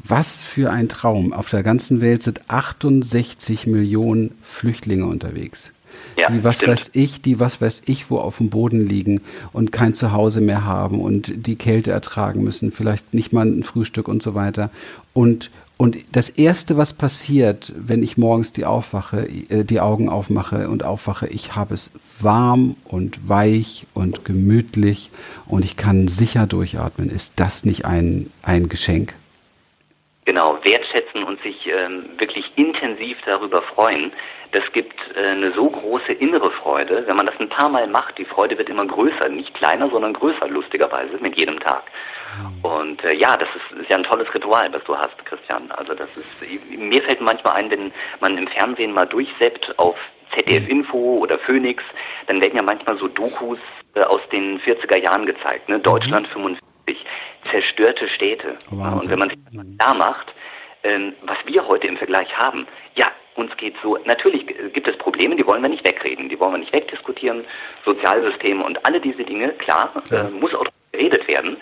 Was 0.00 0.42
für 0.42 0.70
ein 0.70 0.90
Traum. 0.90 1.32
Auf 1.32 1.48
der 1.48 1.62
ganzen 1.62 2.02
Welt 2.02 2.22
sind 2.22 2.42
68 2.50 3.66
Millionen 3.66 4.32
Flüchtlinge 4.42 5.06
unterwegs. 5.06 5.72
Ja, 6.16 6.30
die 6.30 6.44
was 6.44 6.56
stimmt. 6.56 6.72
weiß 6.72 6.90
ich, 6.94 7.22
die 7.22 7.40
was 7.40 7.60
weiß 7.60 7.82
ich, 7.86 8.10
wo 8.10 8.18
auf 8.18 8.38
dem 8.38 8.50
Boden 8.50 8.86
liegen 8.86 9.20
und 9.52 9.72
kein 9.72 9.94
Zuhause 9.94 10.40
mehr 10.40 10.64
haben 10.64 11.00
und 11.00 11.46
die 11.46 11.56
Kälte 11.56 11.90
ertragen 11.90 12.42
müssen, 12.42 12.72
vielleicht 12.72 13.14
nicht 13.14 13.32
mal 13.32 13.46
ein 13.46 13.62
Frühstück 13.62 14.08
und 14.08 14.22
so 14.22 14.34
weiter. 14.34 14.70
Und 15.12 15.50
und 15.76 15.96
das 16.14 16.30
erste, 16.30 16.76
was 16.76 16.92
passiert, 16.92 17.72
wenn 17.76 18.04
ich 18.04 18.16
morgens 18.16 18.52
die 18.52 18.64
aufwache, 18.64 19.28
äh, 19.50 19.64
die 19.64 19.80
Augen 19.80 20.08
aufmache 20.08 20.68
und 20.68 20.84
aufwache, 20.84 21.26
ich 21.26 21.56
habe 21.56 21.74
es 21.74 21.92
warm 22.20 22.76
und 22.84 23.28
weich 23.28 23.86
und 23.92 24.24
gemütlich 24.24 25.10
und 25.46 25.64
ich 25.64 25.76
kann 25.76 26.06
sicher 26.06 26.46
durchatmen. 26.46 27.10
Ist 27.10 27.40
das 27.40 27.64
nicht 27.64 27.84
ein, 27.84 28.30
ein 28.42 28.68
Geschenk? 28.68 29.14
Genau, 30.26 30.58
wertschätzen 30.62 31.24
und 31.24 31.42
sich 31.42 31.66
ähm, 31.66 32.04
wirklich 32.18 32.46
intensiv 32.56 33.18
darüber 33.26 33.60
freuen, 33.74 34.12
das 34.54 34.64
gibt 34.72 34.94
äh, 35.16 35.20
eine 35.20 35.52
so 35.52 35.68
große 35.68 36.12
innere 36.12 36.50
Freude. 36.52 37.04
Wenn 37.06 37.16
man 37.16 37.26
das 37.26 37.34
ein 37.40 37.48
paar 37.48 37.68
Mal 37.68 37.86
macht, 37.88 38.16
die 38.18 38.24
Freude 38.24 38.56
wird 38.56 38.68
immer 38.68 38.86
größer, 38.86 39.28
nicht 39.28 39.52
kleiner, 39.54 39.90
sondern 39.90 40.12
größer, 40.12 40.46
lustigerweise, 40.48 41.18
mit 41.18 41.36
jedem 41.36 41.58
Tag. 41.58 41.82
Mhm. 42.38 42.64
Und 42.64 43.04
äh, 43.04 43.12
ja, 43.12 43.36
das 43.36 43.48
ist, 43.54 43.80
ist 43.80 43.90
ja 43.90 43.96
ein 43.96 44.04
tolles 44.04 44.32
Ritual, 44.32 44.70
das 44.70 44.84
du 44.84 44.96
hast, 44.96 45.24
Christian. 45.24 45.70
Also 45.72 45.94
das 45.94 46.08
ist, 46.16 46.78
mir 46.78 47.02
fällt 47.02 47.20
manchmal 47.20 47.54
ein, 47.54 47.70
wenn 47.70 47.92
man 48.20 48.38
im 48.38 48.46
Fernsehen 48.46 48.92
mal 48.92 49.06
durchseppt 49.06 49.78
auf 49.78 49.96
ZDF 50.36 50.68
Info 50.68 51.18
oder 51.18 51.38
Phoenix, 51.40 51.82
dann 52.26 52.42
werden 52.42 52.56
ja 52.56 52.62
manchmal 52.62 52.96
so 52.98 53.08
Dokus 53.08 53.58
äh, 53.94 54.00
aus 54.04 54.20
den 54.30 54.60
40er 54.60 55.02
Jahren 55.02 55.26
gezeigt, 55.26 55.68
ne? 55.68 55.80
Deutschland 55.80 56.28
45, 56.28 56.60
mhm. 56.86 57.50
zerstörte 57.50 58.08
Städte. 58.08 58.54
Oh, 58.70 58.76
und 58.76 59.10
wenn 59.10 59.18
man 59.18 59.30
sich 59.30 59.38
klar 59.78 59.94
macht, 59.96 60.32
ähm, 60.84 61.14
was 61.22 61.38
wir 61.46 61.66
heute 61.66 61.88
im 61.88 61.96
Vergleich 61.96 62.32
haben, 62.36 62.66
uns 63.36 63.56
geht 63.56 63.74
so, 63.82 63.98
natürlich 64.04 64.46
gibt 64.72 64.86
es 64.88 64.96
Probleme, 64.98 65.36
die 65.36 65.46
wollen 65.46 65.62
wir 65.62 65.68
nicht 65.68 65.86
wegreden, 65.86 66.28
die 66.28 66.38
wollen 66.38 66.52
wir 66.52 66.58
nicht 66.58 66.72
wegdiskutieren, 66.72 67.44
Sozialsysteme 67.84 68.64
und 68.64 68.84
alle 68.86 69.00
diese 69.00 69.24
Dinge, 69.24 69.50
klar, 69.54 69.92
äh, 70.10 70.24
muss 70.30 70.54
auch 70.54 70.66
geredet 70.92 71.26
werden, 71.26 71.56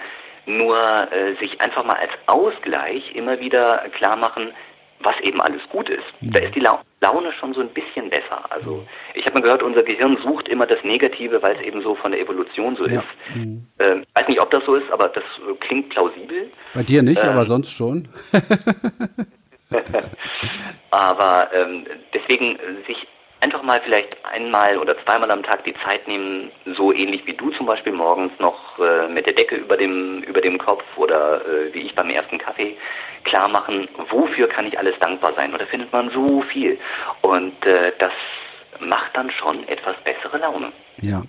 nur 0.46 0.76
äh, 1.12 1.34
sich 1.40 1.60
einfach 1.60 1.84
mal 1.84 1.96
als 1.96 2.12
Ausgleich 2.26 3.14
immer 3.14 3.40
wieder 3.40 3.84
klar 3.96 4.16
machen, 4.16 4.52
was 5.00 5.18
eben 5.20 5.40
alles 5.40 5.62
gut 5.70 5.88
ist. 5.88 6.04
Mhm. 6.20 6.30
Da 6.32 6.44
ist 6.44 6.54
die 6.54 6.60
Laune 6.60 7.32
schon 7.38 7.54
so 7.54 7.60
ein 7.60 7.70
bisschen 7.70 8.08
besser. 8.10 8.44
Also 8.50 8.86
ich 9.14 9.24
habe 9.24 9.34
mal 9.34 9.42
gehört, 9.42 9.62
unser 9.62 9.82
Gehirn 9.82 10.16
sucht 10.22 10.48
immer 10.48 10.66
das 10.66 10.82
Negative, 10.84 11.42
weil 11.42 11.56
es 11.56 11.62
eben 11.62 11.82
so 11.82 11.94
von 11.96 12.12
der 12.12 12.20
Evolution 12.20 12.76
so 12.76 12.86
ja. 12.86 13.00
ist. 13.00 13.36
Mhm. 13.36 13.66
Ähm, 13.80 14.04
weiß 14.14 14.28
nicht, 14.28 14.40
ob 14.40 14.50
das 14.50 14.64
so 14.64 14.76
ist, 14.76 14.90
aber 14.92 15.08
das 15.08 15.24
klingt 15.60 15.90
plausibel. 15.90 16.50
Bei 16.74 16.82
dir 16.82 17.02
nicht, 17.02 17.22
ähm, 17.22 17.30
aber 17.30 17.44
sonst 17.46 17.72
schon. 17.72 18.08
Aber 20.90 21.50
ähm, 21.54 21.86
deswegen 22.12 22.58
sich 22.86 23.06
einfach 23.42 23.62
mal 23.62 23.80
vielleicht 23.84 24.24
einmal 24.24 24.78
oder 24.78 24.96
zweimal 25.04 25.30
am 25.30 25.42
Tag 25.42 25.64
die 25.64 25.74
Zeit 25.84 26.06
nehmen, 26.06 26.50
so 26.76 26.92
ähnlich 26.92 27.26
wie 27.26 27.34
du 27.34 27.50
zum 27.50 27.66
Beispiel 27.66 27.92
morgens 27.92 28.32
noch 28.38 28.78
äh, 28.78 29.08
mit 29.08 29.26
der 29.26 29.34
Decke 29.34 29.56
über 29.56 29.76
dem, 29.76 30.22
über 30.22 30.40
dem 30.40 30.58
Kopf 30.58 30.84
oder 30.96 31.44
äh, 31.44 31.74
wie 31.74 31.80
ich 31.80 31.94
beim 31.94 32.10
ersten 32.10 32.38
Kaffee 32.38 32.76
klar 33.24 33.48
machen, 33.48 33.88
wofür 34.10 34.48
kann 34.48 34.66
ich 34.66 34.78
alles 34.78 34.94
dankbar 35.00 35.32
sein? 35.34 35.52
Und 35.52 35.60
da 35.60 35.66
findet 35.66 35.92
man 35.92 36.10
so 36.10 36.42
viel. 36.42 36.78
Und 37.20 37.66
äh, 37.66 37.92
das 37.98 38.12
macht 38.80 39.16
dann 39.16 39.30
schon 39.30 39.66
etwas 39.68 39.96
bessere 40.04 40.38
Laune. 40.38 40.72
Ja, 41.00 41.22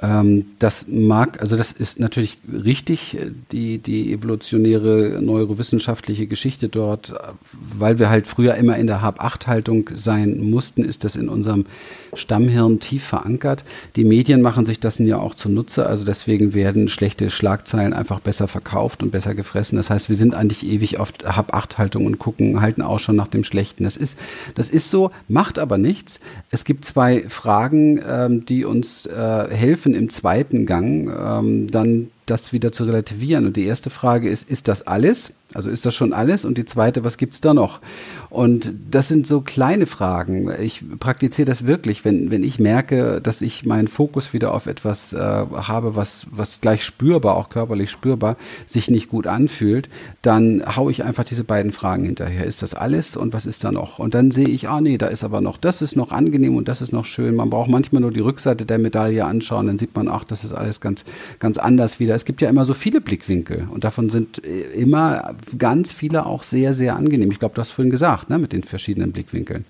ähm, 0.00 0.46
das 0.60 0.86
mag, 0.88 1.40
also 1.40 1.56
das 1.56 1.72
ist 1.72 1.98
natürlich 1.98 2.38
richtig, 2.52 3.16
die, 3.50 3.78
die 3.78 4.12
evolutionäre 4.12 5.20
neurowissenschaftliche 5.20 6.28
Geschichte 6.28 6.68
dort, 6.68 7.12
weil 7.52 7.98
wir 7.98 8.08
halt 8.08 8.28
früher 8.28 8.54
immer 8.54 8.76
in 8.76 8.86
der 8.86 9.02
Hab-Acht-Haltung 9.02 9.90
sein 9.94 10.38
mussten, 10.50 10.84
ist 10.84 11.02
das 11.02 11.16
in 11.16 11.28
unserem 11.28 11.66
Stammhirn 12.14 12.78
tief 12.78 13.04
verankert. 13.04 13.64
Die 13.96 14.04
Medien 14.04 14.40
machen 14.40 14.66
sich 14.66 14.78
das 14.78 14.98
ja 14.98 15.18
auch 15.18 15.34
zunutze, 15.34 15.86
also 15.86 16.04
deswegen 16.04 16.54
werden 16.54 16.88
schlechte 16.88 17.28
Schlagzeilen 17.30 17.92
einfach 17.92 18.20
besser 18.20 18.46
verkauft 18.46 19.02
und 19.02 19.10
besser 19.10 19.34
gefressen. 19.34 19.76
Das 19.76 19.90
heißt, 19.90 20.08
wir 20.08 20.16
sind 20.16 20.34
eigentlich 20.34 20.64
ewig 20.64 20.98
auf 20.98 21.12
Hab-Acht-Haltung 21.24 22.06
und 22.06 22.18
gucken, 22.18 22.60
halten 22.60 22.82
auch 22.82 23.00
schon 23.00 23.16
nach 23.16 23.28
dem 23.28 23.42
Schlechten. 23.42 23.84
Das 23.84 23.96
ist, 23.96 24.16
das 24.54 24.70
ist 24.70 24.90
so, 24.90 25.10
macht 25.28 25.58
aber 25.58 25.76
nichts. 25.76 26.20
Es 26.50 26.64
gibt 26.64 26.84
zwei 26.84 27.28
Fragen, 27.28 28.00
ähm, 28.06 28.46
die 28.46 28.64
uns 28.64 29.06
äh, 29.06 29.48
helfen 29.50 29.87
im 29.94 30.10
zweiten 30.10 30.66
Gang, 30.66 31.08
ähm, 31.08 31.66
dann 31.68 32.10
das 32.30 32.52
wieder 32.52 32.72
zu 32.72 32.84
relativieren. 32.84 33.46
Und 33.46 33.56
die 33.56 33.64
erste 33.64 33.90
Frage 33.90 34.28
ist, 34.28 34.48
ist 34.48 34.68
das 34.68 34.86
alles? 34.86 35.32
Also 35.54 35.70
ist 35.70 35.86
das 35.86 35.94
schon 35.94 36.12
alles? 36.12 36.44
Und 36.44 36.58
die 36.58 36.66
zweite, 36.66 37.04
was 37.04 37.16
gibt's 37.16 37.40
da 37.40 37.54
noch? 37.54 37.80
Und 38.28 38.74
das 38.90 39.08
sind 39.08 39.26
so 39.26 39.40
kleine 39.40 39.86
Fragen. 39.86 40.52
Ich 40.60 40.84
praktiziere 40.98 41.46
das 41.46 41.66
wirklich, 41.66 42.04
wenn, 42.04 42.30
wenn 42.30 42.44
ich 42.44 42.58
merke, 42.58 43.22
dass 43.22 43.40
ich 43.40 43.64
meinen 43.64 43.88
Fokus 43.88 44.34
wieder 44.34 44.52
auf 44.52 44.66
etwas 44.66 45.14
äh, 45.14 45.18
habe, 45.18 45.96
was, 45.96 46.26
was 46.30 46.60
gleich 46.60 46.84
spürbar, 46.84 47.36
auch 47.36 47.48
körperlich 47.48 47.90
spürbar, 47.90 48.36
sich 48.66 48.90
nicht 48.90 49.08
gut 49.08 49.26
anfühlt, 49.26 49.88
dann 50.20 50.62
haue 50.76 50.90
ich 50.90 51.02
einfach 51.02 51.24
diese 51.24 51.44
beiden 51.44 51.72
Fragen 51.72 52.04
hinterher. 52.04 52.44
Ist 52.44 52.60
das 52.60 52.74
alles 52.74 53.16
und 53.16 53.32
was 53.32 53.46
ist 53.46 53.64
da 53.64 53.72
noch? 53.72 53.98
Und 53.98 54.12
dann 54.12 54.30
sehe 54.30 54.48
ich, 54.48 54.68
ah 54.68 54.82
nee, 54.82 54.98
da 54.98 55.06
ist 55.06 55.24
aber 55.24 55.40
noch, 55.40 55.56
das 55.56 55.80
ist 55.80 55.96
noch 55.96 56.12
angenehm 56.12 56.56
und 56.56 56.68
das 56.68 56.82
ist 56.82 56.92
noch 56.92 57.06
schön. 57.06 57.34
Man 57.34 57.48
braucht 57.48 57.70
manchmal 57.70 58.02
nur 58.02 58.10
die 58.10 58.20
Rückseite 58.20 58.66
der 58.66 58.78
Medaille 58.78 59.24
anschauen, 59.24 59.66
dann 59.66 59.78
sieht 59.78 59.96
man, 59.96 60.08
ach, 60.08 60.24
das 60.24 60.44
ist 60.44 60.52
alles 60.52 60.82
ganz, 60.82 61.04
ganz 61.38 61.56
anders 61.56 62.00
wieder. 62.00 62.17
Es 62.18 62.24
gibt 62.24 62.40
ja 62.40 62.48
immer 62.48 62.64
so 62.64 62.74
viele 62.74 63.00
Blickwinkel 63.00 63.68
und 63.72 63.84
davon 63.84 64.10
sind 64.10 64.44
äh, 64.44 64.72
immer 64.72 65.36
ganz 65.56 65.92
viele 65.92 66.26
auch 66.26 66.42
sehr, 66.42 66.72
sehr 66.72 66.96
angenehm. 66.96 67.30
Ich 67.30 67.38
glaube, 67.38 67.54
du 67.54 67.60
hast 67.60 67.70
vorhin 67.70 67.92
gesagt, 67.92 68.28
ne, 68.28 68.38
mit 68.38 68.52
den 68.52 68.64
verschiedenen 68.64 69.12
Blickwinkeln. 69.12 69.64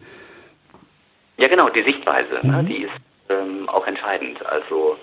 Ja, 1.37 1.47
genau, 1.49 1.69
die 1.69 1.83
Sichtweise, 1.83 2.41
ne, 2.43 2.45
mhm. 2.45 2.51
ne, 2.51 2.65
die 2.65 2.83
ist 2.85 3.01
ähm, 3.29 3.69
auch 3.69 3.87
entscheidend. 3.87 4.45
Also 4.47 4.97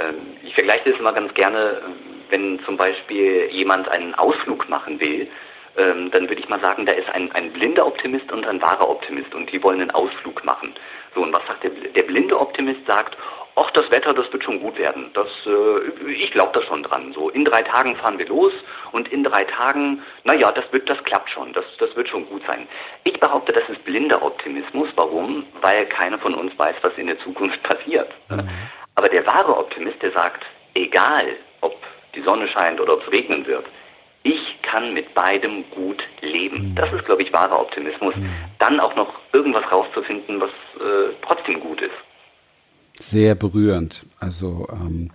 ähm, 0.00 0.14
ich 0.42 0.54
vergleiche 0.54 0.90
das 0.90 0.98
immer 0.98 1.12
ganz 1.12 1.34
gerne, 1.34 1.82
wenn 2.30 2.60
zum 2.64 2.78
Beispiel 2.78 3.48
jemand 3.50 3.88
einen 3.88 4.14
Ausflug 4.14 4.66
machen 4.70 4.98
will, 4.98 5.28
ähm, 5.76 6.10
dann 6.10 6.28
würde 6.30 6.40
ich 6.40 6.48
mal 6.48 6.60
sagen, 6.60 6.86
da 6.86 6.94
ist 6.94 7.08
ein, 7.10 7.30
ein 7.32 7.52
blinder 7.52 7.86
Optimist 7.86 8.32
und 8.32 8.46
ein 8.46 8.62
wahrer 8.62 8.88
Optimist 8.88 9.34
und 9.34 9.52
die 9.52 9.62
wollen 9.62 9.82
einen 9.82 9.90
Ausflug 9.90 10.42
machen. 10.44 10.72
So, 11.14 11.22
und 11.22 11.36
was 11.36 11.46
sagt 11.46 11.62
der, 11.64 11.70
der 11.70 12.04
blinde 12.04 12.40
Optimist? 12.40 12.80
Sagt, 12.86 13.16
ach, 13.56 13.70
das 13.72 13.90
Wetter, 13.90 14.14
das 14.14 14.30
wird 14.32 14.44
schon 14.44 14.60
gut 14.60 14.78
werden. 14.78 15.10
Das, 15.14 15.28
äh, 15.46 16.10
ich 16.12 16.30
glaube 16.30 16.50
da 16.52 16.62
schon 16.62 16.82
dran. 16.82 17.12
So, 17.12 17.30
in 17.30 17.44
drei 17.44 17.62
Tagen 17.62 17.96
fahren 17.96 18.18
wir 18.18 18.28
los 18.28 18.52
und 18.92 19.08
in 19.08 19.24
drei 19.24 19.44
Tagen, 19.44 20.02
naja, 20.24 20.52
das 20.52 20.70
wird, 20.72 20.88
das 20.88 21.02
klappt 21.04 21.30
schon, 21.30 21.52
das, 21.54 21.64
das 21.78 21.94
wird 21.96 22.08
schon 22.08 22.28
gut 22.28 22.42
sein. 22.46 22.68
Ich 23.04 23.18
behaupte, 23.18 23.52
das 23.52 23.68
ist 23.68 23.84
blinder 23.84 24.22
Optimismus. 24.22 24.88
Warum? 24.94 25.44
Weil 25.62 25.86
keiner 25.86 26.18
von 26.18 26.34
uns 26.34 26.56
weiß, 26.58 26.76
was 26.82 26.96
in 26.96 27.06
der 27.06 27.18
Zukunft 27.20 27.60
passiert. 27.68 28.12
Mhm. 28.28 28.48
Aber 28.94 29.08
der 29.08 29.26
wahre 29.26 29.56
Optimist, 29.56 30.00
der 30.02 30.12
sagt, 30.12 30.44
egal, 30.74 31.36
ob 31.62 31.76
die 32.14 32.20
Sonne 32.20 32.48
scheint 32.48 32.80
oder 32.80 32.94
ob 32.94 33.02
es 33.02 33.12
regnen 33.12 33.46
wird, 33.46 33.66
ich 34.22 34.60
kann 34.62 34.92
mit 34.92 35.14
beidem 35.14 35.64
gut 35.70 36.02
leben. 36.20 36.70
Mhm. 36.70 36.74
Das 36.74 36.92
ist, 36.92 37.04
glaube 37.06 37.22
ich, 37.22 37.32
wahrer 37.32 37.60
Optimismus. 37.60 38.14
Mhm. 38.16 38.34
Dann 38.58 38.80
auch 38.80 38.96
noch 38.96 39.14
irgendwas 39.32 39.70
rauszufinden, 39.70 40.40
was 40.40 40.50
äh, 40.50 41.14
trotzdem 41.22 41.60
gut 41.60 41.80
ist 41.80 41.94
sehr 43.00 43.34
berührend. 43.34 44.04
Also 44.18 44.68
ähm, 44.72 45.10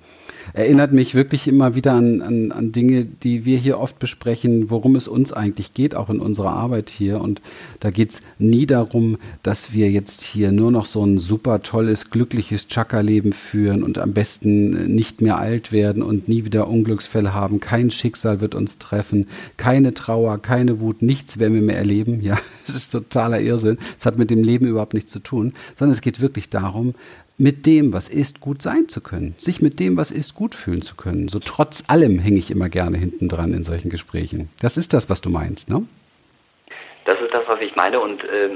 Erinnert 0.54 0.92
mich 0.92 1.16
wirklich 1.16 1.48
immer 1.48 1.76
wieder 1.76 1.94
an, 1.94 2.22
an, 2.22 2.52
an 2.52 2.72
Dinge, 2.72 3.06
die 3.06 3.46
wir 3.46 3.58
hier 3.58 3.80
oft 3.80 4.00
besprechen, 4.00 4.70
worum 4.70 4.96
es 4.96 5.08
uns 5.08 5.32
eigentlich 5.32 5.74
geht, 5.74 5.96
auch 5.96 6.10
in 6.10 6.20
unserer 6.20 6.52
Arbeit 6.52 6.90
hier. 6.90 7.22
Und 7.22 7.42
da 7.80 7.90
geht's 7.90 8.22
nie 8.38 8.66
darum, 8.66 9.18
dass 9.44 9.72
wir 9.72 9.90
jetzt 9.90 10.22
hier 10.22 10.52
nur 10.52 10.72
noch 10.72 10.86
so 10.86 11.06
ein 11.06 11.20
super 11.20 11.62
tolles, 11.62 12.10
glückliches 12.10 12.68
Chakra-Leben 12.68 13.34
führen 13.34 13.84
und 13.84 13.98
am 13.98 14.14
besten 14.14 14.94
nicht 14.94 15.22
mehr 15.22 15.38
alt 15.38 15.72
werden 15.72 16.04
und 16.04 16.28
nie 16.28 16.44
wieder 16.44 16.68
Unglücksfälle 16.68 17.34
haben. 17.34 17.60
Kein 17.60 17.92
Schicksal 17.92 18.42
wird 18.42 18.56
uns 18.56 18.78
treffen, 18.78 19.28
keine 19.58 19.94
Trauer, 19.94 20.40
keine 20.40 20.82
Wut, 20.82 21.02
nichts 21.02 21.40
werden 21.40 21.54
wir 21.54 21.62
mehr 21.62 21.78
erleben. 21.78 22.22
Ja, 22.22 22.38
es 22.68 22.76
ist 22.76 22.92
totaler 22.92 23.40
Irrsinn. 23.40 23.78
Es 23.98 24.06
hat 24.06 24.18
mit 24.18 24.30
dem 24.30 24.44
Leben 24.44 24.68
überhaupt 24.68 24.94
nichts 24.94 25.12
zu 25.14 25.20
tun, 25.20 25.54
sondern 25.78 25.94
es 25.94 26.02
geht 26.02 26.20
wirklich 26.20 26.50
darum, 26.50 26.94
mit 27.42 27.66
dem, 27.66 27.92
was 27.92 28.08
ist, 28.08 28.39
gut 28.39 28.62
sein 28.62 28.88
zu 28.88 29.02
können, 29.02 29.34
sich 29.39 29.64
mit 29.64 29.80
dem, 29.80 29.98
was 29.98 30.12
ist, 30.12 30.36
gut 30.36 30.54
fühlen 30.54 30.84
zu 30.84 30.96
können. 30.96 31.28
So 31.28 31.39
trotz 31.39 31.89
allem 31.89 32.20
hänge 32.20 32.38
ich 32.38 32.52
immer 32.52 32.70
gerne 32.70 32.98
hinten 32.98 33.30
dran 33.30 33.52
in 33.54 33.64
solchen 33.64 33.89
Gesprächen. 33.89 34.52
Das 34.62 34.78
ist 34.78 34.94
das, 34.94 35.10
was 35.10 35.22
du 35.22 35.32
meinst, 35.32 35.68
ne? 35.68 35.82
Das 37.06 37.20
ist 37.20 37.34
das, 37.34 37.42
was 37.48 37.60
ich 37.62 37.76
meine 37.76 38.00
und 38.00 38.24
äh, 38.24 38.52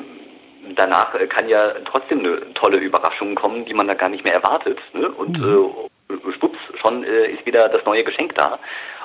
danach 0.76 1.16
kann 1.30 1.50
ja 1.50 1.74
trotzdem 1.90 2.20
eine 2.20 2.54
tolle 2.54 2.78
Überraschung 2.78 3.34
kommen, 3.34 3.66
die 3.66 3.74
man 3.74 3.88
da 3.88 3.96
gar 3.96 4.10
nicht 4.10 4.24
mehr 4.24 4.36
erwartet. 4.36 4.78
Ne? 4.94 5.10
Und 5.10 5.40
mhm. 5.40 5.70
äh, 6.10 6.34
schwupps, 6.38 6.60
schon 6.80 7.04
äh, 7.04 7.32
ist 7.32 7.44
wieder 7.48 7.68
das 7.70 7.84
neue 7.86 8.04
Geschenk 8.04 8.36
da. 8.36 8.60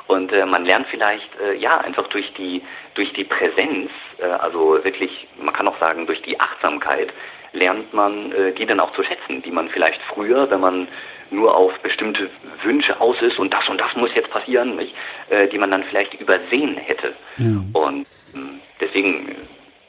Und 0.09 0.31
äh, 0.31 0.45
man 0.45 0.67
lernt 0.67 0.89
vielleicht, 0.91 1.31
äh, 1.41 1.55
ja, 1.55 1.73
einfach 1.73 2.07
durch 2.09 2.31
die, 2.35 2.63
durch 2.95 3.11
die 3.15 3.25
Präsenz, 3.25 3.91
äh, 4.19 4.25
also 4.25 4.85
wirklich, 4.85 5.27
man 5.41 5.55
kann 5.55 5.69
auch 5.69 5.81
sagen, 5.81 6.05
durch 6.05 6.21
die 6.21 6.39
Achtsamkeit, 6.39 7.15
lernt 7.53 7.93
man 7.93 8.33
äh, 8.33 8.53
die 8.53 8.67
dann 8.67 8.81
auch 8.81 8.93
zu 8.93 9.03
schätzen, 9.03 9.43
die 9.43 9.51
man 9.51 9.69
vielleicht 9.69 10.01
früher, 10.03 10.51
wenn 10.51 10.61
man 10.61 10.89
nur 11.31 11.55
auf 11.55 11.79
bestimmte 11.81 12.29
Wünsche 12.63 13.01
aus 13.01 13.21
ist 13.23 13.39
und 13.39 13.53
das 13.53 13.69
und 13.69 13.81
das 13.81 13.95
muss 13.95 14.15
jetzt 14.15 14.33
passieren, 14.33 14.77
nicht, 14.77 14.95
äh, 15.29 15.49
die 15.49 15.59
man 15.59 15.71
dann 15.71 15.85
vielleicht 15.85 16.15
übersehen 16.15 16.77
hätte. 16.77 17.15
Ja. 17.37 17.63
Und 17.73 18.03
äh, 18.03 18.39
deswegen, 18.81 19.37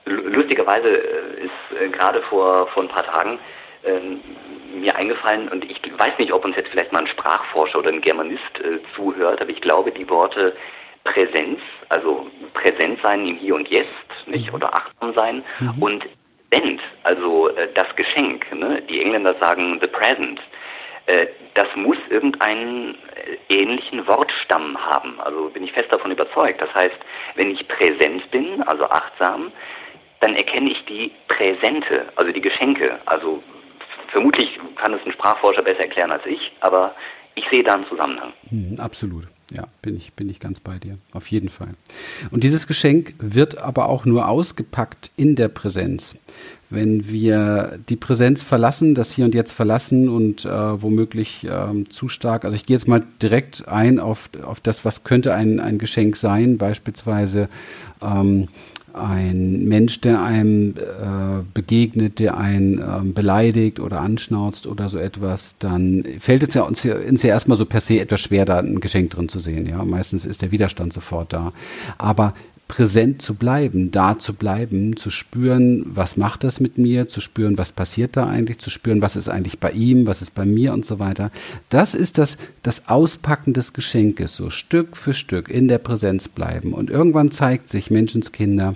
lustigerweise 0.05 0.87
äh, 0.89 1.45
ist 1.45 1.81
äh, 1.81 1.89
gerade 1.89 2.21
vor, 2.23 2.67
vor 2.67 2.83
ein 2.83 2.89
paar 2.89 3.05
Tagen 3.05 3.39
ähm, 3.83 4.21
mir 4.79 4.95
eingefallen, 4.95 5.49
und 5.49 5.65
ich 5.65 5.81
weiß 5.97 6.17
nicht, 6.19 6.33
ob 6.33 6.45
uns 6.45 6.55
jetzt 6.55 6.69
vielleicht 6.69 6.91
mal 6.91 6.99
ein 6.99 7.07
Sprachforscher 7.07 7.79
oder 7.79 7.89
ein 7.89 8.01
Germanist 8.01 8.59
äh, 8.59 8.79
zuhört, 8.95 9.41
aber 9.41 9.49
ich 9.49 9.61
glaube, 9.61 9.91
die 9.91 10.09
Worte 10.09 10.55
Präsenz, 11.03 11.59
also 11.89 12.27
präsent 12.53 12.99
sein 13.01 13.25
im 13.25 13.37
Hier 13.37 13.55
und 13.55 13.67
Jetzt, 13.69 14.01
nicht, 14.27 14.49
mhm. 14.49 14.55
oder 14.55 14.73
achtsam 14.75 15.13
sein, 15.13 15.43
mhm. 15.59 15.81
und 15.81 16.05
Event, 16.51 16.81
also 17.03 17.49
äh, 17.49 17.69
das 17.73 17.95
Geschenk, 17.95 18.51
ne? 18.53 18.81
die 18.81 19.01
Engländer 19.01 19.35
sagen 19.41 19.79
the 19.81 19.87
present, 19.87 20.39
äh, 21.05 21.27
das 21.55 21.67
muss 21.75 21.97
irgendeinen 22.09 22.95
äh, 23.49 23.53
ähnlichen 23.53 24.05
Wortstamm 24.07 24.77
haben. 24.77 25.19
Also 25.21 25.49
bin 25.49 25.63
ich 25.63 25.71
fest 25.71 25.91
davon 25.91 26.11
überzeugt. 26.11 26.61
Das 26.61 26.73
heißt, 26.73 26.97
wenn 27.35 27.51
ich 27.51 27.67
präsent 27.67 28.29
bin, 28.31 28.61
also 28.63 28.85
achtsam, 28.85 29.51
dann 30.19 30.35
erkenne 30.35 30.71
ich 30.71 30.85
die 30.85 31.11
Präsente, 31.27 32.05
also 32.15 32.31
die 32.31 32.41
Geschenke. 32.41 32.99
Also 33.05 33.41
vermutlich 34.09 34.59
kann 34.75 34.93
es 34.93 35.05
ein 35.05 35.13
Sprachforscher 35.13 35.63
besser 35.63 35.81
erklären 35.81 36.11
als 36.11 36.25
ich, 36.25 36.51
aber 36.59 36.93
ich 37.35 37.45
sehe 37.49 37.63
da 37.63 37.75
einen 37.75 37.87
Zusammenhang. 37.87 38.33
Hm, 38.49 38.75
absolut. 38.79 39.23
Ja, 39.53 39.67
bin 39.81 39.97
ich, 39.97 40.13
bin 40.13 40.29
ich 40.29 40.39
ganz 40.39 40.61
bei 40.61 40.79
dir. 40.79 40.97
Auf 41.11 41.27
jeden 41.27 41.49
Fall. 41.49 41.69
Und 42.31 42.45
dieses 42.45 42.67
Geschenk 42.67 43.13
wird 43.19 43.57
aber 43.57 43.89
auch 43.89 44.05
nur 44.05 44.29
ausgepackt 44.29 45.11
in 45.17 45.35
der 45.35 45.49
Präsenz. 45.49 46.15
Wenn 46.69 47.09
wir 47.09 47.77
die 47.89 47.97
Präsenz 47.97 48.43
verlassen, 48.43 48.95
das 48.95 49.11
Hier 49.11 49.25
und 49.25 49.35
Jetzt 49.35 49.51
verlassen 49.51 50.07
und 50.07 50.45
äh, 50.45 50.81
womöglich 50.81 51.45
ähm, 51.49 51.89
zu 51.89 52.07
stark, 52.07 52.45
also 52.45 52.55
ich 52.55 52.65
gehe 52.65 52.77
jetzt 52.77 52.87
mal 52.87 53.03
direkt 53.21 53.67
ein 53.67 53.99
auf, 53.99 54.29
auf 54.41 54.61
das, 54.61 54.85
was 54.85 55.03
könnte 55.03 55.33
ein, 55.33 55.59
ein 55.59 55.79
Geschenk 55.79 56.15
sein, 56.15 56.57
beispielsweise 56.57 57.49
ähm, 58.01 58.47
ein 58.93 59.65
Mensch, 59.65 60.01
der 60.01 60.21
einem 60.21 60.75
äh, 60.75 61.43
begegnet, 61.53 62.19
der 62.19 62.37
einen 62.37 62.79
äh, 62.79 63.01
beleidigt 63.03 63.79
oder 63.79 64.01
anschnauzt 64.01 64.67
oder 64.67 64.89
so 64.89 64.97
etwas, 64.97 65.57
dann 65.59 66.03
fällt 66.19 66.43
es 66.43 66.53
ja 66.53 66.63
uns 66.63 66.83
ja, 66.83 66.95
uns 66.95 67.23
ja 67.23 67.29
erstmal 67.29 67.57
so 67.57 67.65
per 67.65 67.81
se 67.81 67.99
etwas 67.99 68.21
schwer, 68.21 68.45
da 68.45 68.59
ein 68.59 68.79
Geschenk 68.79 69.11
drin 69.11 69.29
zu 69.29 69.39
sehen. 69.39 69.65
Ja, 69.67 69.83
meistens 69.83 70.25
ist 70.25 70.41
der 70.41 70.51
Widerstand 70.51 70.93
sofort 70.93 71.33
da. 71.33 71.53
Aber 71.97 72.33
präsent 72.71 73.21
zu 73.21 73.35
bleiben, 73.35 73.91
da 73.91 74.17
zu 74.17 74.33
bleiben, 74.33 74.95
zu 74.95 75.09
spüren, 75.09 75.83
was 75.85 76.15
macht 76.15 76.45
das 76.45 76.61
mit 76.61 76.77
mir, 76.77 77.09
zu 77.09 77.19
spüren, 77.19 77.57
was 77.57 77.73
passiert 77.73 78.15
da 78.15 78.27
eigentlich, 78.27 78.59
zu 78.59 78.69
spüren, 78.69 79.01
was 79.01 79.17
ist 79.17 79.27
eigentlich 79.27 79.59
bei 79.59 79.71
ihm, 79.71 80.07
was 80.07 80.21
ist 80.21 80.33
bei 80.33 80.45
mir 80.45 80.71
und 80.71 80.85
so 80.85 80.97
weiter. 80.97 81.31
Das 81.67 81.93
ist 81.93 82.17
das, 82.17 82.37
das 82.63 82.87
Auspacken 82.87 83.51
des 83.51 83.73
Geschenkes, 83.73 84.37
so 84.37 84.49
Stück 84.49 84.95
für 84.95 85.13
Stück 85.13 85.49
in 85.49 85.67
der 85.67 85.79
Präsenz 85.79 86.29
bleiben. 86.29 86.71
Und 86.71 86.89
irgendwann 86.89 87.31
zeigt 87.31 87.67
sich 87.67 87.91
Menschenskinder, 87.91 88.75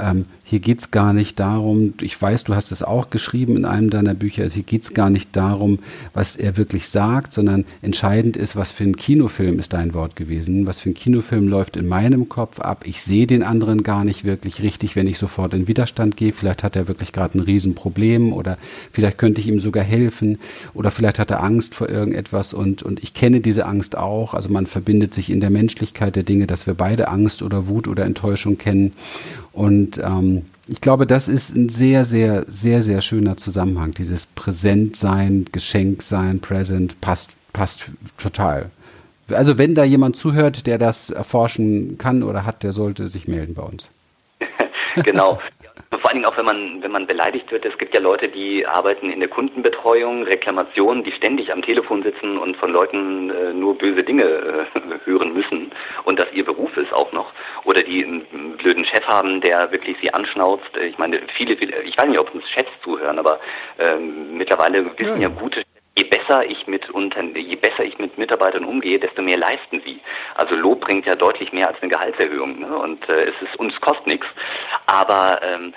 ähm, 0.00 0.24
hier 0.48 0.60
geht's 0.60 0.90
gar 0.90 1.12
nicht 1.12 1.38
darum, 1.38 1.92
ich 2.00 2.20
weiß, 2.20 2.44
du 2.44 2.54
hast 2.54 2.72
es 2.72 2.82
auch 2.82 3.10
geschrieben 3.10 3.54
in 3.54 3.66
einem 3.66 3.90
deiner 3.90 4.14
Bücher, 4.14 4.44
also 4.44 4.54
hier 4.54 4.62
geht's 4.62 4.94
gar 4.94 5.10
nicht 5.10 5.36
darum, 5.36 5.78
was 6.14 6.36
er 6.36 6.56
wirklich 6.56 6.88
sagt, 6.88 7.34
sondern 7.34 7.66
entscheidend 7.82 8.34
ist, 8.34 8.56
was 8.56 8.70
für 8.70 8.84
ein 8.84 8.96
Kinofilm 8.96 9.58
ist 9.58 9.74
dein 9.74 9.92
Wort 9.92 10.16
gewesen, 10.16 10.64
was 10.64 10.80
für 10.80 10.88
ein 10.88 10.94
Kinofilm 10.94 11.48
läuft 11.48 11.76
in 11.76 11.86
meinem 11.86 12.30
Kopf 12.30 12.60
ab. 12.60 12.84
Ich 12.86 13.02
sehe 13.02 13.26
den 13.26 13.42
anderen 13.42 13.82
gar 13.82 14.04
nicht 14.04 14.24
wirklich 14.24 14.62
richtig, 14.62 14.96
wenn 14.96 15.06
ich 15.06 15.18
sofort 15.18 15.52
in 15.52 15.68
Widerstand 15.68 16.16
gehe. 16.16 16.32
Vielleicht 16.32 16.62
hat 16.62 16.76
er 16.76 16.88
wirklich 16.88 17.12
gerade 17.12 17.36
ein 17.36 17.42
Riesenproblem 17.42 18.32
oder 18.32 18.56
vielleicht 18.90 19.18
könnte 19.18 19.42
ich 19.42 19.48
ihm 19.48 19.60
sogar 19.60 19.84
helfen 19.84 20.38
oder 20.72 20.90
vielleicht 20.90 21.18
hat 21.18 21.30
er 21.30 21.42
Angst 21.42 21.74
vor 21.74 21.90
irgendetwas 21.90 22.54
und, 22.54 22.82
und 22.82 23.02
ich 23.02 23.12
kenne 23.12 23.42
diese 23.42 23.66
Angst 23.66 23.98
auch. 23.98 24.32
Also 24.32 24.48
man 24.48 24.66
verbindet 24.66 25.12
sich 25.12 25.28
in 25.28 25.40
der 25.40 25.50
Menschlichkeit 25.50 26.16
der 26.16 26.22
Dinge, 26.22 26.46
dass 26.46 26.66
wir 26.66 26.72
beide 26.72 27.08
Angst 27.08 27.42
oder 27.42 27.68
Wut 27.68 27.86
oder 27.86 28.06
Enttäuschung 28.06 28.56
kennen. 28.56 28.94
Und 29.58 29.98
ähm, 29.98 30.46
ich 30.68 30.80
glaube, 30.80 31.04
das 31.04 31.26
ist 31.26 31.56
ein 31.56 31.68
sehr, 31.68 32.04
sehr, 32.04 32.44
sehr, 32.46 32.80
sehr 32.80 33.00
schöner 33.00 33.36
Zusammenhang. 33.36 33.90
Dieses 33.90 34.24
Präsentsein, 34.24 35.46
Geschenksein, 35.50 36.38
Present 36.38 37.00
passt, 37.00 37.30
passt 37.52 37.90
total. 38.18 38.70
Also 39.28 39.58
wenn 39.58 39.74
da 39.74 39.82
jemand 39.82 40.14
zuhört, 40.14 40.68
der 40.68 40.78
das 40.78 41.10
erforschen 41.10 41.98
kann 41.98 42.22
oder 42.22 42.46
hat, 42.46 42.62
der 42.62 42.72
sollte 42.72 43.08
sich 43.08 43.26
melden 43.26 43.54
bei 43.54 43.62
uns. 43.62 43.90
genau. 45.02 45.40
Vor 45.90 46.10
allen 46.10 46.16
Dingen 46.16 46.26
auch, 46.26 46.36
wenn 46.36 46.44
man, 46.44 46.82
wenn 46.82 46.92
man 46.92 47.06
beleidigt 47.06 47.50
wird. 47.50 47.64
Es 47.64 47.76
gibt 47.78 47.94
ja 47.94 48.00
Leute, 48.00 48.28
die 48.28 48.66
arbeiten 48.66 49.10
in 49.10 49.20
der 49.20 49.28
Kundenbetreuung, 49.30 50.24
Reklamationen, 50.24 51.02
die 51.02 51.12
ständig 51.12 51.50
am 51.50 51.62
Telefon 51.62 52.02
sitzen 52.02 52.36
und 52.36 52.58
von 52.58 52.72
Leuten 52.72 53.30
äh, 53.30 53.54
nur 53.54 53.76
böse 53.78 54.04
Dinge 54.04 54.24
äh, 54.24 54.66
hören 55.06 55.32
müssen 55.32 55.72
und 56.04 56.18
das 56.18 56.30
ihr 56.32 56.44
Beruf 56.44 56.76
ist 56.76 56.92
auch 56.92 57.10
noch. 57.12 57.32
Oder 57.64 57.82
die 57.82 58.04
einen 58.04 58.56
blöden 58.58 58.84
Chef 58.84 59.06
haben, 59.06 59.40
der 59.40 59.72
wirklich 59.72 59.96
sie 60.02 60.12
anschnauzt. 60.12 60.76
Ich 60.76 60.98
meine, 60.98 61.20
viele, 61.36 61.54
ich 61.54 61.96
weiß 61.96 62.06
nicht, 62.06 62.18
ob 62.18 62.34
uns 62.34 62.44
Chefs 62.50 62.70
zuhören, 62.82 63.18
aber 63.18 63.40
ähm, 63.78 64.36
mittlerweile 64.36 64.84
wissen 64.98 65.20
ja, 65.20 65.28
ja 65.28 65.28
gute 65.28 65.62
je 65.98 66.04
besser 66.04 66.44
ich 66.44 66.66
mit 66.68 66.88
unter, 66.90 67.22
je 67.22 67.56
besser 67.56 67.84
ich 67.84 67.98
mit 67.98 68.16
Mitarbeitern 68.18 68.64
umgehe, 68.64 69.00
desto 69.00 69.20
mehr 69.20 69.36
leisten 69.36 69.80
sie. 69.80 70.00
Also 70.36 70.54
Lob 70.54 70.80
bringt 70.80 71.06
ja 71.06 71.16
deutlich 71.16 71.52
mehr 71.52 71.66
als 71.66 71.82
eine 71.82 71.90
Gehaltserhöhung. 71.90 72.60
Ne? 72.60 72.78
Und 72.78 73.08
äh, 73.08 73.24
es 73.24 73.34
ist 73.42 73.58
uns 73.58 73.74
kostet 73.80 74.06
nichts. 74.06 74.26
Aber 74.86 75.40
ähm, 75.42 75.74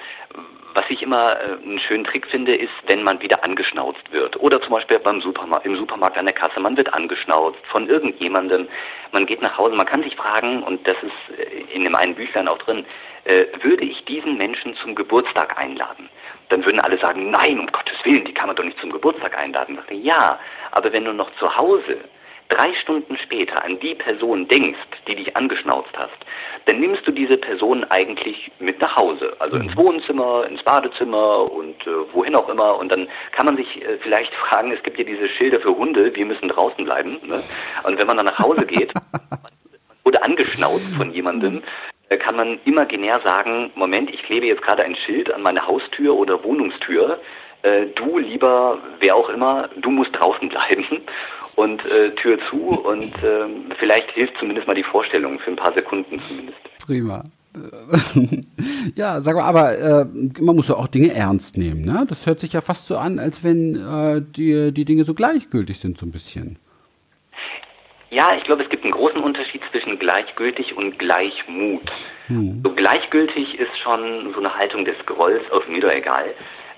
was 0.76 0.86
ich 0.90 1.02
immer 1.02 1.38
äh, 1.40 1.64
einen 1.64 1.80
schönen 1.80 2.04
Trick 2.04 2.28
finde, 2.28 2.56
ist, 2.56 2.72
wenn 2.88 3.04
man 3.04 3.20
wieder 3.22 3.44
angeschnauzt 3.44 4.12
wird. 4.12 4.40
Oder 4.40 4.62
zum 4.62 4.72
Beispiel 4.72 5.00
beim 5.00 5.22
Supermarkt, 5.22 5.66
im 5.66 5.76
Supermarkt 5.76 6.18
an 6.18 6.26
der 6.26 6.36
Kasse, 6.36 6.60
man 6.60 6.78
wird 6.78 6.94
angeschnauzt 6.94 7.60
von 7.72 7.90
irgendjemandem. 7.90 8.68
Man 9.12 9.26
geht 9.26 9.42
nach 9.42 9.58
Hause, 9.58 9.76
man 9.76 9.88
kann 9.88 10.04
sich 10.04 10.16
fragen, 10.16 10.62
und 10.62 10.88
das 10.88 10.98
ist 11.02 11.40
äh, 11.40 11.76
in 11.76 11.84
dem 11.84 11.96
einen 11.96 12.14
Büchlein 12.14 12.48
auch 12.48 12.60
drin, 12.60 12.86
äh, 13.26 13.46
würde 13.62 13.86
ich 13.86 14.06
diesen 14.06 14.38
Menschen 14.38 14.76
zum 14.76 14.94
Geburtstag 14.94 15.58
einladen? 15.58 16.10
Dann 16.52 16.66
würden 16.66 16.82
alle 16.82 17.00
sagen, 17.00 17.32
nein, 17.32 17.60
um 17.60 17.68
Gottes 17.68 17.96
Willen, 18.04 18.26
die 18.26 18.34
kann 18.34 18.48
man 18.48 18.58
doch 18.58 18.64
nicht 18.64 18.80
zum 18.80 18.92
Geburtstag 18.92 19.38
einladen. 19.38 19.78
Sage, 19.78 19.96
ja, 19.96 20.38
aber 20.72 20.92
wenn 20.92 21.06
du 21.06 21.14
noch 21.14 21.32
zu 21.40 21.56
Hause 21.56 21.98
drei 22.50 22.74
Stunden 22.82 23.18
später 23.18 23.64
an 23.64 23.80
die 23.80 23.96
Person 23.96 24.48
denkst, 24.50 24.80
die 25.08 25.16
dich 25.16 25.36
angeschnauzt 25.38 25.92
hast, 25.98 26.18
dann 26.66 26.82
nimmst 26.82 27.08
du 27.08 27.12
diese 27.12 27.38
Person 27.38 27.86
eigentlich 27.86 28.52
mit 28.60 28.82
nach 28.82 28.96
Hause, 28.98 29.34
also 29.40 29.56
ins 29.56 29.74
mhm. 29.76 29.80
Wohnzimmer, 29.80 30.46
ins 30.48 30.62
Badezimmer 30.64 31.50
und 31.50 31.88
äh, 31.88 32.14
wohin 32.14 32.36
auch 32.36 32.50
immer. 32.50 32.78
Und 32.78 32.92
dann 32.92 33.08
kann 33.32 33.46
man 33.46 33.56
sich 33.56 33.82
äh, 33.82 33.98
vielleicht 34.00 34.34
fragen, 34.34 34.72
es 34.72 34.84
gibt 34.84 34.98
ja 34.98 35.06
diese 35.06 35.30
Schilder 35.30 35.62
für 35.62 35.76
Hunde, 35.76 36.14
wir 36.14 36.26
müssen 36.26 36.50
draußen 36.50 36.84
bleiben. 36.84 37.20
Ne? 37.24 37.42
Und 37.84 37.98
wenn 37.98 38.08
man 38.08 38.18
dann 38.18 38.26
nach 38.26 38.40
Hause 38.40 38.66
geht, 38.66 38.92
wurde 40.04 40.22
angeschnauzt 40.24 40.96
von 40.98 41.12
jemandem, 41.14 41.58
äh, 41.58 41.62
kann 42.18 42.36
man 42.36 42.60
imaginär 42.66 43.20
sagen, 43.24 43.72
Moment, 43.76 44.10
ich 44.10 44.24
klebe 44.24 44.46
jetzt 44.48 44.62
gerade 44.62 44.84
ein 44.84 44.96
Schild 44.96 45.34
an 45.34 45.42
meine 45.42 45.66
Haustür 45.66 46.16
oder 46.16 46.44
Wohnungstür, 46.44 47.20
äh, 47.64 47.88
du 47.96 48.18
lieber, 48.18 48.80
wer 49.00 49.16
auch 49.16 49.30
immer, 49.30 49.70
du 49.82 49.92
musst 49.92 50.12
draußen 50.14 50.50
bleiben 50.50 51.02
und 51.56 51.82
äh, 51.86 52.10
Tür 52.16 52.40
zu 52.50 52.58
und 52.58 53.14
äh, 53.24 53.48
vielleicht 53.78 54.10
hilft 54.12 54.38
zumindest 54.40 54.68
mal 54.68 54.76
die 54.76 54.84
Vorstellung 54.84 55.40
für 55.40 55.52
ein 55.52 55.58
paar 55.58 55.74
Sekunden 55.74 56.20
zumindest. 56.20 56.60
Prima. 56.86 57.24
ja, 58.96 59.22
sag 59.22 59.36
mal, 59.36 59.44
aber 59.44 59.78
äh, 59.78 60.06
man 60.40 60.56
muss 60.56 60.70
ja 60.70 60.76
auch 60.76 60.88
Dinge 60.88 61.14
ernst 61.14 61.58
nehmen, 61.58 61.82
ne? 61.82 62.06
Das 62.08 62.26
hört 62.26 62.40
sich 62.40 62.54
ja 62.54 62.62
fast 62.62 62.88
so 62.88 62.98
an, 62.98 63.20
als 63.20 63.44
wenn 63.44 63.76
äh, 63.76 64.22
die, 64.22 64.72
die 64.72 64.86
Dinge 64.86 65.04
so 65.04 65.14
gleichgültig 65.14 65.80
sind, 65.80 65.98
so 65.98 66.06
ein 66.06 66.12
bisschen. 66.12 66.58
Ja, 68.12 68.36
ich 68.38 68.44
glaube, 68.44 68.64
es 68.64 68.70
gibt 68.70 68.84
einen 68.84 68.92
großen 68.92 69.24
Unterschied 69.24 69.62
zwischen 69.72 69.98
gleichgültig 69.98 70.76
und 70.76 71.00
Gleichmut. 71.00 71.90
Hm. 72.28 72.62
So 72.62 72.74
gleichgültig 72.74 73.58
ist 73.58 73.78
schon 73.82 74.34
so 74.34 74.40
eine 74.40 74.54
Haltung 74.54 74.84
des 74.84 74.98
Grolls, 75.06 75.50
auf 75.50 75.66
mir 75.70 75.80
doch 75.80 75.92
egal. 75.92 76.26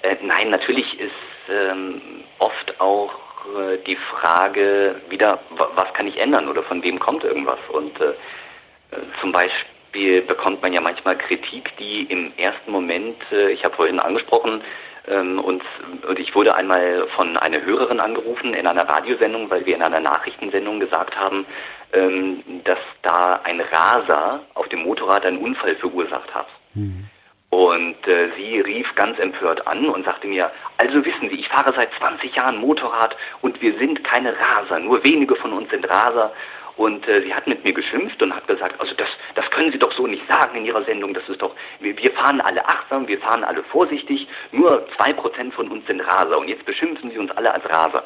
Äh, 0.03 0.15
nein, 0.21 0.51
natürlich 0.51 0.99
ist 0.99 1.11
ähm, 1.49 1.97
oft 2.38 2.79
auch 2.79 3.13
äh, 3.57 3.77
die 3.88 3.95
Frage 3.95 5.01
wieder, 5.09 5.39
was 5.49 5.91
kann 5.95 6.07
ich 6.07 6.17
ändern 6.17 6.47
oder 6.47 6.61
von 6.61 6.84
wem 6.84 6.99
kommt 6.99 7.23
irgendwas? 7.23 7.59
Und 7.69 7.99
äh, 7.99 8.09
äh, 8.09 9.01
zum 9.19 9.31
Beispiel 9.31 10.21
bekommt 10.21 10.61
man 10.61 10.71
ja 10.71 10.81
manchmal 10.81 11.17
Kritik, 11.17 11.75
die 11.79 12.03
im 12.03 12.31
ersten 12.38 12.71
Moment, 12.71 13.17
äh, 13.31 13.49
ich 13.49 13.65
habe 13.65 13.75
vorhin 13.75 13.99
angesprochen, 13.99 14.61
und, 15.08 15.62
und 16.08 16.20
ich 16.20 16.34
wurde 16.34 16.56
einmal 16.56 17.08
von 17.16 17.36
einer 17.36 17.62
Hörerin 17.62 17.99
angerufen 17.99 18.54
in 18.54 18.68
einer 18.68 18.88
Radiosendung, 18.88 19.49
weil 19.49 19.66
wir 19.66 19.76
in 19.76 19.82
einer 19.82 19.99
Nachrichtensendung 19.99 20.80
gesagt 20.80 21.18
haben, 21.18 21.45
ähm, 21.91 22.41
dass 22.64 22.80
da 23.01 23.41
ein 23.43 23.60
Raser 23.60 24.41
auf 24.54 24.68
dem 24.70 24.84
Motorrad 24.84 25.26
einen 25.26 25.39
Unfall 25.39 25.76
verursacht 25.76 26.34
hat. 26.34 26.47
Mhm. 26.74 27.10
Und 27.49 28.08
äh, 28.08 28.30
sie 28.36 28.62
rief 28.62 28.88
ganz 28.95 29.20
empört 29.20 29.68
an 29.68 29.88
und 29.88 30.06
sagte 30.06 30.26
mir, 30.26 30.51
also 30.78 31.06
wissen 31.06 31.30
Sie, 31.30 31.39
ich 31.39 31.47
fahre 31.49 31.72
seit 31.76 31.89
20 31.99 32.36
Jahren 32.36 32.58
Motorrad 32.58 33.16
und 33.41 33.62
wir 33.62 33.78
sind 33.78 34.04
keine 34.04 34.34
Raser, 34.36 34.80
nur 34.80 35.04
wenige 35.04 35.36
von 35.36 35.54
uns 35.54 35.70
sind 35.70 35.88
Raser 35.88 36.32
und 36.78 37.07
äh, 37.07 37.21
sie 37.21 37.34
hat 37.34 37.47
mit 37.47 37.63
mir 37.63 37.74
geschimpft 37.74 38.21
und 38.21 38.36
hat 38.36 38.47
gesagt, 38.47 38.80
also 38.80 38.93
das, 38.95 39.09
das 39.36 39.49
können 39.51 39.71
Sie 39.71 39.78
doch 39.78 39.91
so 39.93 40.07
nicht 40.07 40.24
sagen 40.28 40.57
in 40.57 40.65
Ihrer 40.65 40.84
Sendung. 40.86 41.13
Das 41.13 41.28
ist 41.30 41.41
doch, 41.41 41.55
wir, 41.80 41.97
wir 41.97 42.11
fahren 42.13 42.41
alle 42.41 42.65
achtsam, 42.67 43.07
wir 43.07 43.19
fahren 43.19 43.43
alle 43.43 43.63
vorsichtig. 43.63 44.28
Nur 44.51 44.88
zwei 44.97 45.13
Prozent 45.13 45.53
von 45.53 45.67
uns 45.69 45.86
sind 45.86 46.01
Raser 46.01 46.38
und 46.38 46.47
jetzt 46.47 46.65
beschimpfen 46.65 47.11
Sie 47.11 47.17
uns 47.17 47.32
alle 47.32 47.53
als 47.53 47.65
Raser. 47.65 48.03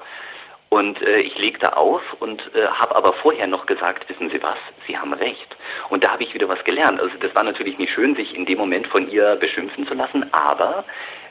Und 0.69 1.01
äh, 1.01 1.19
ich 1.19 1.37
legte 1.37 1.77
auf 1.77 2.01
und 2.19 2.41
äh, 2.53 2.67
habe 2.67 2.95
aber 2.95 3.13
vorher 3.21 3.47
noch 3.47 3.65
gesagt, 3.65 4.07
wissen 4.09 4.29
Sie 4.29 4.41
was, 4.43 4.57
Sie 4.85 4.97
haben 4.97 5.13
recht. 5.13 5.55
Und 5.89 6.03
da 6.03 6.11
habe 6.11 6.23
ich 6.23 6.33
wieder 6.33 6.49
was 6.49 6.61
gelernt. 6.65 6.99
Also 6.99 7.15
das 7.19 7.33
war 7.33 7.43
natürlich 7.43 7.77
nicht 7.77 7.93
schön, 7.93 8.15
sich 8.15 8.35
in 8.35 8.45
dem 8.45 8.57
Moment 8.57 8.87
von 8.87 9.09
ihr 9.09 9.37
beschimpfen 9.37 9.87
zu 9.87 9.93
lassen, 9.93 10.25
aber 10.33 10.83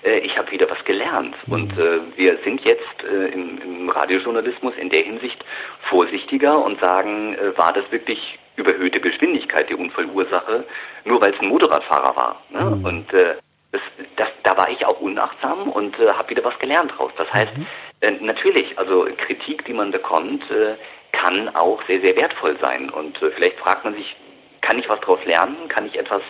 äh, 0.04 0.20
ich 0.20 0.38
habe 0.38 0.50
wieder 0.50 0.70
was 0.70 0.82
gelernt. 0.84 1.34
Mhm. 1.46 1.52
Und 1.52 1.78
äh, 1.78 2.00
wir 2.16 2.38
sind 2.44 2.64
jetzt 2.64 3.04
äh, 3.04 3.26
im, 3.28 3.60
im, 3.60 3.90
Radiojournalismus 3.90 4.74
in 4.76 4.88
der 4.88 5.02
Hinsicht 5.02 5.44
vorsichtiger 5.90 6.64
und 6.64 6.80
sagen, 6.80 7.34
äh, 7.34 7.56
war 7.58 7.72
das 7.72 7.84
wirklich 7.90 8.38
überhöhte 8.56 9.00
Geschwindigkeit 9.00 9.68
die 9.68 9.74
Unfallursache, 9.74 10.64
nur 11.04 11.20
weil 11.20 11.34
es 11.34 11.40
ein 11.40 11.48
Motorradfahrer 11.48 12.16
war. 12.16 12.42
Ne? 12.50 12.76
Mhm. 12.76 12.84
Und 12.84 13.12
äh, 13.12 13.34
das, 13.72 13.82
das, 14.16 14.28
da 14.44 14.56
war 14.56 14.70
ich 14.70 14.86
auch 14.86 15.00
unachtsam 15.00 15.68
und 15.68 15.98
äh, 15.98 16.08
habe 16.08 16.30
wieder 16.30 16.44
was 16.44 16.58
gelernt 16.58 16.92
draus. 16.96 17.12
Das 17.18 17.30
heißt, 17.32 17.56
mhm. 17.56 17.66
Äh, 18.00 18.10
natürlich, 18.20 18.78
also 18.78 19.06
Kritik, 19.26 19.64
die 19.64 19.72
man 19.72 19.90
bekommt, 19.90 20.42
äh, 20.50 20.76
kann 21.12 21.54
auch 21.54 21.82
sehr, 21.86 22.00
sehr 22.00 22.16
wertvoll 22.16 22.56
sein. 22.58 22.90
Und 22.90 23.20
äh, 23.22 23.30
vielleicht 23.30 23.58
fragt 23.58 23.84
man 23.84 23.94
sich, 23.94 24.16
kann 24.60 24.78
ich 24.78 24.88
was 24.88 25.00
daraus 25.00 25.24
lernen? 25.24 25.68
Kann 25.68 25.86
ich 25.86 25.98
etwas 25.98 26.22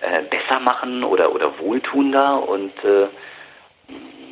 äh, 0.00 0.22
besser 0.22 0.60
machen 0.60 1.04
oder, 1.04 1.34
oder 1.34 1.58
wohltuender? 1.58 2.48
Und 2.48 2.72
äh, 2.84 3.08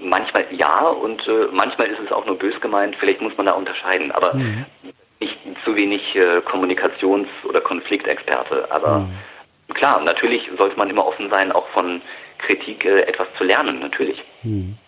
manchmal 0.03 0.47
ja 0.53 0.89
und 0.89 1.23
manchmal 1.53 1.89
ist 1.89 2.01
es 2.01 2.11
auch 2.11 2.25
nur 2.25 2.39
bös 2.39 2.59
gemeint. 2.63 2.97
Vielleicht 2.99 3.21
muss 3.21 3.37
man 3.37 3.47
da 3.47 3.53
unterscheiden. 3.53 4.11
Aber 4.13 4.33
mhm. 4.33 4.65
ich 5.19 5.37
zu 5.63 5.77
wenig 5.77 6.03
Kommunikations- 6.47 7.29
oder 7.45 7.61
Konfliktexperte. 7.61 8.71
Aber 8.71 9.01
mhm. 9.01 9.75
klar, 9.75 10.01
natürlich 10.01 10.49
sollte 10.57 10.79
man 10.79 10.89
immer 10.89 11.07
offen 11.07 11.29
sein, 11.29 11.53
auch 11.53 11.69
von 11.69 12.01
Kritik 12.39 12.87
etwas 12.87 13.29
zu 13.37 13.45
lernen, 13.45 13.81
natürlich. 13.81 14.25
Mhm. 14.43 14.79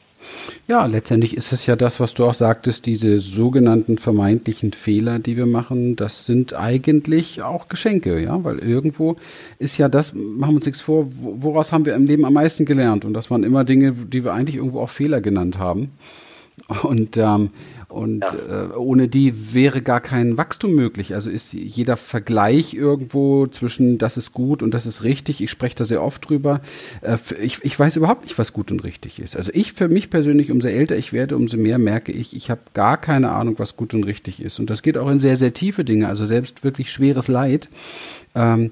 Ja, 0.68 0.86
letztendlich 0.86 1.36
ist 1.36 1.52
es 1.52 1.66
ja 1.66 1.76
das, 1.76 2.00
was 2.00 2.14
du 2.14 2.24
auch 2.24 2.34
sagtest, 2.34 2.86
diese 2.86 3.18
sogenannten 3.18 3.98
vermeintlichen 3.98 4.72
Fehler, 4.72 5.18
die 5.18 5.36
wir 5.36 5.46
machen, 5.46 5.96
das 5.96 6.26
sind 6.26 6.54
eigentlich 6.54 7.42
auch 7.42 7.68
Geschenke, 7.68 8.22
ja, 8.22 8.42
weil 8.44 8.58
irgendwo 8.58 9.16
ist 9.58 9.78
ja 9.78 9.88
das, 9.88 10.14
machen 10.14 10.52
wir 10.52 10.56
uns 10.56 10.66
nichts 10.66 10.80
vor, 10.80 11.08
woraus 11.20 11.72
haben 11.72 11.84
wir 11.84 11.94
im 11.94 12.06
Leben 12.06 12.24
am 12.24 12.34
meisten 12.34 12.64
gelernt? 12.64 13.04
Und 13.04 13.14
das 13.14 13.30
waren 13.30 13.42
immer 13.42 13.64
Dinge, 13.64 13.92
die 13.92 14.24
wir 14.24 14.32
eigentlich 14.32 14.56
irgendwo 14.56 14.80
auch 14.80 14.90
Fehler 14.90 15.20
genannt 15.20 15.58
haben. 15.58 15.92
Und, 16.82 17.16
ähm, 17.16 17.50
und 17.92 18.20
ja. 18.20 18.64
äh, 18.64 18.76
ohne 18.76 19.06
die 19.06 19.54
wäre 19.54 19.82
gar 19.82 20.00
kein 20.00 20.38
Wachstum 20.38 20.74
möglich. 20.74 21.14
Also 21.14 21.28
ist 21.28 21.52
jeder 21.52 21.96
Vergleich 21.96 22.72
irgendwo 22.74 23.46
zwischen 23.46 23.98
das 23.98 24.16
ist 24.16 24.32
gut 24.32 24.62
und 24.62 24.72
das 24.72 24.86
ist 24.86 25.04
richtig. 25.04 25.42
Ich 25.42 25.50
spreche 25.50 25.76
da 25.76 25.84
sehr 25.84 26.02
oft 26.02 26.28
drüber. 26.28 26.62
Äh, 27.02 27.18
ich, 27.42 27.62
ich 27.62 27.78
weiß 27.78 27.96
überhaupt 27.96 28.22
nicht, 28.22 28.38
was 28.38 28.52
gut 28.52 28.72
und 28.72 28.82
richtig 28.82 29.20
ist. 29.20 29.36
Also 29.36 29.50
ich 29.54 29.74
für 29.74 29.88
mich 29.88 30.08
persönlich, 30.08 30.50
umso 30.50 30.68
älter 30.68 30.96
ich 30.96 31.12
werde, 31.12 31.36
umso 31.36 31.56
mehr 31.58 31.78
merke 31.78 32.12
ich, 32.12 32.34
ich 32.34 32.50
habe 32.50 32.62
gar 32.72 32.96
keine 32.96 33.30
Ahnung, 33.30 33.58
was 33.58 33.76
gut 33.76 33.92
und 33.94 34.04
richtig 34.04 34.42
ist. 34.42 34.58
Und 34.58 34.70
das 34.70 34.82
geht 34.82 34.96
auch 34.96 35.10
in 35.10 35.20
sehr, 35.20 35.36
sehr 35.36 35.52
tiefe 35.52 35.84
Dinge. 35.84 36.08
Also 36.08 36.24
selbst 36.24 36.64
wirklich 36.64 36.90
schweres 36.90 37.28
Leid. 37.28 37.68
Ähm, 38.34 38.70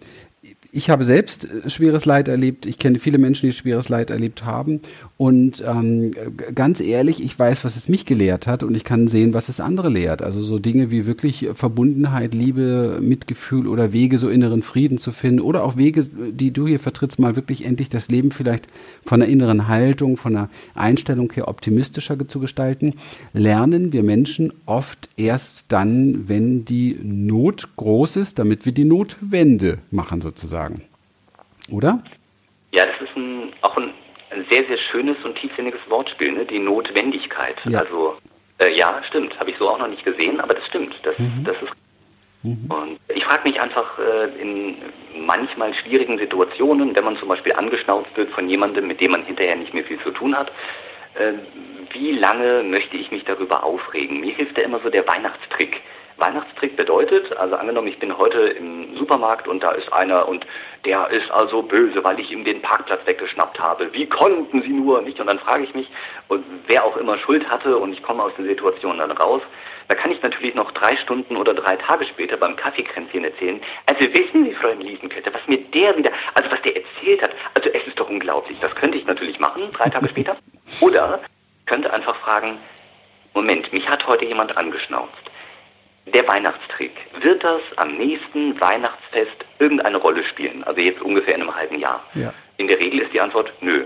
ich 0.73 0.91
habe 0.91 1.05
selbst 1.05 1.45
äh, 1.45 1.69
schweres 1.69 2.05
Leid 2.05 2.29
erlebt. 2.29 2.67
Ich 2.67 2.79
kenne 2.79 2.99
viele 2.99 3.19
Menschen, 3.19 3.47
die 3.47 3.53
schweres 3.53 3.89
Leid 3.89 4.11
erlebt 4.11 4.45
haben. 4.45 4.81
Und 5.17 5.63
ähm, 5.67 6.13
ganz 6.55 6.81
ehrlich, 6.81 7.23
ich 7.23 7.39
weiß, 7.39 7.65
was 7.65 7.77
es 7.77 7.89
mich 7.89 8.07
gelehrt 8.07 8.47
hat 8.47 8.63
und 8.63 8.75
ich 8.75 8.85
kann 8.85 9.09
sehen, 9.09 9.35
was 9.35 9.49
es 9.49 9.61
andere 9.61 9.89
lehrt. 9.89 10.23
Also 10.23 10.43
so 10.43 10.59
Dinge 10.59 10.91
wie 10.91 11.07
wirklich 11.07 11.49
Verbundenheit, 11.55 12.35
Liebe, 12.35 13.01
Mitgefühl 13.03 13.67
oder 13.67 13.93
Wege, 13.93 14.19
so 14.19 14.29
inneren 14.29 14.63
Frieden 14.63 14.99
zu 14.99 15.13
finden 15.13 15.41
oder 15.41 15.65
auch 15.65 15.77
Wege, 15.77 16.05
die 16.05 16.53
du 16.53 16.67
hier 16.67 16.81
vertrittst, 16.81 17.19
mal 17.19 17.37
wirklich 17.37 17.65
endlich 17.65 17.89
das 17.89 18.09
Leben 18.09 18.31
vielleicht 18.31 18.67
von 19.05 19.21
der 19.21 19.29
inneren 19.29 19.69
Haltung, 19.69 20.17
von 20.17 20.35
der 20.35 20.49
Einstellung 20.75 21.33
her 21.33 21.49
optimistischer 21.49 22.11
zu 22.29 22.41
gestalten, 22.41 22.95
lernen 23.33 23.93
wir 23.93 24.03
Menschen 24.03 24.53
oft 24.67 25.09
erst 25.17 25.67
dann, 25.69 26.29
wenn 26.29 26.65
die 26.65 26.99
Not 27.03 27.77
groß 27.77 28.17
ist, 28.17 28.39
damit 28.39 28.67
wir 28.67 28.73
die 28.73 28.85
Notwende 28.85 29.79
machen 29.91 30.21
sozusagen 30.21 30.60
sagen. 30.61 30.83
Oder? 31.71 32.03
Ja, 32.73 32.85
das 32.87 33.09
ist 33.09 33.17
ein, 33.17 33.53
auch 33.63 33.77
ein, 33.77 33.93
sehr, 34.51 34.65
sehr 34.67 34.79
schönes 34.91 35.17
und 35.25 35.35
tiefsinniges 35.37 35.81
Wortspiel, 35.89 36.33
ne? 36.33 36.45
die 36.45 36.59
Notwendigkeit. 36.59 37.61
Ja. 37.67 37.81
Also, 37.81 38.17
äh, 38.59 38.73
ja, 38.77 39.03
stimmt, 39.09 39.39
habe 39.39 39.51
ich 39.51 39.57
so 39.59 39.69
auch 39.69 39.79
noch 39.79 39.89
nicht 39.89 40.05
gesehen, 40.05 40.41
aber 40.41 40.55
das 40.55 40.67
stimmt. 40.67 40.95
Das, 41.03 41.19
mhm. 41.19 41.45
das 41.45 41.57
ist 41.57 41.73
mhm. 42.43 42.71
und 42.71 43.01
ich 43.15 43.25
frage 43.25 43.49
mich 43.49 43.61
einfach 43.61 43.99
äh, 43.99 44.41
in 44.41 44.77
manchmal 45.27 45.75
schwierigen 45.75 46.19
Situationen, 46.19 46.95
wenn 46.95 47.05
man 47.05 47.17
zum 47.17 47.29
Beispiel 47.29 47.55
angeschnauzt 47.55 48.17
wird 48.17 48.31
von 48.31 48.49
jemandem, 48.49 48.87
mit 48.87 49.01
dem 49.01 49.13
man 49.13 49.25
hinterher 49.25 49.57
nicht 49.57 49.75
mehr 49.75 49.85
viel 49.85 50.01
zu 50.01 50.11
tun 50.11 50.37
hat, 50.37 50.53
äh, 51.15 51.33
wie 51.93 52.13
lange 52.13 52.63
möchte 52.63 52.97
ich 52.97 53.11
mich 53.11 53.25
darüber 53.25 53.65
aufregen? 53.65 54.21
Mir 54.21 54.35
hilft 54.35 54.57
ja 54.57 54.65
immer 54.65 54.81
so 54.81 54.91
der 54.91 55.09
Weihnachtstrick. 55.09 55.81
Weihnachtstrick 56.21 56.77
bedeutet, 56.77 57.37
also 57.37 57.57
angenommen, 57.57 57.89
ich 57.89 57.99
bin 57.99 58.17
heute 58.17 58.41
im 58.41 58.97
Supermarkt 58.97 59.49
und 59.49 59.63
da 59.63 59.73
ist 59.73 59.93
einer 59.93 60.29
und 60.29 60.47
der 60.85 61.09
ist 61.11 61.31
also 61.31 61.63
böse, 61.63 62.05
weil 62.05 62.21
ich 62.21 62.31
ihm 62.31 62.45
den 62.45 62.61
Parkplatz 62.63 63.01
weggeschnappt 63.07 63.59
habe. 63.59 63.93
Wie 63.93 64.07
konnten 64.07 64.63
Sie 64.63 64.69
nur 64.69 65.01
nicht? 65.03 65.19
Und 65.19 65.27
dann 65.27 65.39
frage 65.39 65.65
ich 65.65 65.75
mich, 65.75 65.89
und 66.29 66.45
wer 66.67 66.85
auch 66.85 66.97
immer 66.97 67.19
Schuld 67.19 67.49
hatte 67.49 67.79
und 67.79 67.93
ich 67.93 68.03
komme 68.03 68.23
aus 68.23 68.33
der 68.39 68.45
Situation 68.45 68.99
dann 68.99 69.11
raus, 69.11 69.43
da 69.89 69.95
kann 69.95 70.13
ich 70.13 70.23
natürlich 70.23 70.55
noch 70.55 70.71
drei 70.73 70.97
Stunden 70.99 71.37
oder 71.37 71.53
drei 71.53 71.77
Tage 71.77 72.07
später 72.07 72.37
beim 72.37 72.55
Kaffeekränzchen 72.55 73.25
erzählen. 73.25 73.61
Also 73.87 74.09
wissen 74.13 74.45
Sie, 74.45 74.55
Freundin 74.55 74.87
Liesenkette, 74.87 75.35
was 75.35 75.47
mir 75.49 75.59
der 75.59 75.97
wieder, 75.97 76.13
also 76.35 76.51
was 76.51 76.63
der 76.63 76.77
erzählt 76.77 77.23
hat, 77.23 77.35
also 77.55 77.71
es 77.71 77.87
ist 77.87 77.99
doch 77.99 78.09
unglaublich. 78.09 78.61
Das 78.61 78.75
könnte 78.77 78.99
ich 78.99 79.07
natürlich 79.07 79.41
machen, 79.41 79.73
drei 79.73 79.89
Tage 79.89 80.09
später. 80.09 80.37
Oder 80.81 81.21
könnte 81.67 81.93
einfach 81.93 82.17
fragen, 82.17 82.59
Moment, 83.35 83.73
mich 83.73 83.89
hat 83.89 84.07
heute 84.07 84.27
jemand 84.27 84.57
angeschnauzt 84.57 85.30
der 86.07 86.27
Weihnachtstrick. 86.27 86.93
Wird 87.21 87.45
das 87.45 87.63
am 87.77 87.97
nächsten 87.97 88.61
Weihnachtsfest 88.61 89.45
irgendeine 89.59 89.99
Rolle 89.99 90.25
spielen? 90.25 90.65
Also 90.65 90.81
jetzt 90.81 91.01
ungefähr 91.03 91.35
in 91.35 91.43
einem 91.43 91.55
halben 91.55 91.79
Jahr. 91.79 92.03
Ja. 92.15 92.33
In 92.57 92.67
der 92.69 92.79
Regel 92.79 93.01
ist 93.01 93.13
die 93.13 93.21
Antwort 93.21 93.53
nö. 93.61 93.85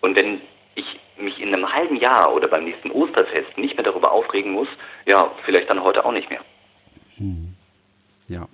Und 0.00 0.16
wenn 0.16 0.40
ich 0.74 1.00
mich 1.18 1.40
in 1.40 1.52
einem 1.52 1.70
halben 1.72 1.96
Jahr 1.96 2.32
oder 2.32 2.48
beim 2.48 2.64
nächsten 2.64 2.90
Osterfest 2.90 3.58
nicht 3.58 3.76
mehr 3.76 3.84
darüber 3.84 4.12
aufregen 4.12 4.52
muss, 4.52 4.68
ja, 5.06 5.30
vielleicht 5.44 5.68
dann 5.68 5.82
heute 5.82 6.04
auch 6.04 6.12
nicht 6.12 6.30
mehr. 6.30 6.40
Hm. 7.16 7.54
Ja. 8.28 8.46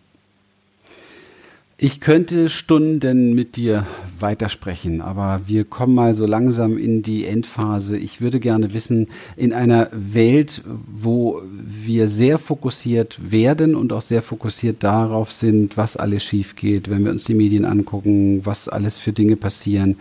Ich 1.76 2.00
könnte 2.00 2.48
Stunden 2.48 3.34
mit 3.34 3.56
dir 3.56 3.84
weitersprechen, 4.20 5.00
aber 5.00 5.40
wir 5.46 5.64
kommen 5.64 5.92
mal 5.92 6.14
so 6.14 6.24
langsam 6.24 6.78
in 6.78 7.02
die 7.02 7.26
Endphase. 7.26 7.98
Ich 7.98 8.20
würde 8.20 8.38
gerne 8.38 8.72
wissen, 8.74 9.08
in 9.36 9.52
einer 9.52 9.88
Welt, 9.92 10.62
wo 10.64 11.42
wir 11.44 12.08
sehr 12.08 12.38
fokussiert 12.38 13.18
werden 13.28 13.74
und 13.74 13.92
auch 13.92 14.02
sehr 14.02 14.22
fokussiert 14.22 14.84
darauf 14.84 15.32
sind, 15.32 15.76
was 15.76 15.96
alles 15.96 16.22
schief 16.22 16.54
geht, 16.54 16.88
wenn 16.88 17.04
wir 17.04 17.10
uns 17.10 17.24
die 17.24 17.34
Medien 17.34 17.64
angucken, 17.64 18.46
was 18.46 18.68
alles 18.68 19.00
für 19.00 19.12
Dinge 19.12 19.34
passieren, 19.34 19.96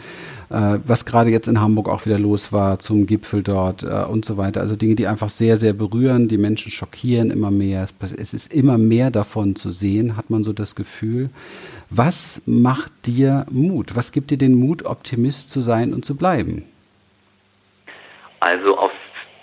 äh, 0.52 0.78
was 0.86 1.06
gerade 1.06 1.32
jetzt 1.32 1.48
in 1.48 1.60
Hamburg 1.60 1.90
auch 1.90 2.06
wieder 2.06 2.20
los 2.20 2.52
war 2.52 2.78
zum 2.78 3.08
Gipfel 3.08 3.42
dort 3.42 3.82
äh, 3.82 4.06
und 4.06 4.26
so 4.26 4.38
weiter. 4.38 4.62
Also 4.62 4.76
Dinge, 4.76 4.94
die 4.94 5.08
einfach 5.08 5.30
sehr, 5.30 5.58
sehr 5.58 5.74
berühren, 5.74 6.28
die 6.28 6.38
Menschen 6.38 6.72
schockieren 6.72 7.32
immer 7.32 7.50
mehr. 7.50 7.84
Es, 7.84 8.12
es 8.12 8.36
ist 8.36 8.54
immer 8.54 8.78
mehr 8.78 9.10
davon 9.10 9.56
zu 9.56 9.72
sehen, 9.72 10.16
hat 10.16 10.30
man 10.30 10.44
so 10.44 10.54
das 10.54 10.76
Gefühl. 10.76 11.32
Was 11.90 12.42
macht 12.46 12.92
dir 13.06 13.46
Mut? 13.50 13.96
Was 13.96 14.12
gibt 14.12 14.32
dir 14.32 14.38
den 14.38 14.56
Mut, 14.56 14.86
Optimist 14.86 15.52
zu 15.52 15.62
sein 15.62 15.94
und 15.94 16.06
zu 16.06 16.16
bleiben? 16.16 16.66
Also 18.40 18.78
auf 18.78 18.92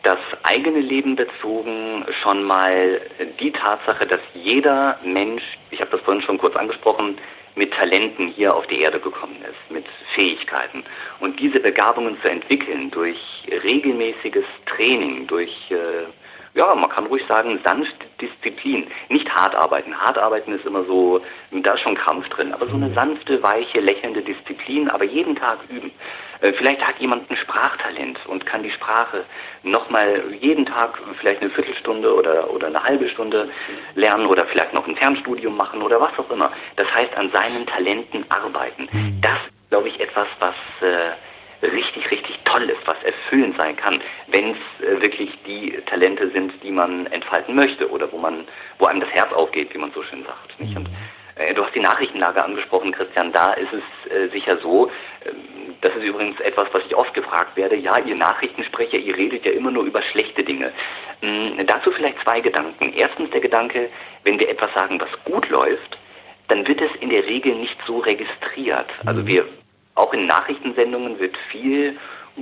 das 0.02 0.18
eigene 0.42 0.80
Leben 0.80 1.16
bezogen 1.16 2.04
schon 2.22 2.42
mal 2.42 3.00
die 3.38 3.52
Tatsache, 3.52 4.06
dass 4.06 4.20
jeder 4.34 4.98
Mensch, 5.04 5.42
ich 5.70 5.80
habe 5.80 5.90
das 5.90 6.00
vorhin 6.00 6.22
schon 6.22 6.38
kurz 6.38 6.56
angesprochen, 6.56 7.18
mit 7.56 7.72
Talenten 7.72 8.28
hier 8.28 8.54
auf 8.54 8.66
die 8.68 8.80
Erde 8.80 9.00
gekommen 9.00 9.36
ist, 9.42 9.70
mit 9.70 9.84
Fähigkeiten. 10.14 10.84
Und 11.18 11.38
diese 11.40 11.60
Begabungen 11.60 12.20
zu 12.22 12.30
entwickeln 12.30 12.90
durch 12.90 13.18
regelmäßiges 13.50 14.44
Training, 14.66 15.26
durch 15.26 15.50
äh, 15.70 16.06
ja, 16.55 16.74
man 16.74 16.90
kann 16.90 17.07
ruhig 17.07 17.22
sagen, 17.26 17.61
sanfte 17.64 18.07
Disziplin. 18.20 18.86
Nicht 19.09 19.28
hart 19.30 19.55
arbeiten. 19.55 19.96
Hart 19.96 20.18
arbeiten 20.18 20.53
ist 20.53 20.66
immer 20.66 20.82
so, 20.82 21.20
da 21.53 21.74
ist 21.74 21.80
schon 21.80 21.94
Krampf 21.94 22.28
drin, 22.28 22.53
aber 22.53 22.66
so 22.66 22.74
eine 22.74 22.92
sanfte, 22.92 23.42
weiche, 23.42 23.80
lächelnde 23.80 24.22
Disziplin, 24.22 24.90
aber 24.90 25.05
jeden 25.05 25.36
Tag 25.36 25.59
üben. 25.68 25.92
Äh, 26.40 26.53
vielleicht 26.55 26.80
hat 26.80 26.98
jemand 26.98 27.30
ein 27.30 27.36
Sprachtalent 27.36 28.18
und 28.26 28.46
kann 28.46 28.62
die 28.62 28.70
Sprache 28.70 29.24
nochmal 29.62 30.22
jeden 30.40 30.66
Tag 30.66 30.98
vielleicht 31.20 31.40
eine 31.40 31.51
Viertelstunde 31.51 32.14
oder, 32.14 32.51
oder 32.51 32.68
eine 32.68 32.82
halbe 32.82 33.09
Stunde 33.11 33.51
lernen 33.94 34.26
oder 34.26 34.46
vielleicht 34.46 34.72
noch 34.72 34.86
ein 34.86 34.96
Fernstudium 34.96 35.57
machen 35.57 35.82
oder 35.82 36.01
was 36.01 36.18
auch 36.18 36.30
immer. 36.30 36.51
Das 36.76 36.92
heißt, 36.92 37.14
an 37.16 37.30
seinen 37.30 37.66
Talenten 37.66 38.24
arbeiten. 38.30 38.88
Mhm. 38.90 39.20
Das 39.20 39.38
ist, 39.46 39.70
glaube 39.70 39.88
ich, 39.88 40.01
etwas, 40.01 40.28
was 40.38 40.55
äh, 40.80 41.66
richtig, 41.66 42.11
richtig 42.11 42.19
toll 42.61 42.70
ist, 42.70 42.86
was 42.86 43.02
erfüllend 43.02 43.56
sein 43.56 43.76
kann, 43.76 44.00
wenn 44.28 44.50
es 44.50 44.84
äh, 44.84 45.00
wirklich 45.00 45.30
die 45.46 45.72
Talente 45.86 46.30
sind, 46.30 46.52
die 46.62 46.70
man 46.70 47.06
entfalten 47.06 47.54
möchte 47.54 47.90
oder 47.90 48.11
wo 48.12 48.18
man, 48.18 48.44
wo 48.78 48.86
einem 48.86 49.00
das 49.00 49.11
Herz 49.11 49.32
aufgeht, 49.32 49.72
wie 49.74 49.78
man 49.78 49.92
so 49.92 50.02
schön 50.02 50.24
sagt. 50.24 50.61
Nicht? 50.61 50.76
Und 50.76 50.88
äh, 51.36 51.54
du 51.54 51.64
hast 51.64 51.74
die 51.74 51.80
Nachrichtenlage 51.80 52.42
angesprochen, 52.44 52.92
Christian. 52.92 53.32
Da 53.32 53.52
ist 53.54 53.72
es 53.72 54.12
äh, 54.12 54.28
sicher 54.28 54.58
so. 54.58 54.88
Äh, 55.24 55.30
das 55.80 55.94
ist 55.96 56.04
übrigens 56.04 56.38
etwas, 56.40 56.68
was 56.72 56.82
ich 56.86 56.94
oft 56.94 57.14
gefragt 57.14 57.56
werde. 57.56 57.76
Ja, 57.76 57.98
ihr 57.98 58.16
Nachrichtensprecher, 58.16 58.98
ihr 58.98 59.16
redet 59.16 59.44
ja 59.46 59.52
immer 59.52 59.70
nur 59.70 59.84
über 59.84 60.02
schlechte 60.02 60.44
Dinge. 60.44 60.72
Ähm, 61.22 61.66
dazu 61.66 61.90
vielleicht 61.92 62.20
zwei 62.22 62.40
Gedanken. 62.40 62.92
Erstens 62.94 63.30
der 63.30 63.40
Gedanke, 63.40 63.88
wenn 64.24 64.38
wir 64.38 64.48
etwas 64.48 64.72
sagen, 64.74 65.00
was 65.00 65.11
gut 65.24 65.48
läuft, 65.48 65.98
dann 66.48 66.66
wird 66.66 66.80
es 66.80 66.90
in 67.00 67.11
der 67.11 67.24
Regel 67.24 67.54
nicht 67.54 67.76
so 67.86 67.98
registriert. 67.98 68.88
Also 69.06 69.22
mhm. 69.22 69.26
wir 69.26 69.46
auch 69.94 70.12
in 70.12 70.26
Nachrichtensendungen 70.26 71.18
wird 71.18 71.36
viel 71.50 71.96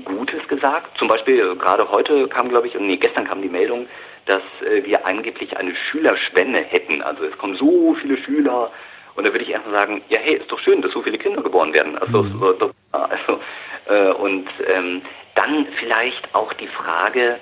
Gutes 0.04 0.46
gesagt. 0.48 0.96
Zum 0.98 1.08
Beispiel 1.08 1.40
äh, 1.40 1.56
gerade 1.56 1.90
heute 1.90 2.28
kam, 2.28 2.48
glaube 2.48 2.68
ich, 2.68 2.76
und 2.76 2.86
nee, 2.86 2.96
gestern 2.96 3.26
kam 3.26 3.42
die 3.42 3.48
Meldung, 3.48 3.88
dass 4.26 4.42
äh, 4.62 4.84
wir 4.84 5.06
angeblich 5.06 5.56
eine 5.56 5.74
Schülerspende 5.74 6.60
hätten. 6.60 7.02
Also 7.02 7.24
es 7.24 7.36
kommen 7.38 7.56
so 7.56 7.94
viele 8.00 8.18
Schüler 8.18 8.70
und 9.14 9.24
da 9.24 9.32
würde 9.32 9.44
ich 9.44 9.50
erstmal 9.50 9.80
sagen, 9.80 10.02
ja 10.08 10.20
hey, 10.20 10.36
ist 10.36 10.50
doch 10.50 10.60
schön, 10.60 10.82
dass 10.82 10.92
so 10.92 11.02
viele 11.02 11.18
Kinder 11.18 11.42
geboren 11.42 11.72
werden. 11.72 11.98
Also, 11.98 12.22
mhm. 12.22 12.38
so, 12.38 12.70
also 12.92 13.40
äh, 13.86 14.12
und 14.12 14.48
ähm, 14.66 15.02
dann 15.34 15.66
vielleicht 15.78 16.34
auch 16.34 16.52
die 16.54 16.68
Frage, 16.68 17.38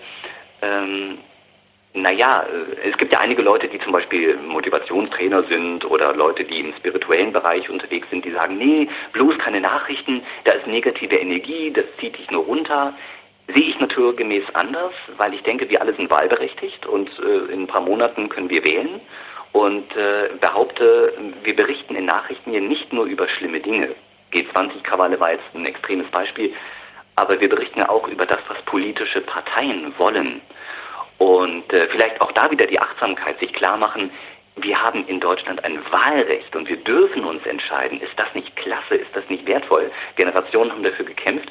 ähm, 0.63 1.19
naja, 1.97 2.45
äh, 2.45 2.91
es 2.91 2.97
gibt 2.99 3.13
ja 3.13 3.21
einige 3.21 3.43
Leute, 3.43 3.69
die 3.69 3.79
zum 3.81 3.93
Beispiel 3.93 4.37
Motivationstrainer 4.37 5.45
sind 5.45 5.85
oder 5.85 6.15
Leute, 6.15 6.45
die 6.45 6.61
im 6.61 6.75
spirituellen 6.75 7.33
Bereich 7.33 7.69
unterwegs 7.71 8.09
sind, 8.11 8.25
die 8.25 8.33
sagen, 8.33 8.59
nee, 8.59 8.89
bloß 9.13 9.39
keine 9.39 9.61
Nachrichten, 9.61 10.23
da 10.45 10.53
ist 10.53 10.67
negative 10.67 11.17
Energie, 11.17 11.73
das 11.73 11.85
zieht 11.99 12.19
dich 12.19 12.31
nur 12.31 12.45
runter. 12.45 12.95
Sehe 13.49 13.71
ich 13.71 13.79
naturgemäß 13.79 14.45
anders, 14.55 14.93
weil 15.17 15.33
ich 15.33 15.43
denke, 15.43 15.69
wir 15.71 15.81
alle 15.81 15.95
sind 15.95 16.11
wahlberechtigt 16.11 16.85
und 16.87 17.09
äh, 17.21 17.53
in 17.53 17.63
ein 17.63 17.67
paar 17.67 17.83
Monaten 17.83 18.29
können 18.29 18.51
wir 18.51 18.65
wählen 18.65 19.01
und 19.53 19.97
äh, 19.97 20.31
behaupte, 20.41 21.15
wir 21.45 21.57
berichten 21.57 21.95
in 21.95 22.07
Nachrichten 22.07 22.51
hier 22.51 22.61
nicht 22.61 22.93
nur 22.93 23.07
über 23.07 23.29
schlimme 23.29 23.61
Dinge. 23.61 23.95
G20-Krawalle 24.33 25.19
war 25.21 25.33
jetzt 25.33 25.45
ein 25.55 25.65
extremes 25.65 26.09
Beispiel, 26.11 26.53
aber 27.15 27.41
wir 27.41 27.49
berichten 27.49 27.79
ja 27.79 27.89
auch 27.89 28.07
über 28.09 28.27
das, 28.27 28.41
was 28.49 28.61
politische 28.67 29.21
Parteien 29.23 29.95
wollen. 29.97 30.43
Und 31.19 31.73
äh, 31.73 31.89
vielleicht 31.89 32.21
auch 32.21 32.33
da 32.33 32.51
wieder 32.51 32.67
die 32.67 32.81
Achtsamkeit, 32.81 33.39
sich 33.41 33.53
klar 33.53 33.77
machen, 33.77 34.11
wir 34.57 34.83
haben 34.83 35.07
in 35.07 35.21
Deutschland 35.21 35.63
ein 35.65 35.79
Wahlrecht 35.91 36.57
und 36.57 36.69
wir 36.69 36.79
dürfen 36.79 37.25
uns 37.25 37.45
entscheiden. 37.45 38.01
Ist 38.01 38.19
das 38.19 38.35
nicht 38.35 38.55
klasse? 38.57 38.97
Ist 38.97 39.15
das 39.15 39.29
nicht 39.29 39.47
wertvoll? 39.47 39.91
Generationen 40.17 40.73
haben 40.73 40.83
dafür 40.83 41.05
gekämpft 41.05 41.49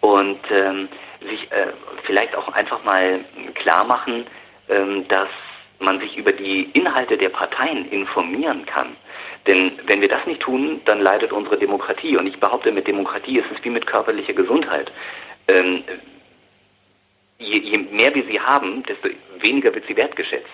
und 0.00 0.40
ähm, 0.50 0.88
sich 1.20 1.50
äh, 1.52 1.68
vielleicht 2.04 2.34
auch 2.34 2.48
einfach 2.52 2.82
mal 2.82 3.20
klar 3.54 3.84
machen, 3.84 4.26
ähm, 4.68 5.06
dass 5.08 5.28
man 5.78 6.00
sich 6.00 6.16
über 6.16 6.32
die 6.32 6.70
Inhalte 6.72 7.16
der 7.16 7.30
Parteien 7.30 7.88
informieren 7.90 8.66
kann. 8.66 8.96
Denn 9.46 9.78
wenn 9.86 10.00
wir 10.00 10.08
das 10.08 10.26
nicht 10.26 10.42
tun, 10.42 10.80
dann 10.84 11.00
leidet 11.00 11.32
unsere 11.32 11.56
Demokratie. 11.56 12.16
Und 12.16 12.26
ich 12.26 12.38
behaupte, 12.38 12.70
mit 12.72 12.86
Demokratie 12.86 13.38
ist 13.38 13.50
es 13.56 13.64
wie 13.64 13.70
mit 13.70 13.86
körperlicher 13.86 14.34
Gesundheit. 14.34 14.90
Ähm, 15.48 15.84
je, 17.40 17.58
je 17.58 17.78
mehr 17.78 18.14
wir 18.14 18.24
sie 18.24 18.38
haben, 18.38 18.82
desto 18.84 19.08
weniger 19.40 19.74
wird 19.74 19.86
sie 19.86 19.96
wertgeschätzt. 19.96 20.46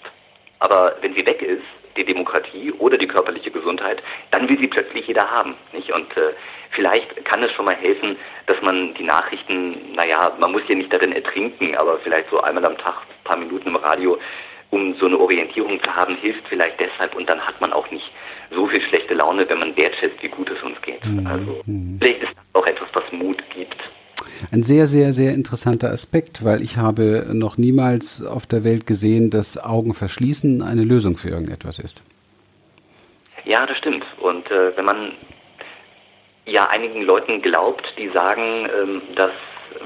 Aber 0.61 0.97
wenn 1.03 1.15
sie 1.15 1.27
weg 1.27 1.43
ist, 1.43 1.65
die 1.97 2.05
Demokratie 2.05 2.73
oder 2.73 2.97
die 2.97 3.07
körperliche 3.07 3.51
Gesundheit, 3.51 4.03
dann 4.31 4.49
will 4.49 4.59
sie 4.59 4.69
plötzlich 4.69 5.07
jeder 5.07 5.31
haben. 5.31 5.55
Nicht? 5.73 5.91
Und 5.93 6.17
äh, 6.17 6.33
vielleicht 6.71 7.25
kann 7.25 7.43
es 7.43 7.53
schon 7.53 7.65
mal 7.65 7.75
helfen, 7.75 8.17
dass 8.47 8.61
man 8.63 8.95
die 8.95 9.03
Nachrichten, 9.03 9.95
naja, 9.95 10.37
man 10.39 10.53
muss 10.53 10.63
hier 10.67 10.77
nicht 10.77 10.93
darin 10.93 11.13
ertrinken, 11.13 11.75
aber 11.77 11.99
vielleicht 11.99 12.31
so 12.31 12.41
einmal 12.41 12.65
am 12.65 12.79
Tag, 12.79 12.95
ein 13.03 13.25
paar 13.25 13.39
Minuten 13.39 13.69
im 13.69 13.77
Radio, 13.77 14.19
um 14.71 14.95
so 14.97 15.07
eine 15.07 15.19
Orientierung 15.19 15.83
zu 15.83 15.95
haben, 15.95 16.17
hilft 16.17 16.47
vielleicht 16.49 16.81
deshalb 16.81 17.15
und 17.15 17.29
dann 17.29 17.41
hat 17.41 17.61
man 17.61 17.73
auch 17.73 17.91
nicht 17.91 18.11
so 18.51 18.67
viel 18.67 18.83
schlechte 18.83 19.15
Laune, 19.15 19.49
wenn 19.49 19.59
man 19.59 19.77
wertschätzt, 19.77 20.23
wie 20.23 20.29
gut 20.29 20.51
es 20.51 20.63
uns 20.63 20.81
geht. 20.83 21.05
Mhm. 21.05 21.27
Also 21.27 21.63
mhm. 21.67 21.99
vielleicht 22.01 22.23
ist 22.23 22.33
das 22.35 22.61
auch 22.61 22.67
etwas, 22.67 22.89
was 22.93 23.05
Mut 23.13 23.43
gibt 23.51 23.77
ein 24.53 24.63
sehr, 24.63 24.87
sehr, 24.87 25.13
sehr 25.13 25.35
interessanter 25.35 25.91
Aspekt, 25.91 26.45
weil 26.45 26.63
ich 26.63 26.77
habe 26.77 27.27
noch 27.33 27.59
niemals 27.59 28.25
auf 28.25 28.47
der 28.47 28.65
Welt 28.65 28.87
gesehen, 28.87 29.31
dass 29.31 29.63
Augen 29.63 29.95
verschließen 29.95 30.63
eine 30.63 30.85
Lösung 30.85 31.17
für 31.17 31.31
irgendetwas 31.31 31.79
ist. 31.79 32.03
Ja, 33.45 33.65
das 33.65 33.79
stimmt. 33.79 34.05
Und 34.21 34.51
äh, 34.51 34.77
wenn 34.77 34.85
man 34.85 35.13
ja 36.47 36.69
einigen 36.69 37.03
Leuten 37.03 37.43
glaubt, 37.43 37.87
die 37.99 38.09
sagen, 38.09 38.69
ähm, 38.81 39.03
dass 39.15 39.33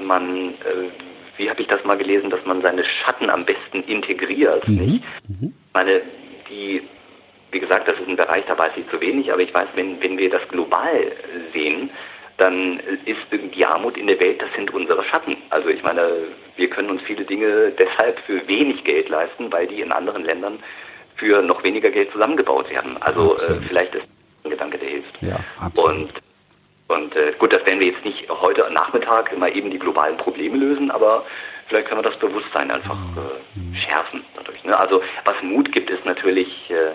man, 0.03 0.49
äh, 0.49 0.89
wie 1.37 1.49
habe 1.49 1.61
ich 1.61 1.67
das 1.67 1.83
mal 1.83 1.97
gelesen, 1.97 2.29
dass 2.29 2.45
man 2.45 2.61
seine 2.61 2.83
Schatten 2.83 3.29
am 3.29 3.45
besten 3.45 3.83
integriert. 3.83 4.67
Mhm. 4.67 4.75
Nicht? 4.75 5.03
Mhm. 5.27 5.53
meine, 5.73 6.01
die, 6.49 6.81
wie 7.51 7.59
gesagt, 7.59 7.87
das 7.87 7.99
ist 7.99 8.07
ein 8.07 8.15
Bereich, 8.15 8.45
da 8.47 8.57
weiß 8.57 8.73
ich 8.77 8.89
zu 8.89 8.99
wenig, 9.01 9.31
aber 9.31 9.41
ich 9.41 9.53
weiß, 9.53 9.69
wenn, 9.75 10.01
wenn 10.01 10.17
wir 10.17 10.29
das 10.29 10.47
global 10.49 11.11
sehen, 11.53 11.89
dann 12.41 12.79
ist 13.05 13.19
die 13.55 13.65
Armut 13.65 13.97
in 13.97 14.07
der 14.07 14.19
Welt, 14.19 14.41
das 14.41 14.49
sind 14.55 14.73
unsere 14.73 15.03
Schatten. 15.03 15.37
Also 15.51 15.69
ich 15.69 15.83
meine, 15.83 16.27
wir 16.55 16.69
können 16.69 16.89
uns 16.89 17.01
viele 17.03 17.23
Dinge 17.23 17.71
deshalb 17.77 18.19
für 18.21 18.47
wenig 18.47 18.83
Geld 18.83 19.09
leisten, 19.09 19.51
weil 19.51 19.67
die 19.67 19.81
in 19.81 19.91
anderen 19.91 20.25
Ländern 20.25 20.59
für 21.17 21.43
noch 21.43 21.63
weniger 21.63 21.91
Geld 21.91 22.11
zusammengebaut 22.11 22.69
werden. 22.71 22.97
Also 23.01 23.35
äh, 23.35 23.61
vielleicht 23.67 23.93
ist 23.93 24.07
ein 24.43 24.49
Gedanke, 24.49 24.79
der 24.79 24.89
hilft. 24.89 25.21
Ja, 25.21 25.39
absolut. 25.59 25.91
Und, 25.91 26.13
und 26.87 27.15
äh, 27.15 27.33
gut, 27.37 27.53
das 27.53 27.63
werden 27.67 27.79
wir 27.79 27.87
jetzt 27.87 28.03
nicht 28.03 28.27
heute 28.27 28.67
Nachmittag 28.71 29.31
immer 29.31 29.49
eben 29.53 29.69
die 29.69 29.79
globalen 29.79 30.17
Probleme 30.17 30.57
lösen, 30.57 30.89
aber 30.89 31.25
vielleicht 31.67 31.89
können 31.89 32.03
wir 32.03 32.09
das 32.09 32.19
Bewusstsein 32.19 32.71
einfach 32.71 32.95
mhm. 32.95 33.75
äh, 33.75 33.77
schärfen 33.77 34.25
dadurch. 34.35 34.63
Ne? 34.63 34.77
Also 34.79 35.03
was 35.25 35.35
Mut 35.43 35.71
gibt, 35.71 35.91
ist 35.91 36.05
natürlich 36.05 36.49
äh, 36.71 36.93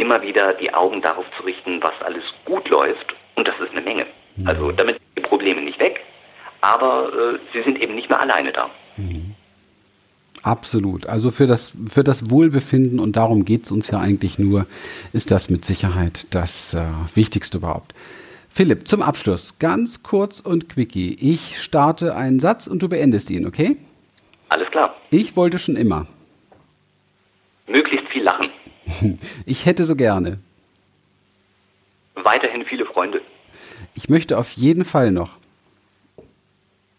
immer 0.00 0.22
wieder 0.22 0.54
die 0.54 0.72
Augen 0.72 1.02
darauf 1.02 1.26
zu 1.36 1.42
richten, 1.42 1.82
was 1.82 2.00
alles 2.02 2.22
gut 2.44 2.68
läuft. 2.68 3.16
Und 3.34 3.48
das 3.48 3.58
ist 3.58 3.72
eine 3.72 3.80
Menge. 3.80 4.06
Also 4.44 4.72
damit 4.72 4.96
sind 4.96 5.06
die 5.16 5.28
Probleme 5.28 5.62
nicht 5.62 5.78
weg, 5.80 6.00
aber 6.60 7.12
äh, 7.12 7.38
sie 7.52 7.62
sind 7.62 7.80
eben 7.80 7.94
nicht 7.94 8.08
mehr 8.08 8.20
alleine 8.20 8.52
da. 8.52 8.70
Mhm. 8.96 9.34
Absolut. 10.42 11.06
Also 11.06 11.30
für 11.30 11.46
das, 11.46 11.72
für 11.88 12.04
das 12.04 12.30
Wohlbefinden, 12.30 13.00
und 13.00 13.16
darum 13.16 13.44
geht 13.44 13.64
es 13.64 13.72
uns 13.72 13.90
ja 13.90 13.98
eigentlich 13.98 14.38
nur, 14.38 14.66
ist 15.12 15.30
das 15.30 15.50
mit 15.50 15.64
Sicherheit 15.64 16.32
das 16.34 16.74
äh, 16.74 16.84
Wichtigste 17.14 17.58
überhaupt. 17.58 17.94
Philipp, 18.50 18.88
zum 18.88 19.02
Abschluss, 19.02 19.58
ganz 19.58 20.02
kurz 20.02 20.40
und 20.40 20.68
quickie. 20.68 21.16
Ich 21.20 21.60
starte 21.62 22.16
einen 22.16 22.40
Satz 22.40 22.66
und 22.66 22.82
du 22.82 22.88
beendest 22.88 23.30
ihn, 23.30 23.46
okay? 23.46 23.76
Alles 24.48 24.70
klar. 24.70 24.96
Ich 25.10 25.36
wollte 25.36 25.58
schon 25.58 25.76
immer. 25.76 26.06
Möglichst 27.66 28.08
viel 28.08 28.22
lachen. 28.22 28.50
Ich 29.46 29.66
hätte 29.66 29.84
so 29.84 29.94
gerne. 29.94 30.38
Weiterhin 32.14 32.64
viele 32.64 32.86
Freunde. 32.86 33.20
Ich 33.98 34.08
möchte 34.08 34.38
auf 34.38 34.52
jeden 34.52 34.84
Fall 34.84 35.10
noch 35.10 35.38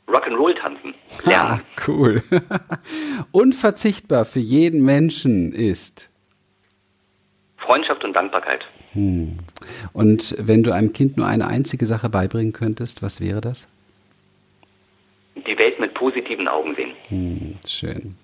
Rock'n'Roll 0.09 0.53
tanzen. 0.59 0.93
Ja, 1.25 1.61
cool. 1.87 2.21
Unverzichtbar 3.31 4.25
für 4.25 4.41
jeden 4.41 4.83
Menschen 4.83 5.53
ist 5.53 6.09
Freundschaft 7.55 8.03
und 8.03 8.11
Dankbarkeit. 8.11 8.65
Hm. 8.91 9.37
Und 9.93 10.35
wenn 10.39 10.61
du 10.61 10.73
einem 10.73 10.91
Kind 10.91 11.15
nur 11.15 11.25
eine 11.25 11.47
einzige 11.47 11.85
Sache 11.85 12.09
beibringen 12.09 12.51
könntest, 12.51 13.01
was 13.01 13.21
wäre 13.21 13.39
das? 13.39 13.69
Die 15.35 15.57
Welt 15.57 15.79
mit 15.79 15.93
positiven 15.93 16.49
Augen 16.49 16.75
sehen. 16.75 16.91
Hm, 17.07 17.55
schön. 17.65 18.17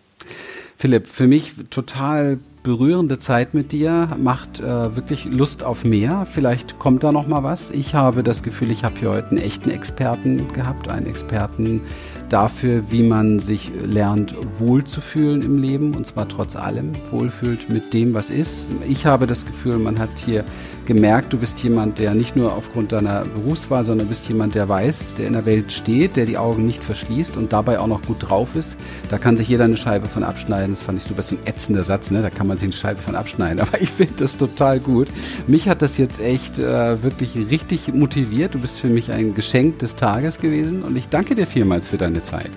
Philipp, 0.77 1.07
für 1.07 1.27
mich 1.27 1.53
total 1.69 2.39
berührende 2.65 3.19
Zeit 3.19 3.53
mit 3.53 3.71
dir, 3.71 4.09
macht 4.17 4.59
äh, 4.59 4.95
wirklich 4.95 5.25
Lust 5.25 5.63
auf 5.63 5.85
mehr. 5.85 6.25
Vielleicht 6.29 6.79
kommt 6.79 7.03
da 7.03 7.11
noch 7.11 7.27
mal 7.27 7.43
was. 7.43 7.69
Ich 7.69 7.93
habe 7.93 8.23
das 8.23 8.41
Gefühl, 8.41 8.71
ich 8.71 8.83
habe 8.83 8.95
hier 8.99 9.11
heute 9.11 9.29
einen 9.29 9.37
echten 9.37 9.69
Experten 9.69 10.51
gehabt, 10.51 10.89
einen 10.89 11.05
Experten 11.05 11.81
dafür, 12.29 12.83
wie 12.89 13.03
man 13.03 13.39
sich 13.39 13.71
lernt, 13.83 14.35
wohlzufühlen 14.59 15.41
im 15.41 15.61
Leben 15.61 15.95
und 15.95 16.05
zwar 16.05 16.27
trotz 16.27 16.55
allem, 16.55 16.91
wohlfühlt 17.11 17.69
mit 17.69 17.93
dem, 17.93 18.13
was 18.13 18.29
ist. 18.29 18.65
Ich 18.87 19.05
habe 19.05 19.27
das 19.27 19.45
Gefühl, 19.45 19.77
man 19.77 19.99
hat 19.99 20.09
hier 20.25 20.43
gemerkt, 20.85 21.33
du 21.33 21.37
bist 21.37 21.61
jemand, 21.63 21.99
der 21.99 22.13
nicht 22.13 22.35
nur 22.35 22.53
aufgrund 22.53 22.91
deiner 22.91 23.25
Berufswahl, 23.25 23.83
sondern 23.83 24.07
bist 24.07 24.27
jemand, 24.27 24.55
der 24.55 24.69
weiß, 24.69 25.15
der 25.15 25.27
in 25.27 25.33
der 25.33 25.45
Welt 25.45 25.71
steht, 25.71 26.15
der 26.15 26.25
die 26.25 26.37
Augen 26.37 26.65
nicht 26.65 26.83
verschließt 26.83 27.37
und 27.37 27.53
dabei 27.53 27.79
auch 27.79 27.87
noch 27.87 28.01
gut 28.03 28.17
drauf 28.19 28.55
ist. 28.55 28.77
Da 29.09 29.17
kann 29.17 29.37
sich 29.37 29.47
jeder 29.47 29.65
eine 29.65 29.77
Scheibe 29.77 30.07
von 30.07 30.23
abschneiden. 30.23 30.71
Das 30.71 30.81
fand 30.81 30.99
ich 30.99 31.05
super, 31.05 31.21
so 31.21 31.35
ein 31.35 31.39
ätzender 31.45 31.83
Satz, 31.83 32.11
ne? 32.11 32.21
Da 32.21 32.29
kann 32.29 32.47
man 32.47 32.57
sich 32.57 32.65
eine 32.65 32.73
Scheibe 32.73 33.01
von 33.01 33.15
abschneiden. 33.15 33.59
Aber 33.61 33.81
ich 33.81 33.89
finde 33.89 34.13
das 34.17 34.37
total 34.37 34.79
gut. 34.79 35.07
Mich 35.47 35.67
hat 35.67 35.81
das 35.81 35.97
jetzt 35.97 36.21
echt 36.21 36.59
äh, 36.59 37.03
wirklich 37.03 37.35
richtig 37.49 37.93
motiviert. 37.93 38.53
Du 38.53 38.59
bist 38.59 38.77
für 38.77 38.87
mich 38.87 39.11
ein 39.11 39.35
Geschenk 39.35 39.79
des 39.79 39.95
Tages 39.95 40.39
gewesen 40.39 40.83
und 40.83 40.95
ich 40.95 41.09
danke 41.09 41.35
dir 41.35 41.47
vielmals 41.47 41.87
für 41.87 41.97
deine 42.15 42.23
Zeit. 42.23 42.51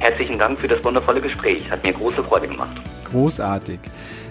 Herzlichen 0.00 0.38
Dank 0.38 0.58
für 0.58 0.68
das 0.68 0.82
wundervolle 0.84 1.20
Gespräch. 1.20 1.70
Hat 1.70 1.84
mir 1.84 1.92
große 1.92 2.22
Freude 2.24 2.48
gemacht. 2.48 2.76
Großartig. 3.10 3.78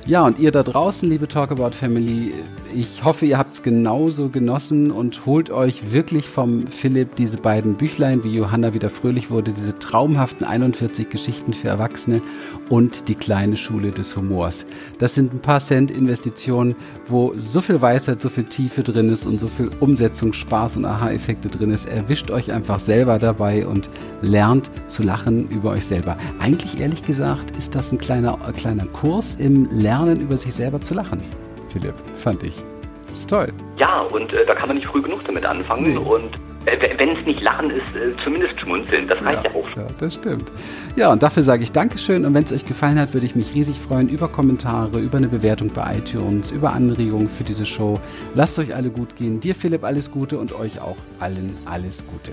Ja, 0.07 0.25
und 0.25 0.39
ihr 0.39 0.51
da 0.51 0.63
draußen, 0.63 1.07
liebe 1.07 1.27
Talkabout 1.27 1.71
Family, 1.71 2.33
ich 2.73 3.03
hoffe, 3.03 3.27
ihr 3.27 3.37
habt 3.37 3.53
es 3.53 3.61
genauso 3.61 4.29
genossen 4.29 4.89
und 4.89 5.27
holt 5.27 5.51
euch 5.51 5.91
wirklich 5.91 6.27
vom 6.27 6.65
Philipp 6.65 7.15
diese 7.17 7.37
beiden 7.37 7.75
Büchlein, 7.75 8.23
wie 8.23 8.33
Johanna 8.33 8.73
wieder 8.73 8.89
fröhlich 8.89 9.29
wurde, 9.29 9.51
diese 9.51 9.77
traumhaften 9.77 10.43
41 10.43 11.09
Geschichten 11.09 11.53
für 11.53 11.67
Erwachsene 11.67 12.21
und 12.67 13.09
die 13.09 13.15
kleine 13.15 13.55
Schule 13.57 13.91
des 13.91 14.15
Humors. 14.15 14.65
Das 14.97 15.13
sind 15.13 15.35
ein 15.35 15.39
paar 15.39 15.59
Cent 15.59 15.91
Investitionen, 15.91 16.75
wo 17.07 17.35
so 17.37 17.61
viel 17.61 17.79
Weisheit, 17.79 18.23
so 18.23 18.29
viel 18.29 18.45
Tiefe 18.45 18.81
drin 18.81 19.09
ist 19.09 19.27
und 19.27 19.39
so 19.39 19.47
viel 19.47 19.69
Umsetzung, 19.81 20.33
Spaß 20.33 20.77
und 20.77 20.85
Aha-Effekte 20.85 21.47
drin 21.47 21.69
ist. 21.69 21.85
Erwischt 21.85 22.31
euch 22.31 22.51
einfach 22.51 22.79
selber 22.79 23.19
dabei 23.19 23.67
und 23.67 23.89
lernt 24.23 24.71
zu 24.87 25.03
lachen 25.03 25.47
über 25.49 25.71
euch 25.71 25.85
selber. 25.85 26.17
Eigentlich 26.39 26.79
ehrlich 26.79 27.03
gesagt 27.03 27.55
ist 27.55 27.75
das 27.75 27.91
ein 27.91 27.99
kleiner, 27.99 28.39
kleiner 28.57 28.87
Kurs 28.87 29.35
im 29.35 29.69
Lernen 29.69 29.90
lernen, 29.91 30.21
über 30.21 30.37
sich 30.37 30.53
selber 30.53 30.79
zu 30.79 30.93
lachen. 30.93 31.21
Philipp, 31.67 31.95
fand 32.15 32.43
ich. 32.43 32.55
Das 33.07 33.17
ist 33.19 33.29
toll. 33.29 33.51
Ja, 33.77 34.01
und 34.03 34.31
äh, 34.33 34.45
da 34.45 34.55
kann 34.55 34.69
man 34.69 34.77
nicht 34.77 34.87
früh 34.87 35.01
genug 35.01 35.21
damit 35.25 35.45
anfangen. 35.45 35.83
Nee. 35.83 35.97
Und 35.97 36.31
äh, 36.65 36.77
wenn 36.97 37.09
es 37.09 37.25
nicht 37.25 37.41
Lachen 37.41 37.69
ist, 37.71 37.93
äh, 37.93 38.15
zumindest 38.23 38.57
schmunzeln. 38.61 39.05
Das 39.09 39.17
reicht 39.25 39.43
ja, 39.43 39.51
ja 39.51 39.57
auch 39.57 39.67
schon. 39.69 39.81
Ja, 39.81 39.87
das 39.97 40.13
stimmt. 40.13 40.49
Ja, 40.95 41.11
und 41.11 41.21
dafür 41.21 41.43
sage 41.43 41.63
ich 41.63 41.73
Dankeschön. 41.73 42.25
Und 42.25 42.33
wenn 42.33 42.45
es 42.45 42.53
euch 42.53 42.65
gefallen 42.65 42.97
hat, 42.97 43.13
würde 43.13 43.25
ich 43.25 43.35
mich 43.35 43.53
riesig 43.53 43.79
freuen 43.79 44.07
über 44.07 44.29
Kommentare, 44.29 44.97
über 44.99 45.17
eine 45.17 45.27
Bewertung 45.27 45.69
bei 45.73 45.97
iTunes, 45.97 46.51
über 46.51 46.71
Anregungen 46.71 47.27
für 47.27 47.43
diese 47.43 47.65
Show. 47.65 47.95
Lasst 48.33 48.57
euch 48.59 48.73
alle 48.73 48.89
gut 48.89 49.17
gehen. 49.17 49.41
Dir, 49.41 49.55
Philipp, 49.55 49.83
alles 49.83 50.09
Gute 50.09 50.37
und 50.37 50.53
euch 50.53 50.79
auch 50.79 50.97
allen 51.19 51.53
alles 51.65 52.01
Gute. 52.07 52.31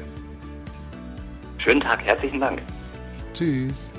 Schönen 1.58 1.80
Tag, 1.80 2.04
herzlichen 2.04 2.40
Dank. 2.40 2.62
Tschüss. 3.34 3.92